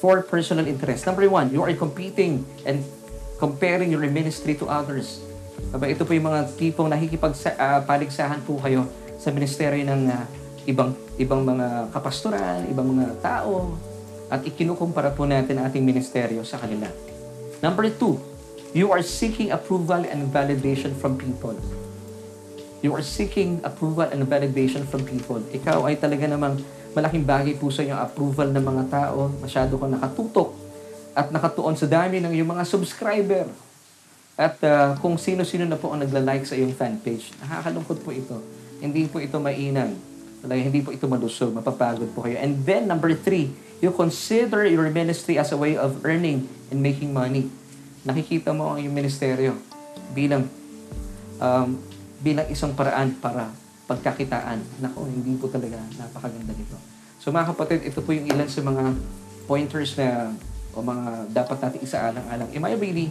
For 0.00 0.24
personal 0.24 0.64
interest. 0.64 1.04
Number 1.04 1.28
one, 1.28 1.52
you 1.52 1.60
are 1.60 1.76
competing 1.76 2.40
and 2.64 2.80
comparing 3.36 3.92
your 3.92 4.00
ministry 4.08 4.56
to 4.56 4.64
others. 4.64 5.20
Aba, 5.76 5.92
ito 5.92 6.08
po 6.08 6.16
yung 6.16 6.32
mga 6.32 6.56
tipong 6.56 6.88
nakikipagpaligsahan 6.88 8.40
uh, 8.40 8.46
po 8.48 8.56
kayo 8.64 8.88
sa 9.20 9.28
ministeryo 9.28 9.84
ng 9.84 10.08
uh, 10.08 10.24
ibang 10.66 10.92
ibang 11.16 11.46
mga 11.46 11.94
kapastoran, 11.94 12.66
ibang 12.68 12.90
mga 12.90 13.14
tao, 13.22 13.78
at 14.26 14.42
ikinukumpara 14.42 15.14
po 15.14 15.24
natin 15.24 15.62
ang 15.62 15.70
ating 15.70 15.86
ministeryo 15.86 16.42
sa 16.42 16.58
kanila. 16.58 16.90
Number 17.62 17.86
two, 17.88 18.18
you 18.74 18.90
are 18.90 19.00
seeking 19.00 19.54
approval 19.54 20.02
and 20.02 20.28
validation 20.28 20.92
from 20.98 21.14
people. 21.16 21.54
You 22.84 22.92
are 22.92 23.02
seeking 23.02 23.62
approval 23.64 24.04
and 24.10 24.26
validation 24.26 24.84
from 24.84 25.06
people. 25.06 25.40
Ikaw 25.54 25.88
ay 25.88 25.96
talaga 25.96 26.28
namang 26.28 26.60
malaking 26.92 27.24
bagay 27.24 27.54
po 27.56 27.72
sa 27.72 27.86
inyo 27.86 27.96
approval 27.96 28.52
ng 28.52 28.62
mga 28.62 28.84
tao. 28.92 29.32
Masyado 29.40 29.80
kang 29.80 29.96
nakatutok 29.96 30.52
at 31.16 31.32
nakatuon 31.32 31.72
sa 31.78 31.88
dami 31.88 32.20
ng 32.20 32.36
iyong 32.36 32.50
mga 32.52 32.64
subscriber. 32.68 33.48
At 34.36 34.60
uh, 34.60 35.00
kung 35.00 35.16
sino-sino 35.16 35.64
na 35.64 35.80
po 35.80 35.96
ang 35.96 36.04
nagla-like 36.04 36.44
sa 36.44 36.52
iyong 36.52 36.76
fan 36.76 37.00
page, 37.00 37.32
nakakalungkot 37.40 38.04
po 38.04 38.12
ito. 38.12 38.36
Hindi 38.84 39.08
po 39.08 39.24
ito 39.24 39.40
mainam. 39.40 39.96
Talaga, 40.44 40.60
hindi 40.60 40.80
po 40.84 40.90
ito 40.92 41.06
malusog. 41.08 41.52
Mapapagod 41.54 42.10
po 42.12 42.26
kayo. 42.26 42.36
And 42.40 42.62
then, 42.66 42.88
number 42.88 43.12
three, 43.16 43.52
you 43.80 43.92
consider 43.92 44.64
your 44.64 44.88
ministry 44.88 45.36
as 45.36 45.52
a 45.52 45.58
way 45.58 45.76
of 45.76 46.02
earning 46.04 46.48
and 46.72 46.80
making 46.80 47.12
money. 47.12 47.48
Nakikita 48.06 48.54
mo 48.54 48.74
ang 48.74 48.78
iyong 48.80 48.94
ministeryo 48.94 49.56
bilang 50.14 50.48
um, 51.42 51.76
bilang 52.22 52.46
isang 52.48 52.72
paraan 52.72 53.12
para 53.20 53.52
pagkakitaan. 53.86 54.82
Nako, 54.82 55.06
hindi 55.06 55.36
po 55.38 55.46
talaga 55.46 55.78
napakaganda 56.00 56.52
nito. 56.56 56.76
So 57.20 57.30
mga 57.30 57.54
kapatid, 57.54 57.80
ito 57.86 58.00
po 58.02 58.10
yung 58.14 58.26
ilan 58.26 58.48
sa 58.48 58.62
mga 58.64 58.84
pointers 59.46 59.94
na 59.98 60.32
o 60.76 60.82
mga 60.82 61.32
dapat 61.32 61.58
natin 61.62 61.78
isaalang-alang. 61.80 62.48
Am 62.52 62.64
I 62.66 62.74
really 62.76 63.08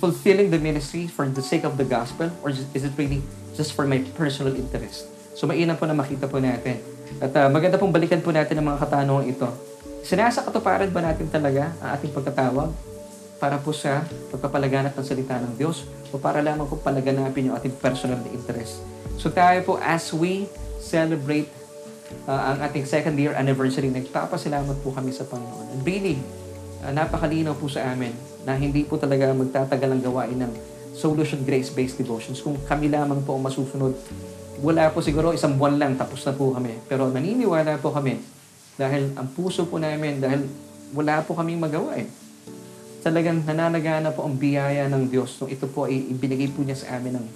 fulfilling 0.00 0.48
the 0.48 0.58
ministry 0.58 1.06
for 1.06 1.28
the 1.28 1.44
sake 1.44 1.62
of 1.62 1.76
the 1.76 1.86
gospel 1.86 2.32
or 2.40 2.50
is 2.50 2.64
it 2.64 2.94
really 2.96 3.20
just 3.54 3.76
for 3.76 3.84
my 3.84 4.00
personal 4.16 4.56
interest? 4.56 5.09
So 5.34 5.46
mainam 5.46 5.78
po 5.78 5.86
na 5.86 5.96
makita 5.96 6.26
po 6.26 6.38
natin. 6.42 6.80
At 7.18 7.32
uh, 7.34 7.48
maganda 7.50 7.76
pong 7.76 7.90
balikan 7.90 8.22
po 8.22 8.30
natin 8.30 8.58
ang 8.58 8.66
mga 8.70 8.78
katanungan 8.86 9.26
ito. 9.26 9.48
Sinasa 10.00 10.46
katuparan 10.46 10.88
ba 10.90 11.04
natin 11.04 11.28
talaga 11.28 11.74
ang 11.82 11.98
ating 11.98 12.12
pagkatawag 12.14 12.70
para 13.40 13.56
po 13.56 13.72
sa 13.72 14.04
pagpapalaganap 14.32 14.92
ng 14.96 15.06
salita 15.06 15.36
ng 15.40 15.56
Diyos 15.56 15.88
o 16.12 16.20
para 16.20 16.44
lamang 16.44 16.68
po 16.68 16.76
palaganapin 16.80 17.50
yung 17.50 17.56
ating 17.56 17.76
personal 17.80 18.20
interest? 18.30 18.84
So 19.20 19.28
tayo 19.28 19.60
po 19.64 19.76
as 19.80 20.12
we 20.12 20.48
celebrate 20.80 21.48
uh, 22.26 22.54
ang 22.54 22.58
ating 22.64 22.84
second 22.88 23.14
year 23.16 23.36
anniversary, 23.36 23.92
nagpapasalamat 23.92 24.80
po 24.82 24.90
kami 24.94 25.12
sa 25.12 25.28
Panginoon. 25.28 25.76
And 25.76 25.80
really, 25.84 26.16
uh, 26.82 26.92
napakalinaw 26.92 27.54
po 27.56 27.68
sa 27.68 27.92
amin 27.92 28.12
na 28.44 28.56
hindi 28.56 28.82
po 28.84 28.96
talaga 28.96 29.30
magtatagal 29.36 29.88
ang 29.88 30.02
gawain 30.02 30.38
ng 30.40 30.52
Solution 30.96 31.44
Grace-Based 31.46 31.96
Devotions. 32.00 32.42
Kung 32.42 32.58
kami 32.66 32.90
lamang 32.90 33.22
po 33.22 33.38
ang 33.38 33.44
masusunod, 33.46 33.94
wala 34.60 34.92
po 34.92 35.00
siguro 35.00 35.32
isang 35.32 35.56
buwan 35.56 35.80
lang, 35.80 35.92
tapos 35.96 36.20
na 36.24 36.36
po 36.36 36.52
kami. 36.52 36.76
Pero 36.86 37.08
naniniwala 37.08 37.80
po 37.80 37.90
kami 37.92 38.20
dahil 38.76 39.12
ang 39.16 39.28
puso 39.32 39.68
po 39.68 39.80
namin, 39.80 40.20
dahil 40.20 40.44
wala 40.96 41.24
po 41.24 41.36
kaming 41.36 41.60
magawa 41.60 41.96
eh. 41.96 42.08
Talagang 43.00 43.44
nananagana 43.48 44.12
po 44.12 44.28
ang 44.28 44.36
biyaya 44.36 44.84
ng 44.92 45.08
Diyos. 45.08 45.40
Nung 45.40 45.48
ito 45.48 45.64
po 45.68 45.88
ay 45.88 46.12
ibinigay 46.12 46.52
po 46.52 46.60
niya 46.60 46.76
sa 46.76 47.00
amin 47.00 47.16
ng 47.16 47.26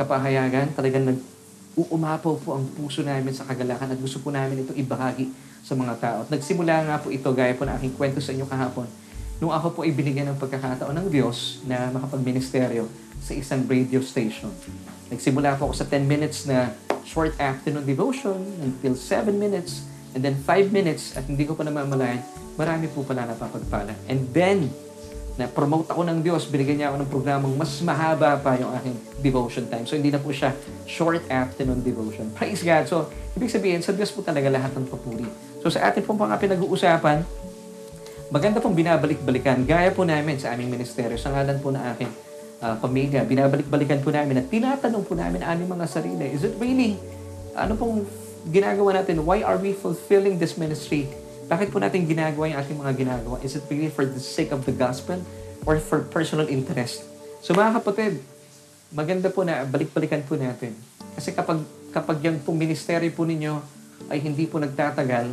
kapahayagan. 0.00 0.72
Talagang 0.72 1.04
nag 1.04 1.20
uumapaw 1.76 2.34
po 2.42 2.58
ang 2.58 2.64
puso 2.74 3.04
namin 3.06 3.30
sa 3.30 3.46
kagalakan 3.46 3.94
at 3.94 3.98
gusto 4.00 4.18
po 4.18 4.34
namin 4.34 4.66
ito 4.66 4.74
ibahagi 4.74 5.30
sa 5.62 5.76
mga 5.76 5.94
tao. 6.00 6.18
At 6.26 6.28
nagsimula 6.32 6.88
nga 6.88 6.96
po 6.98 7.12
ito, 7.12 7.28
gaya 7.30 7.54
po 7.54 7.68
na 7.68 7.76
aking 7.78 7.94
kwento 7.94 8.18
sa 8.18 8.34
inyo 8.34 8.48
kahapon, 8.48 8.88
nung 9.38 9.54
ako 9.54 9.78
po 9.78 9.80
ay 9.86 9.92
binigyan 9.94 10.28
ng 10.34 10.38
pagkakataon 10.40 10.96
ng 10.96 11.08
Diyos 11.08 11.62
na 11.64 11.88
makapagministeryo 11.94 12.88
sa 13.22 13.32
isang 13.36 13.64
radio 13.68 14.02
station. 14.02 14.50
Nagsimula 15.10 15.58
po 15.58 15.68
ako 15.68 15.74
sa 15.74 15.86
10 15.90 16.06
minutes 16.06 16.46
na 16.46 16.70
short 17.02 17.34
afternoon 17.42 17.82
devotion 17.82 18.38
until 18.62 18.94
7 18.94 19.34
minutes 19.34 19.82
and 20.14 20.22
then 20.22 20.38
5 20.46 20.70
minutes 20.70 21.18
at 21.18 21.26
hindi 21.26 21.42
ko 21.42 21.58
pa 21.58 21.66
namamalayan, 21.66 22.22
marami 22.54 22.86
po 22.86 23.02
pala 23.02 23.26
napapagpala. 23.26 23.90
And 24.06 24.30
then, 24.30 24.70
na-promote 25.34 25.90
ako 25.90 26.06
ng 26.06 26.18
Diyos, 26.22 26.46
binigyan 26.46 26.76
niya 26.78 26.88
ako 26.94 26.96
ng 27.02 27.10
programang 27.10 27.52
mas 27.58 27.74
mahaba 27.82 28.38
pa 28.38 28.54
yung 28.58 28.70
aking 28.78 28.96
devotion 29.18 29.66
time. 29.66 29.86
So, 29.86 29.98
hindi 29.98 30.14
na 30.14 30.22
po 30.22 30.30
siya 30.30 30.54
short 30.86 31.26
afternoon 31.26 31.82
devotion. 31.82 32.30
Praise 32.34 32.62
God. 32.62 32.86
So, 32.86 33.10
ibig 33.34 33.50
sabihin, 33.50 33.82
sa 33.82 33.90
Diyos 33.90 34.14
po 34.14 34.22
talaga 34.22 34.46
lahat 34.46 34.74
ng 34.78 34.86
papuri. 34.86 35.26
So, 35.64 35.72
sa 35.72 35.90
ating 35.90 36.06
pong 36.06 36.22
mga 36.22 36.38
pinag-uusapan, 36.38 37.26
maganda 38.30 38.62
pong 38.62 38.78
binabalik-balikan. 38.78 39.66
Gaya 39.66 39.90
po 39.90 40.06
namin 40.06 40.38
sa 40.38 40.54
aming 40.54 40.70
ministeryo, 40.70 41.18
sa 41.18 41.34
ngalan 41.34 41.58
po 41.58 41.74
na 41.74 41.94
aking 41.94 42.29
uh, 42.60 42.76
pamilya, 42.78 43.24
binabalik-balikan 43.24 44.04
po 44.04 44.12
namin 44.12 44.44
at 44.44 44.46
tinatanong 44.52 45.04
po 45.04 45.16
namin 45.16 45.40
aming 45.40 45.68
mga 45.68 45.86
sarili, 45.88 46.28
is 46.30 46.44
it 46.44 46.54
really, 46.60 47.00
ano 47.56 47.74
pong 47.74 48.04
ginagawa 48.48 49.00
natin? 49.00 49.24
Why 49.24 49.44
are 49.44 49.56
we 49.56 49.72
fulfilling 49.72 50.36
this 50.36 50.56
ministry? 50.60 51.08
Bakit 51.50 51.74
po 51.74 51.82
natin 51.82 52.06
ginagawa 52.06 52.46
yung 52.46 52.58
ating 52.62 52.78
mga 52.78 52.92
ginagawa? 52.94 53.36
Is 53.42 53.58
it 53.58 53.64
really 53.66 53.90
for 53.90 54.06
the 54.06 54.22
sake 54.22 54.54
of 54.54 54.62
the 54.68 54.72
gospel 54.72 55.18
or 55.66 55.80
for 55.82 56.04
personal 56.06 56.46
interest? 56.46 57.02
So 57.42 57.56
mga 57.56 57.82
kapatid, 57.82 58.22
maganda 58.94 59.32
po 59.32 59.42
na 59.42 59.66
balik-balikan 59.66 60.22
po 60.22 60.38
natin. 60.38 60.76
Kasi 61.16 61.34
kapag, 61.34 61.64
kapag 61.90 62.22
yung 62.22 62.38
pong 62.44 62.60
ministeryo 62.60 63.10
po 63.10 63.26
ninyo 63.26 63.58
ay 64.08 64.22
hindi 64.22 64.46
po 64.46 64.62
nagtatagal, 64.62 65.32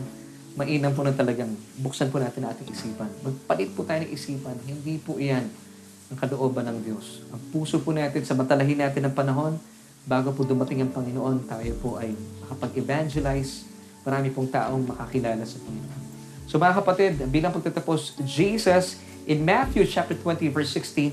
mainam 0.57 0.89
po 0.89 1.05
na 1.05 1.13
talagang 1.13 1.53
buksan 1.77 2.09
po 2.09 2.17
natin 2.17 2.41
ang 2.41 2.57
ating 2.57 2.73
isipan. 2.73 3.13
Magpalit 3.21 3.69
po 3.77 3.85
tayo 3.85 4.01
ng 4.01 4.09
isipan. 4.09 4.57
Hindi 4.65 4.97
po 4.97 5.21
iyan 5.21 5.66
ang 6.07 6.17
kalooban 6.17 6.63
ng 6.71 6.79
Diyos. 6.83 7.23
Ang 7.31 7.41
puso 7.51 7.83
po 7.83 7.91
natin 7.91 8.23
sa 8.23 8.31
matalahin 8.31 8.79
natin 8.79 9.07
ng 9.07 9.15
panahon, 9.15 9.59
bago 10.07 10.31
po 10.31 10.47
dumating 10.47 10.79
ang 10.79 10.91
Panginoon, 10.91 11.43
tayo 11.47 11.73
po 11.83 11.99
ay 11.99 12.15
makapag-evangelize, 12.47 13.67
marami 14.07 14.31
pong 14.31 14.47
taong 14.47 14.87
makakilala 14.87 15.43
sa 15.43 15.59
Panginoon. 15.59 16.01
So 16.47 16.55
mga 16.55 16.79
kapatid, 16.79 17.13
bilang 17.27 17.51
pagtatapos, 17.51 18.15
Jesus, 18.23 19.03
in 19.27 19.43
Matthew 19.43 19.83
chapter 19.83 20.15
20 20.15 20.47
verse 20.47 20.71
16, 20.71 21.11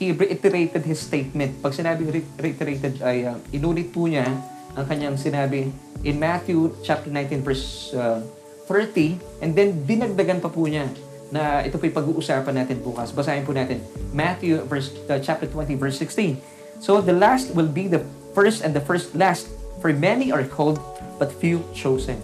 he 0.00 0.16
reiterated 0.16 0.80
his 0.88 0.96
statement. 0.96 1.60
Pag 1.60 1.76
sinabi 1.76 2.24
reiterated 2.40 3.04
ay 3.04 3.28
uh, 3.28 3.36
inulit 3.52 3.92
po 3.92 4.08
niya 4.08 4.24
ang 4.72 4.84
kanyang 4.88 5.20
sinabi 5.20 5.68
in 6.00 6.16
Matthew 6.16 6.72
chapter 6.80 7.12
19 7.12 7.44
verse 7.44 7.92
uh, 7.92 8.24
30 8.64 9.20
and 9.44 9.52
then 9.52 9.84
dinagdagan 9.84 10.40
pa 10.40 10.48
po 10.48 10.64
niya 10.64 10.88
na 11.30 11.62
ito 11.62 11.78
po 11.78 11.86
pag-uusapan 11.86 12.54
natin 12.62 12.82
bukas. 12.82 13.14
Basahin 13.14 13.46
po 13.46 13.54
natin 13.54 13.82
Matthew 14.10 14.62
verse, 14.66 14.90
uh, 15.06 15.18
chapter 15.22 15.46
20 15.46 15.78
verse 15.78 15.96
16. 15.98 16.36
So 16.82 16.98
the 16.98 17.14
last 17.14 17.54
will 17.54 17.70
be 17.70 17.86
the 17.86 18.02
first 18.34 18.66
and 18.66 18.74
the 18.74 18.82
first 18.82 19.14
last 19.14 19.46
for 19.78 19.94
many 19.94 20.34
are 20.34 20.44
called 20.44 20.82
but 21.22 21.30
few 21.30 21.62
chosen. 21.70 22.18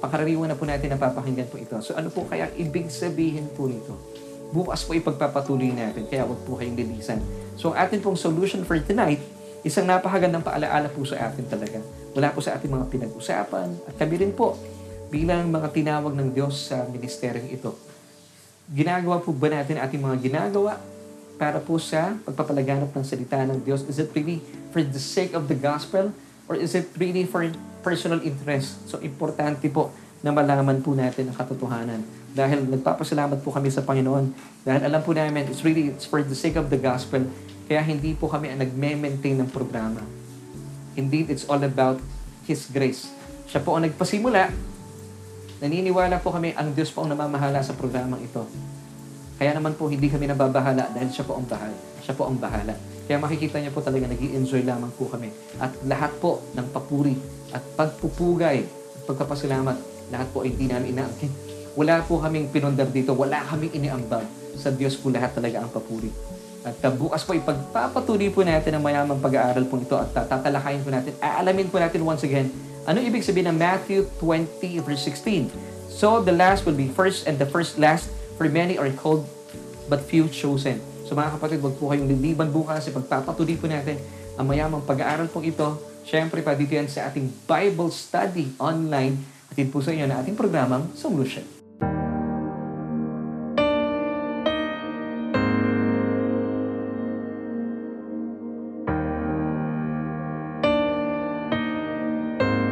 Pakaraniwan 0.00 0.50
na 0.50 0.56
po 0.58 0.66
natin 0.66 0.90
napapakinggan 0.90 1.46
po 1.46 1.60
ito. 1.60 1.78
So 1.84 1.94
ano 1.94 2.10
po 2.10 2.26
kaya 2.26 2.50
ibig 2.58 2.90
sabihin 2.90 3.46
po 3.54 3.70
nito? 3.70 3.94
Bukas 4.50 4.82
po 4.82 4.98
ipagpapatuloy 4.98 5.70
natin, 5.70 6.10
kaya 6.10 6.26
huwag 6.26 6.42
po 6.42 6.58
kayong 6.58 6.74
lilisan. 6.74 7.22
So 7.54 7.70
ang 7.70 7.86
atin 7.86 8.02
pong 8.02 8.18
solution 8.18 8.66
for 8.66 8.80
tonight, 8.82 9.22
isang 9.62 9.86
napakagandang 9.86 10.42
paalaala 10.42 10.90
po 10.90 11.06
sa 11.06 11.30
atin 11.30 11.46
talaga. 11.46 11.78
Wala 12.16 12.34
po 12.34 12.42
sa 12.42 12.58
ating 12.58 12.72
mga 12.72 12.90
pinag-usapan. 12.90 13.68
At 13.86 13.94
kami 13.94 14.18
rin 14.18 14.32
po, 14.34 14.58
bilang 15.12 15.50
mga 15.50 15.70
tinawag 15.74 16.14
ng 16.14 16.34
Diyos 16.34 16.70
sa 16.70 16.86
ministeryong 16.88 17.50
ito. 17.50 17.89
Ginagawa 18.70 19.18
po 19.18 19.34
ba 19.34 19.50
natin 19.50 19.82
ating 19.82 19.98
mga 19.98 20.16
ginagawa 20.30 20.78
para 21.34 21.58
po 21.58 21.74
sa 21.82 22.14
pagpapalaganap 22.22 22.94
ng 22.94 23.02
salita 23.02 23.42
ng 23.42 23.66
Diyos? 23.66 23.82
Is 23.90 23.98
it 23.98 24.14
really 24.14 24.38
for 24.70 24.78
the 24.78 25.02
sake 25.02 25.34
of 25.34 25.50
the 25.50 25.58
gospel 25.58 26.14
or 26.46 26.54
is 26.54 26.78
it 26.78 26.86
really 26.94 27.26
for 27.26 27.42
personal 27.82 28.22
interest? 28.22 28.78
So, 28.86 29.02
importante 29.02 29.66
po 29.74 29.90
na 30.22 30.30
malaman 30.30 30.86
po 30.86 30.94
natin 30.94 31.26
ang 31.26 31.34
katotohanan. 31.34 32.06
Dahil 32.30 32.62
nagpapasalamat 32.70 33.42
po 33.42 33.50
kami 33.50 33.74
sa 33.74 33.82
Panginoon. 33.82 34.30
Dahil 34.62 34.86
alam 34.86 35.02
po 35.02 35.18
namin, 35.18 35.50
it's 35.50 35.66
really 35.66 35.90
it's 35.90 36.06
for 36.06 36.22
the 36.22 36.38
sake 36.38 36.54
of 36.54 36.70
the 36.70 36.78
gospel. 36.78 37.26
Kaya 37.66 37.82
hindi 37.82 38.14
po 38.14 38.30
kami 38.30 38.54
ang 38.54 38.62
nagme-maintain 38.62 39.34
ng 39.34 39.50
programa. 39.50 39.98
Indeed, 40.94 41.26
it's 41.26 41.42
all 41.50 41.58
about 41.58 41.98
His 42.46 42.70
grace. 42.70 43.10
Siya 43.50 43.66
po 43.66 43.74
ang 43.74 43.82
nagpasimula, 43.82 44.54
Naniniwala 45.60 46.16
po 46.24 46.32
kami 46.32 46.56
ang 46.56 46.72
Diyos 46.72 46.88
po 46.88 47.04
ang 47.04 47.12
namamahala 47.12 47.60
sa 47.60 47.76
programang 47.76 48.24
ito. 48.24 48.48
Kaya 49.36 49.52
naman 49.52 49.76
po 49.76 49.92
hindi 49.92 50.08
kami 50.08 50.24
nababahala 50.24 50.88
dahil 50.88 51.12
siya 51.12 51.28
po 51.28 51.36
ang 51.36 51.44
bahala. 51.44 51.76
Siya 52.00 52.16
po 52.16 52.24
ang 52.24 52.40
bahala. 52.40 52.72
Kaya 53.04 53.20
makikita 53.20 53.60
niyo 53.60 53.68
po 53.76 53.84
talaga 53.84 54.08
nag 54.08 54.16
enjoy 54.16 54.64
lamang 54.64 54.88
po 54.96 55.12
kami. 55.12 55.28
At 55.60 55.76
lahat 55.84 56.16
po 56.16 56.40
ng 56.56 56.64
papuri 56.72 57.12
at 57.52 57.60
pagpupugay 57.76 58.64
at 58.64 59.00
pagkapasalamat, 59.04 59.76
lahat 60.08 60.28
po 60.32 60.48
ay 60.48 60.56
hindi 60.56 60.64
namin 60.64 60.96
inaangkin. 60.96 61.28
Wala 61.76 62.00
po 62.08 62.24
kaming 62.24 62.48
pinundar 62.48 62.88
dito. 62.88 63.12
Wala 63.12 63.44
kaming 63.44 63.76
iniambag. 63.76 64.24
Sa 64.56 64.72
Diyos 64.72 64.96
po 64.96 65.12
lahat 65.12 65.36
talaga 65.36 65.60
ang 65.60 65.68
papuri. 65.68 66.08
At 66.64 66.80
uh, 66.88 66.92
bukas 66.92 67.20
po 67.28 67.36
ipagpapatuloy 67.36 68.32
po 68.32 68.44
natin 68.48 68.80
ang 68.80 68.84
mayamang 68.84 69.20
pag-aaral 69.20 69.64
po 69.68 69.76
ito 69.76 69.96
at 69.96 70.12
tatalakayin 70.12 70.80
po 70.84 70.92
natin, 70.92 71.16
aalamin 71.20 71.68
po 71.68 71.80
natin 71.80 72.04
once 72.04 72.24
again 72.24 72.48
ano 72.88 72.98
ibig 73.04 73.20
sabihin 73.20 73.52
ng 73.52 73.58
Matthew 73.60 74.08
20 74.22 74.80
verse 74.80 75.04
16? 75.04 75.52
So 75.92 76.24
the 76.24 76.32
last 76.32 76.64
will 76.64 76.76
be 76.76 76.88
first 76.88 77.28
and 77.28 77.36
the 77.36 77.44
first 77.44 77.76
last, 77.76 78.08
for 78.40 78.48
many 78.48 78.80
are 78.80 78.88
called 78.96 79.28
but 79.92 80.00
few 80.00 80.32
chosen. 80.32 80.80
So 81.04 81.12
mga 81.12 81.36
kapatid, 81.36 81.60
wag 81.60 81.76
po 81.76 81.92
kayong 81.92 82.08
liliban 82.08 82.48
bukas, 82.48 82.88
ipagpapatuloy 82.88 83.58
po 83.60 83.68
natin 83.68 84.00
ang 84.40 84.48
mayamang 84.48 84.86
pag-aaral 84.86 85.28
pong 85.28 85.50
ito. 85.50 85.76
Siyempre 86.08 86.40
pa 86.40 86.56
dito 86.56 86.72
yan 86.72 86.88
sa 86.88 87.12
ating 87.12 87.28
Bible 87.44 87.92
study 87.92 88.56
online. 88.56 89.20
Atin 89.52 89.68
po 89.68 89.84
sa 89.84 89.92
inyo 89.92 90.08
na 90.08 90.22
ating 90.22 90.38
programang 90.38 90.88
Solution. 90.96 91.59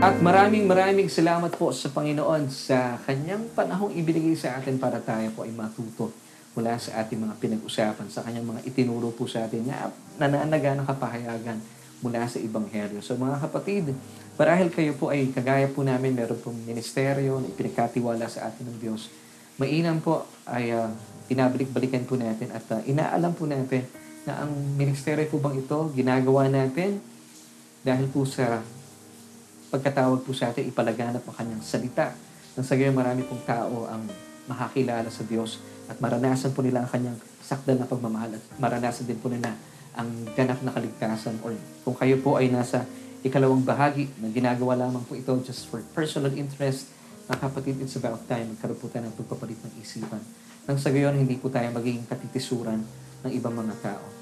At 0.09 0.25
maraming 0.25 0.65
maraming 0.65 1.13
salamat 1.13 1.53
po 1.61 1.69
sa 1.69 1.93
Panginoon 1.93 2.49
sa 2.49 2.97
kanyang 3.05 3.45
panahong 3.53 3.93
ibinigay 3.93 4.33
sa 4.33 4.57
atin 4.57 4.81
para 4.81 5.05
tayo 5.05 5.29
po 5.37 5.45
ay 5.45 5.53
matuto 5.53 6.17
mula 6.57 6.81
sa 6.81 7.05
ating 7.05 7.29
mga 7.29 7.37
pinag-usapan, 7.37 8.09
sa 8.09 8.25
kanyang 8.25 8.57
mga 8.57 8.65
itinuro 8.73 9.13
po 9.13 9.29
sa 9.29 9.45
atin 9.45 9.69
na 9.69 9.93
nananaga 10.17 10.73
ng 10.81 10.89
kapahayagan 10.89 11.61
mula 12.01 12.25
sa 12.25 12.41
Ibanghelyo. 12.41 13.05
So 13.05 13.21
mga 13.21 13.37
kapatid, 13.37 13.93
marahil 14.41 14.73
kayo 14.73 14.97
po 14.97 15.13
ay 15.13 15.29
kagaya 15.29 15.69
po 15.69 15.85
namin, 15.85 16.17
meron 16.17 16.41
pong 16.41 16.57
ministeryo 16.57 17.45
na 17.45 17.53
ipinagkatiwala 17.53 18.33
sa 18.33 18.49
atin 18.49 18.65
ng 18.65 18.81
Diyos. 18.81 19.13
Mainam 19.61 20.01
po 20.01 20.25
ay 20.49 20.73
uh, 20.73 20.89
pinabalik-balikan 21.29 22.09
po 22.09 22.17
natin 22.17 22.49
at 22.57 22.65
uh, 22.73 22.81
inaalam 22.89 23.37
po 23.37 23.45
natin 23.45 23.85
na 24.25 24.41
ang 24.41 24.57
ministeryo 24.73 25.29
po 25.29 25.37
bang 25.37 25.61
ito 25.61 25.93
ginagawa 25.93 26.49
natin 26.49 26.97
dahil 27.85 28.09
po 28.09 28.25
sa 28.25 28.65
pagkatawag 29.69 30.25
po 30.25 30.33
sa 30.33 30.51
atin, 30.53 30.65
ipalaganap 30.69 31.23
ang 31.25 31.37
kanyang 31.37 31.63
salita. 31.65 32.17
Nang 32.57 32.67
sa 32.67 32.75
gayon, 32.75 32.97
marami 32.97 33.25
pong 33.25 33.45
tao 33.45 33.85
ang 33.89 34.05
makakilala 34.49 35.07
sa 35.13 35.23
Diyos 35.29 35.61
at 35.93 36.01
maranasan 36.01 36.57
po 36.57 36.65
nila 36.65 36.85
ang 36.85 36.91
kanyang 36.91 37.17
sakdal 37.45 37.77
na 37.77 37.89
pagmamahal 37.89 38.37
at 38.37 38.45
maranasan 38.57 39.05
din 39.05 39.21
po 39.21 39.29
nila 39.29 39.53
ang 39.97 40.09
ganap 40.33 40.61
na 40.65 40.73
kaligtasan 40.73 41.41
or 41.45 41.53
kung 41.85 41.97
kayo 41.97 42.17
po 42.21 42.41
ay 42.41 42.49
nasa 42.49 42.85
ikalawang 43.21 43.65
bahagi 43.67 44.09
na 44.23 44.31
ginagawa 44.31 44.79
lamang 44.79 45.05
po 45.05 45.19
ito 45.19 45.33
just 45.45 45.69
for 45.69 45.85
personal 45.93 46.33
interest, 46.33 46.89
mga 47.29 47.45
kapatid, 47.45 47.77
it's 47.85 47.97
about 48.01 48.25
time 48.25 48.57
magkaroon 48.57 48.79
po 48.81 48.89
tayo 48.89 49.05
ng 49.05 49.17
pagpapalit 49.17 49.59
ng 49.61 49.73
isipan. 49.85 50.23
Nang 50.65 50.77
sa 50.81 50.93
gayon, 50.93 51.17
hindi 51.17 51.37
po 51.37 51.49
tayo 51.49 51.69
magiging 51.73 52.05
katitisuran 52.09 52.81
ng 53.25 53.31
ibang 53.33 53.57
mga 53.57 53.75
tao. 53.85 54.18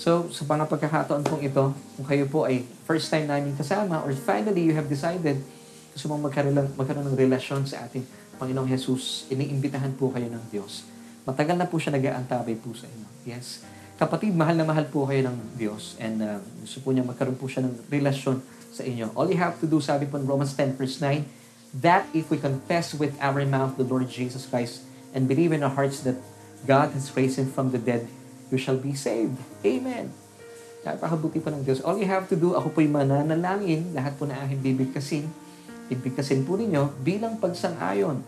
So, 0.00 0.32
sa 0.32 0.48
mga 0.48 0.64
pagkakataon 0.64 1.28
pong 1.28 1.44
ito, 1.44 1.76
kung 1.76 2.06
kayo 2.08 2.24
po 2.24 2.48
ay 2.48 2.64
first 2.88 3.12
time 3.12 3.28
namin 3.28 3.52
kasama 3.52 4.00
or 4.00 4.16
finally 4.16 4.64
you 4.64 4.72
have 4.72 4.88
decided 4.88 5.44
gusto 5.92 6.08
mong 6.08 6.24
magkaroon, 6.24 6.56
magkaroon 6.72 7.04
ng 7.12 7.18
relasyon 7.20 7.68
sa 7.68 7.84
ating 7.84 8.08
Panginoong 8.40 8.64
Jesus, 8.64 9.28
iniimbitahan 9.28 9.92
po 10.00 10.08
kayo 10.08 10.24
ng 10.32 10.40
Diyos. 10.48 10.88
Matagal 11.28 11.60
na 11.60 11.68
po 11.68 11.76
siya 11.76 11.92
nag-aantabay 11.92 12.56
po 12.56 12.72
sa 12.72 12.88
inyo. 12.88 13.28
Yes. 13.28 13.60
Kapatid, 14.00 14.32
mahal 14.32 14.56
na 14.56 14.64
mahal 14.64 14.88
po 14.88 15.04
kayo 15.04 15.28
ng 15.28 15.36
Diyos 15.60 16.00
and 16.00 16.24
uh, 16.24 16.40
gusto 16.64 16.80
po 16.80 16.96
niya 16.96 17.04
magkaroon 17.04 17.36
po 17.36 17.44
siya 17.44 17.68
ng 17.68 17.92
relasyon 17.92 18.40
sa 18.72 18.80
inyo. 18.80 19.12
All 19.12 19.28
you 19.28 19.36
have 19.36 19.60
to 19.60 19.68
do, 19.68 19.84
sabi 19.84 20.08
po 20.08 20.16
in 20.16 20.24
Romans 20.24 20.56
10 20.56 20.80
verse 20.80 20.96
9, 21.04 21.28
that 21.84 22.08
if 22.16 22.32
we 22.32 22.40
confess 22.40 22.96
with 22.96 23.12
our 23.20 23.44
mouth 23.44 23.76
the 23.76 23.84
Lord 23.84 24.08
Jesus 24.08 24.48
Christ 24.48 24.80
and 25.12 25.28
believe 25.28 25.52
in 25.52 25.60
our 25.60 25.76
hearts 25.76 26.00
that 26.08 26.16
God 26.64 26.96
has 26.96 27.12
raised 27.12 27.36
Him 27.36 27.52
from 27.52 27.76
the 27.76 27.82
dead, 27.82 28.08
you 28.50 28.58
shall 28.58 28.76
be 28.76 28.92
saved. 28.92 29.38
Amen. 29.62 30.10
Napakabuti 30.82 31.38
po 31.38 31.54
ng 31.54 31.62
Diyos. 31.62 31.80
All 31.84 31.96
you 32.00 32.08
have 32.08 32.26
to 32.28 32.36
do, 32.36 32.56
ako 32.58 32.74
po'y 32.74 32.88
mananalangin, 32.88 33.94
lahat 33.94 34.16
po 34.16 34.24
na 34.26 34.36
aking 34.44 34.60
bibigkasin, 34.60 35.24
bibigkasin 35.92 36.42
po 36.42 36.56
ninyo 36.58 37.00
bilang 37.02 37.38
pagsang-ayon 37.38 38.20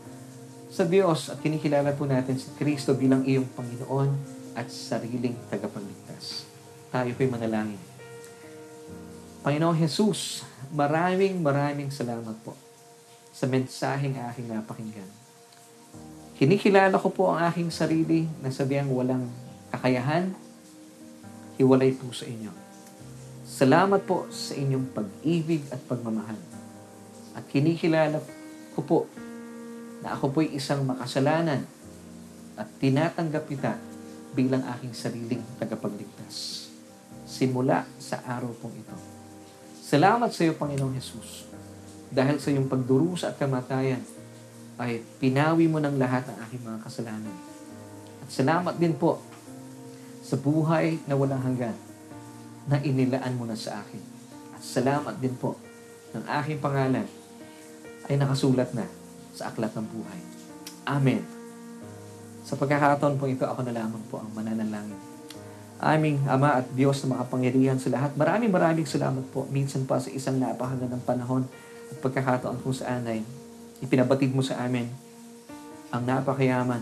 sa 0.73 0.89
Diyos 0.89 1.29
at 1.29 1.41
kinikilala 1.41 1.93
po 1.97 2.09
natin 2.09 2.37
si 2.37 2.49
Kristo 2.57 2.97
bilang 2.97 3.25
iyong 3.25 3.49
Panginoon 3.53 4.11
at 4.57 4.69
sariling 4.69 5.37
tagapagligtas. 5.49 6.49
Tayo 6.93 7.13
po'y 7.17 7.29
manalangin. 7.29 7.81
Panginoong 9.43 9.77
Jesus, 9.81 10.47
maraming 10.71 11.41
maraming 11.41 11.89
salamat 11.91 12.37
po 12.45 12.55
sa 13.33 13.49
mensaheng 13.49 14.15
aking 14.29 14.47
napakinggan. 14.53 15.09
Kinikilala 16.37 17.01
ko 17.01 17.09
po 17.09 17.33
ang 17.33 17.49
aking 17.49 17.73
sarili 17.73 18.29
na 18.45 18.53
sabihan 18.53 18.87
walang 18.93 19.29
kakayahan, 19.73 20.37
hiwalay 21.57 21.97
po 21.97 22.13
sa 22.13 22.29
inyo. 22.29 22.53
Salamat 23.43 24.05
po 24.05 24.29
sa 24.29 24.53
inyong 24.57 24.93
pag-ibig 24.93 25.65
at 25.73 25.81
pagmamahal. 25.89 26.39
At 27.33 27.49
kinikilala 27.49 28.21
ko 28.77 28.81
po 28.85 28.99
na 30.05 30.17
ako 30.17 30.37
po'y 30.37 30.53
isang 30.53 30.85
makasalanan 30.85 31.65
at 32.57 32.69
tinatanggap 32.77 33.49
kita 33.49 33.77
bilang 34.33 34.65
aking 34.77 34.93
sariling 34.93 35.45
tagapagligtas. 35.57 36.69
Simula 37.25 37.89
sa 37.97 38.21
araw 38.25 38.53
pong 38.61 38.77
ito. 38.77 38.97
Salamat 39.81 40.33
sa 40.33 40.45
iyo, 40.45 40.57
Panginoong 40.57 40.97
Jesus. 40.97 41.49
Dahil 42.13 42.41
sa 42.41 42.53
iyong 42.53 42.69
pagdurusa 42.69 43.33
at 43.33 43.37
kamatayan, 43.41 44.01
ay 44.81 45.05
pinawi 45.21 45.69
mo 45.69 45.79
ng 45.81 45.97
lahat 46.01 46.25
ng 46.29 46.37
aking 46.49 46.63
mga 46.65 46.79
kasalanan. 46.85 47.37
At 48.25 48.29
salamat 48.33 48.75
din 48.81 48.97
po 48.97 49.21
sa 50.33 50.41
buhay 50.41 50.97
na 51.05 51.13
walang 51.13 51.45
hanggan 51.45 51.77
na 52.65 52.81
inilaan 52.81 53.37
mo 53.37 53.45
na 53.45 53.53
sa 53.53 53.85
akin. 53.85 54.01
At 54.57 54.65
salamat 54.65 55.21
din 55.21 55.37
po 55.37 55.61
ng 56.17 56.25
aking 56.25 56.57
pangalan 56.57 57.05
ay 58.09 58.17
nakasulat 58.17 58.73
na 58.73 58.89
sa 59.37 59.53
aklat 59.53 59.77
ng 59.77 59.85
buhay. 59.85 60.21
Amen. 60.89 61.21
Sa 62.49 62.57
pagkakataon 62.57 63.21
po 63.21 63.29
ito, 63.29 63.45
ako 63.45 63.61
na 63.61 63.77
lamang 63.77 64.01
po 64.09 64.25
ang 64.25 64.33
mananalangin. 64.33 64.97
Aming 65.77 66.25
Ama 66.25 66.65
at 66.65 66.67
Diyos 66.73 67.05
na 67.05 67.21
makapangyarihan 67.21 67.77
sa 67.77 67.93
lahat, 67.93 68.17
maraming 68.17 68.49
maraming 68.49 68.89
salamat 68.89 69.29
po. 69.37 69.45
Minsan 69.53 69.85
pa 69.85 70.01
sa 70.01 70.09
isang 70.09 70.41
napakagandang 70.41 71.05
panahon 71.05 71.45
at 71.93 72.01
pagkakataon 72.01 72.57
kung 72.65 72.73
saan 72.73 73.05
ay 73.05 73.21
ipinabatid 73.85 74.33
mo 74.33 74.41
sa 74.41 74.65
amin 74.65 74.89
ang 75.93 76.09
napakayaman, 76.09 76.81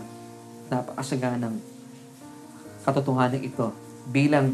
napakasaganang 0.71 1.59
katotohanan 2.81 3.41
ito 3.41 3.69
bilang 4.09 4.53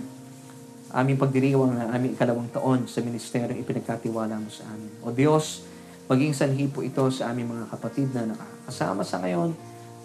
aming 0.92 1.20
pagdiriwang 1.20 1.74
na 1.76 1.92
aming 1.92 2.16
ikalawang 2.16 2.48
taon 2.52 2.88
sa 2.88 3.04
ministeryo 3.04 3.56
ipinagkatiwala 3.60 4.40
mo 4.40 4.48
sa 4.48 4.64
amin. 4.72 4.92
O 5.04 5.12
Diyos, 5.12 5.68
maging 6.08 6.32
sanhi 6.32 6.68
po 6.72 6.80
ito 6.84 7.04
sa 7.12 7.32
aming 7.32 7.52
mga 7.52 7.66
kapatid 7.72 8.08
na 8.16 8.32
nakakasama 8.32 9.04
sa 9.04 9.20
ngayon, 9.20 9.52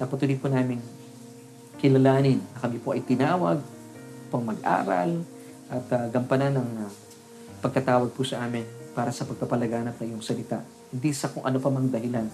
na 0.01 0.11
patuloy 0.11 0.35
po 0.35 0.51
namin 0.51 0.83
kilalanin 1.79 2.39
na 2.39 2.59
kami 2.63 2.79
po 2.83 2.95
ay 2.95 3.03
tinawag 3.03 3.59
pang 4.31 4.43
mag-aral 4.43 5.23
at 5.71 5.87
uh, 5.91 6.07
gampanan 6.11 6.59
ng 6.59 6.71
uh, 6.87 6.91
pagkatawag 7.63 8.11
po 8.15 8.23
sa 8.27 8.43
amin 8.43 8.67
para 8.95 9.15
sa 9.15 9.27
pagpapalaganap 9.27 9.99
ng 9.99 10.15
iyong 10.15 10.25
salita. 10.25 10.63
Hindi 10.91 11.11
sa 11.15 11.31
kung 11.31 11.47
ano 11.47 11.59
pa 11.59 11.71
mang 11.71 11.91
dahilan. 11.91 12.27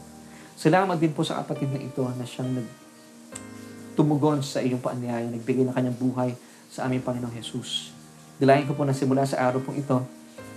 Salamat 0.58 0.98
din 0.98 1.14
po 1.14 1.22
sa 1.22 1.40
kapatid 1.44 1.70
na 1.70 1.80
ito 1.80 2.02
na 2.02 2.24
siyang 2.26 2.50
nag 2.60 2.87
tumugon 3.98 4.38
sa 4.46 4.62
iyong 4.62 4.78
paanyaya, 4.78 5.26
nagbigay 5.26 5.66
ng 5.66 5.74
kanyang 5.74 5.98
buhay 5.98 6.30
sa 6.70 6.86
aming 6.86 7.02
Panginoong 7.02 7.34
Jesus. 7.34 7.90
Dilayan 8.38 8.70
ko 8.70 8.78
po 8.78 8.86
na 8.86 8.94
simula 8.94 9.26
sa 9.26 9.42
araw 9.42 9.58
pong 9.58 9.82
ito, 9.82 9.98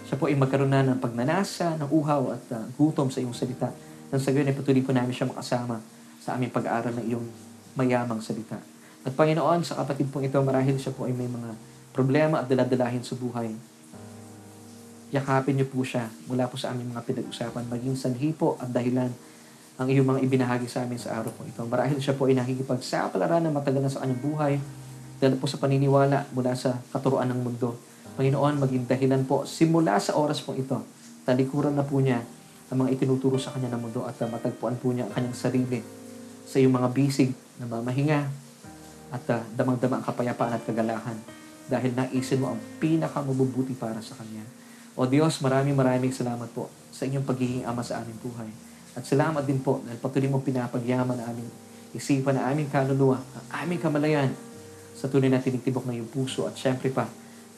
siya 0.06 0.14
po 0.22 0.30
ay 0.30 0.38
magkaroon 0.38 0.70
na 0.70 0.86
ng 0.86 1.02
pagnanasa, 1.02 1.74
ng 1.82 1.90
uhaw 1.90 2.38
at 2.38 2.46
uh, 2.54 2.70
gutom 2.78 3.10
sa 3.10 3.18
iyong 3.18 3.34
salita. 3.34 3.74
Nang 4.14 4.22
sa 4.22 4.30
gayon 4.30 4.46
ay 4.46 4.54
patuloy 4.54 4.86
po 4.86 4.94
namin 4.94 5.10
siya 5.10 5.26
makasama 5.26 5.82
sa 6.22 6.38
aming 6.38 6.54
pag-aaral 6.54 6.94
ng 7.02 7.06
iyong 7.10 7.26
mayamang 7.74 8.22
salita. 8.22 8.62
At 9.02 9.18
Panginoon, 9.18 9.66
sa 9.66 9.82
kapatid 9.82 10.14
pong 10.14 10.30
ito, 10.30 10.38
marahil 10.38 10.78
siya 10.78 10.94
po 10.94 11.10
ay 11.10 11.16
may 11.18 11.26
mga 11.26 11.58
problema 11.98 12.46
at 12.46 12.48
daladalahin 12.52 13.02
sa 13.02 13.18
buhay. 13.18 13.50
Yakapin 15.10 15.58
niyo 15.58 15.66
po 15.66 15.82
siya 15.82 16.14
mula 16.30 16.46
po 16.46 16.62
sa 16.62 16.70
aming 16.70 16.94
mga 16.94 17.02
pinag-usapan, 17.10 17.66
maging 17.66 17.98
sanhi 17.98 18.38
po 18.38 18.62
at 18.62 18.70
dahilan 18.70 19.10
ang 19.82 19.90
iyong 19.90 20.06
mga 20.06 20.22
ibinahagi 20.30 20.70
sa 20.70 20.86
amin 20.86 21.02
sa 21.02 21.18
araw 21.18 21.34
po 21.34 21.42
ito. 21.42 21.66
Marahil 21.66 21.98
siya 21.98 22.14
po 22.14 22.30
ay 22.30 22.38
nakikipagsapalaran 22.38 23.42
na 23.42 23.50
matagal 23.50 23.82
na 23.82 23.90
sa 23.90 24.06
kanyang 24.06 24.22
buhay 24.22 24.54
dahil 25.18 25.42
po 25.42 25.50
sa 25.50 25.58
paniniwala 25.58 26.30
mula 26.38 26.54
sa 26.54 26.78
katuruan 26.94 27.26
ng 27.34 27.42
mundo. 27.42 27.82
Panginoon, 28.14 28.62
maging 28.62 28.86
dahilan 28.86 29.26
po 29.26 29.50
simula 29.50 29.98
sa 29.98 30.14
oras 30.22 30.38
po 30.46 30.54
ito, 30.54 30.86
talikuran 31.26 31.74
na 31.74 31.82
po 31.82 31.98
niya 31.98 32.22
ang 32.70 32.86
mga 32.86 32.94
itinuturo 32.94 33.42
sa 33.42 33.58
kanya 33.58 33.74
ng 33.74 33.82
mundo 33.90 34.06
at 34.06 34.22
matagpuan 34.22 34.78
po 34.78 34.94
niya 34.94 35.10
ang 35.10 35.14
kanyang 35.18 35.34
sarili 35.34 35.82
sa 36.46 36.62
iyong 36.62 36.78
mga 36.78 36.88
bisig 36.94 37.34
na 37.58 37.66
mamahinga 37.66 38.30
at 39.12 39.26
uh, 39.34 39.42
damang-dama 39.58 39.98
ang 39.98 40.06
kapayapaan 40.06 40.62
at 40.62 40.64
kagalahan 40.64 41.18
dahil 41.66 41.90
naisin 41.98 42.38
mo 42.38 42.54
ang 42.54 42.62
pinakamabubuti 42.78 43.74
para 43.74 43.98
sa 44.00 44.14
kanya. 44.14 44.46
O 44.94 45.10
Diyos, 45.10 45.42
maraming 45.42 45.74
maraming 45.74 46.14
salamat 46.14 46.54
po 46.54 46.70
sa 46.94 47.10
inyong 47.10 47.26
pagiging 47.26 47.66
ama 47.66 47.82
sa 47.82 48.04
aming 48.04 48.20
buhay. 48.22 48.71
At 48.96 49.08
salamat 49.08 49.48
din 49.48 49.64
po 49.64 49.80
dahil 49.84 50.00
patuloy 50.00 50.28
mo 50.28 50.44
pinapagyaman 50.44 51.16
na 51.16 51.26
aming 51.32 51.50
isipan, 51.96 52.36
na 52.36 52.48
aming 52.52 52.68
kaluluwa, 52.68 53.20
ang 53.20 53.46
aming 53.64 53.80
kamalayan 53.80 54.32
sa 54.96 55.08
tunay 55.08 55.32
na 55.32 55.40
tinitibok 55.40 55.88
ng 55.88 55.98
iyong 56.00 56.12
puso 56.12 56.48
at 56.48 56.56
syempre 56.56 56.92
pa 56.92 57.08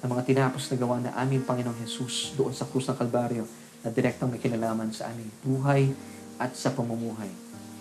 ng 0.04 0.10
mga 0.10 0.24
tinapos 0.28 0.70
na 0.70 0.76
gawa 0.78 0.96
na 1.00 1.12
aming 1.18 1.48
Panginoong 1.48 1.80
Jesus 1.82 2.36
doon 2.36 2.54
sa 2.54 2.68
krus 2.68 2.92
ng 2.92 2.98
Kalbaryo 2.98 3.48
na 3.84 3.90
direktang 3.90 4.30
may 4.30 4.40
kinalaman 4.40 4.92
sa 4.92 5.10
aming 5.10 5.32
buhay 5.44 5.92
at 6.40 6.54
sa 6.54 6.72
pamumuhay. 6.72 7.30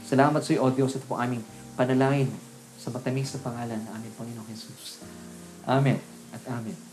Salamat 0.06 0.42
sa 0.42 0.50
iyo, 0.54 0.66
O 0.66 0.72
Diyos, 0.72 0.98
at 0.98 1.04
po 1.06 1.18
aming 1.18 1.42
panalangin 1.74 2.30
sa 2.78 2.90
matamis 2.90 3.32
na 3.36 3.40
pangalan 3.42 3.78
ng 3.78 3.90
aming 3.90 4.14
Panginoong 4.18 4.48
Jesus. 4.50 5.02
Amen 5.66 5.98
at 6.34 6.42
Amen. 6.50 6.91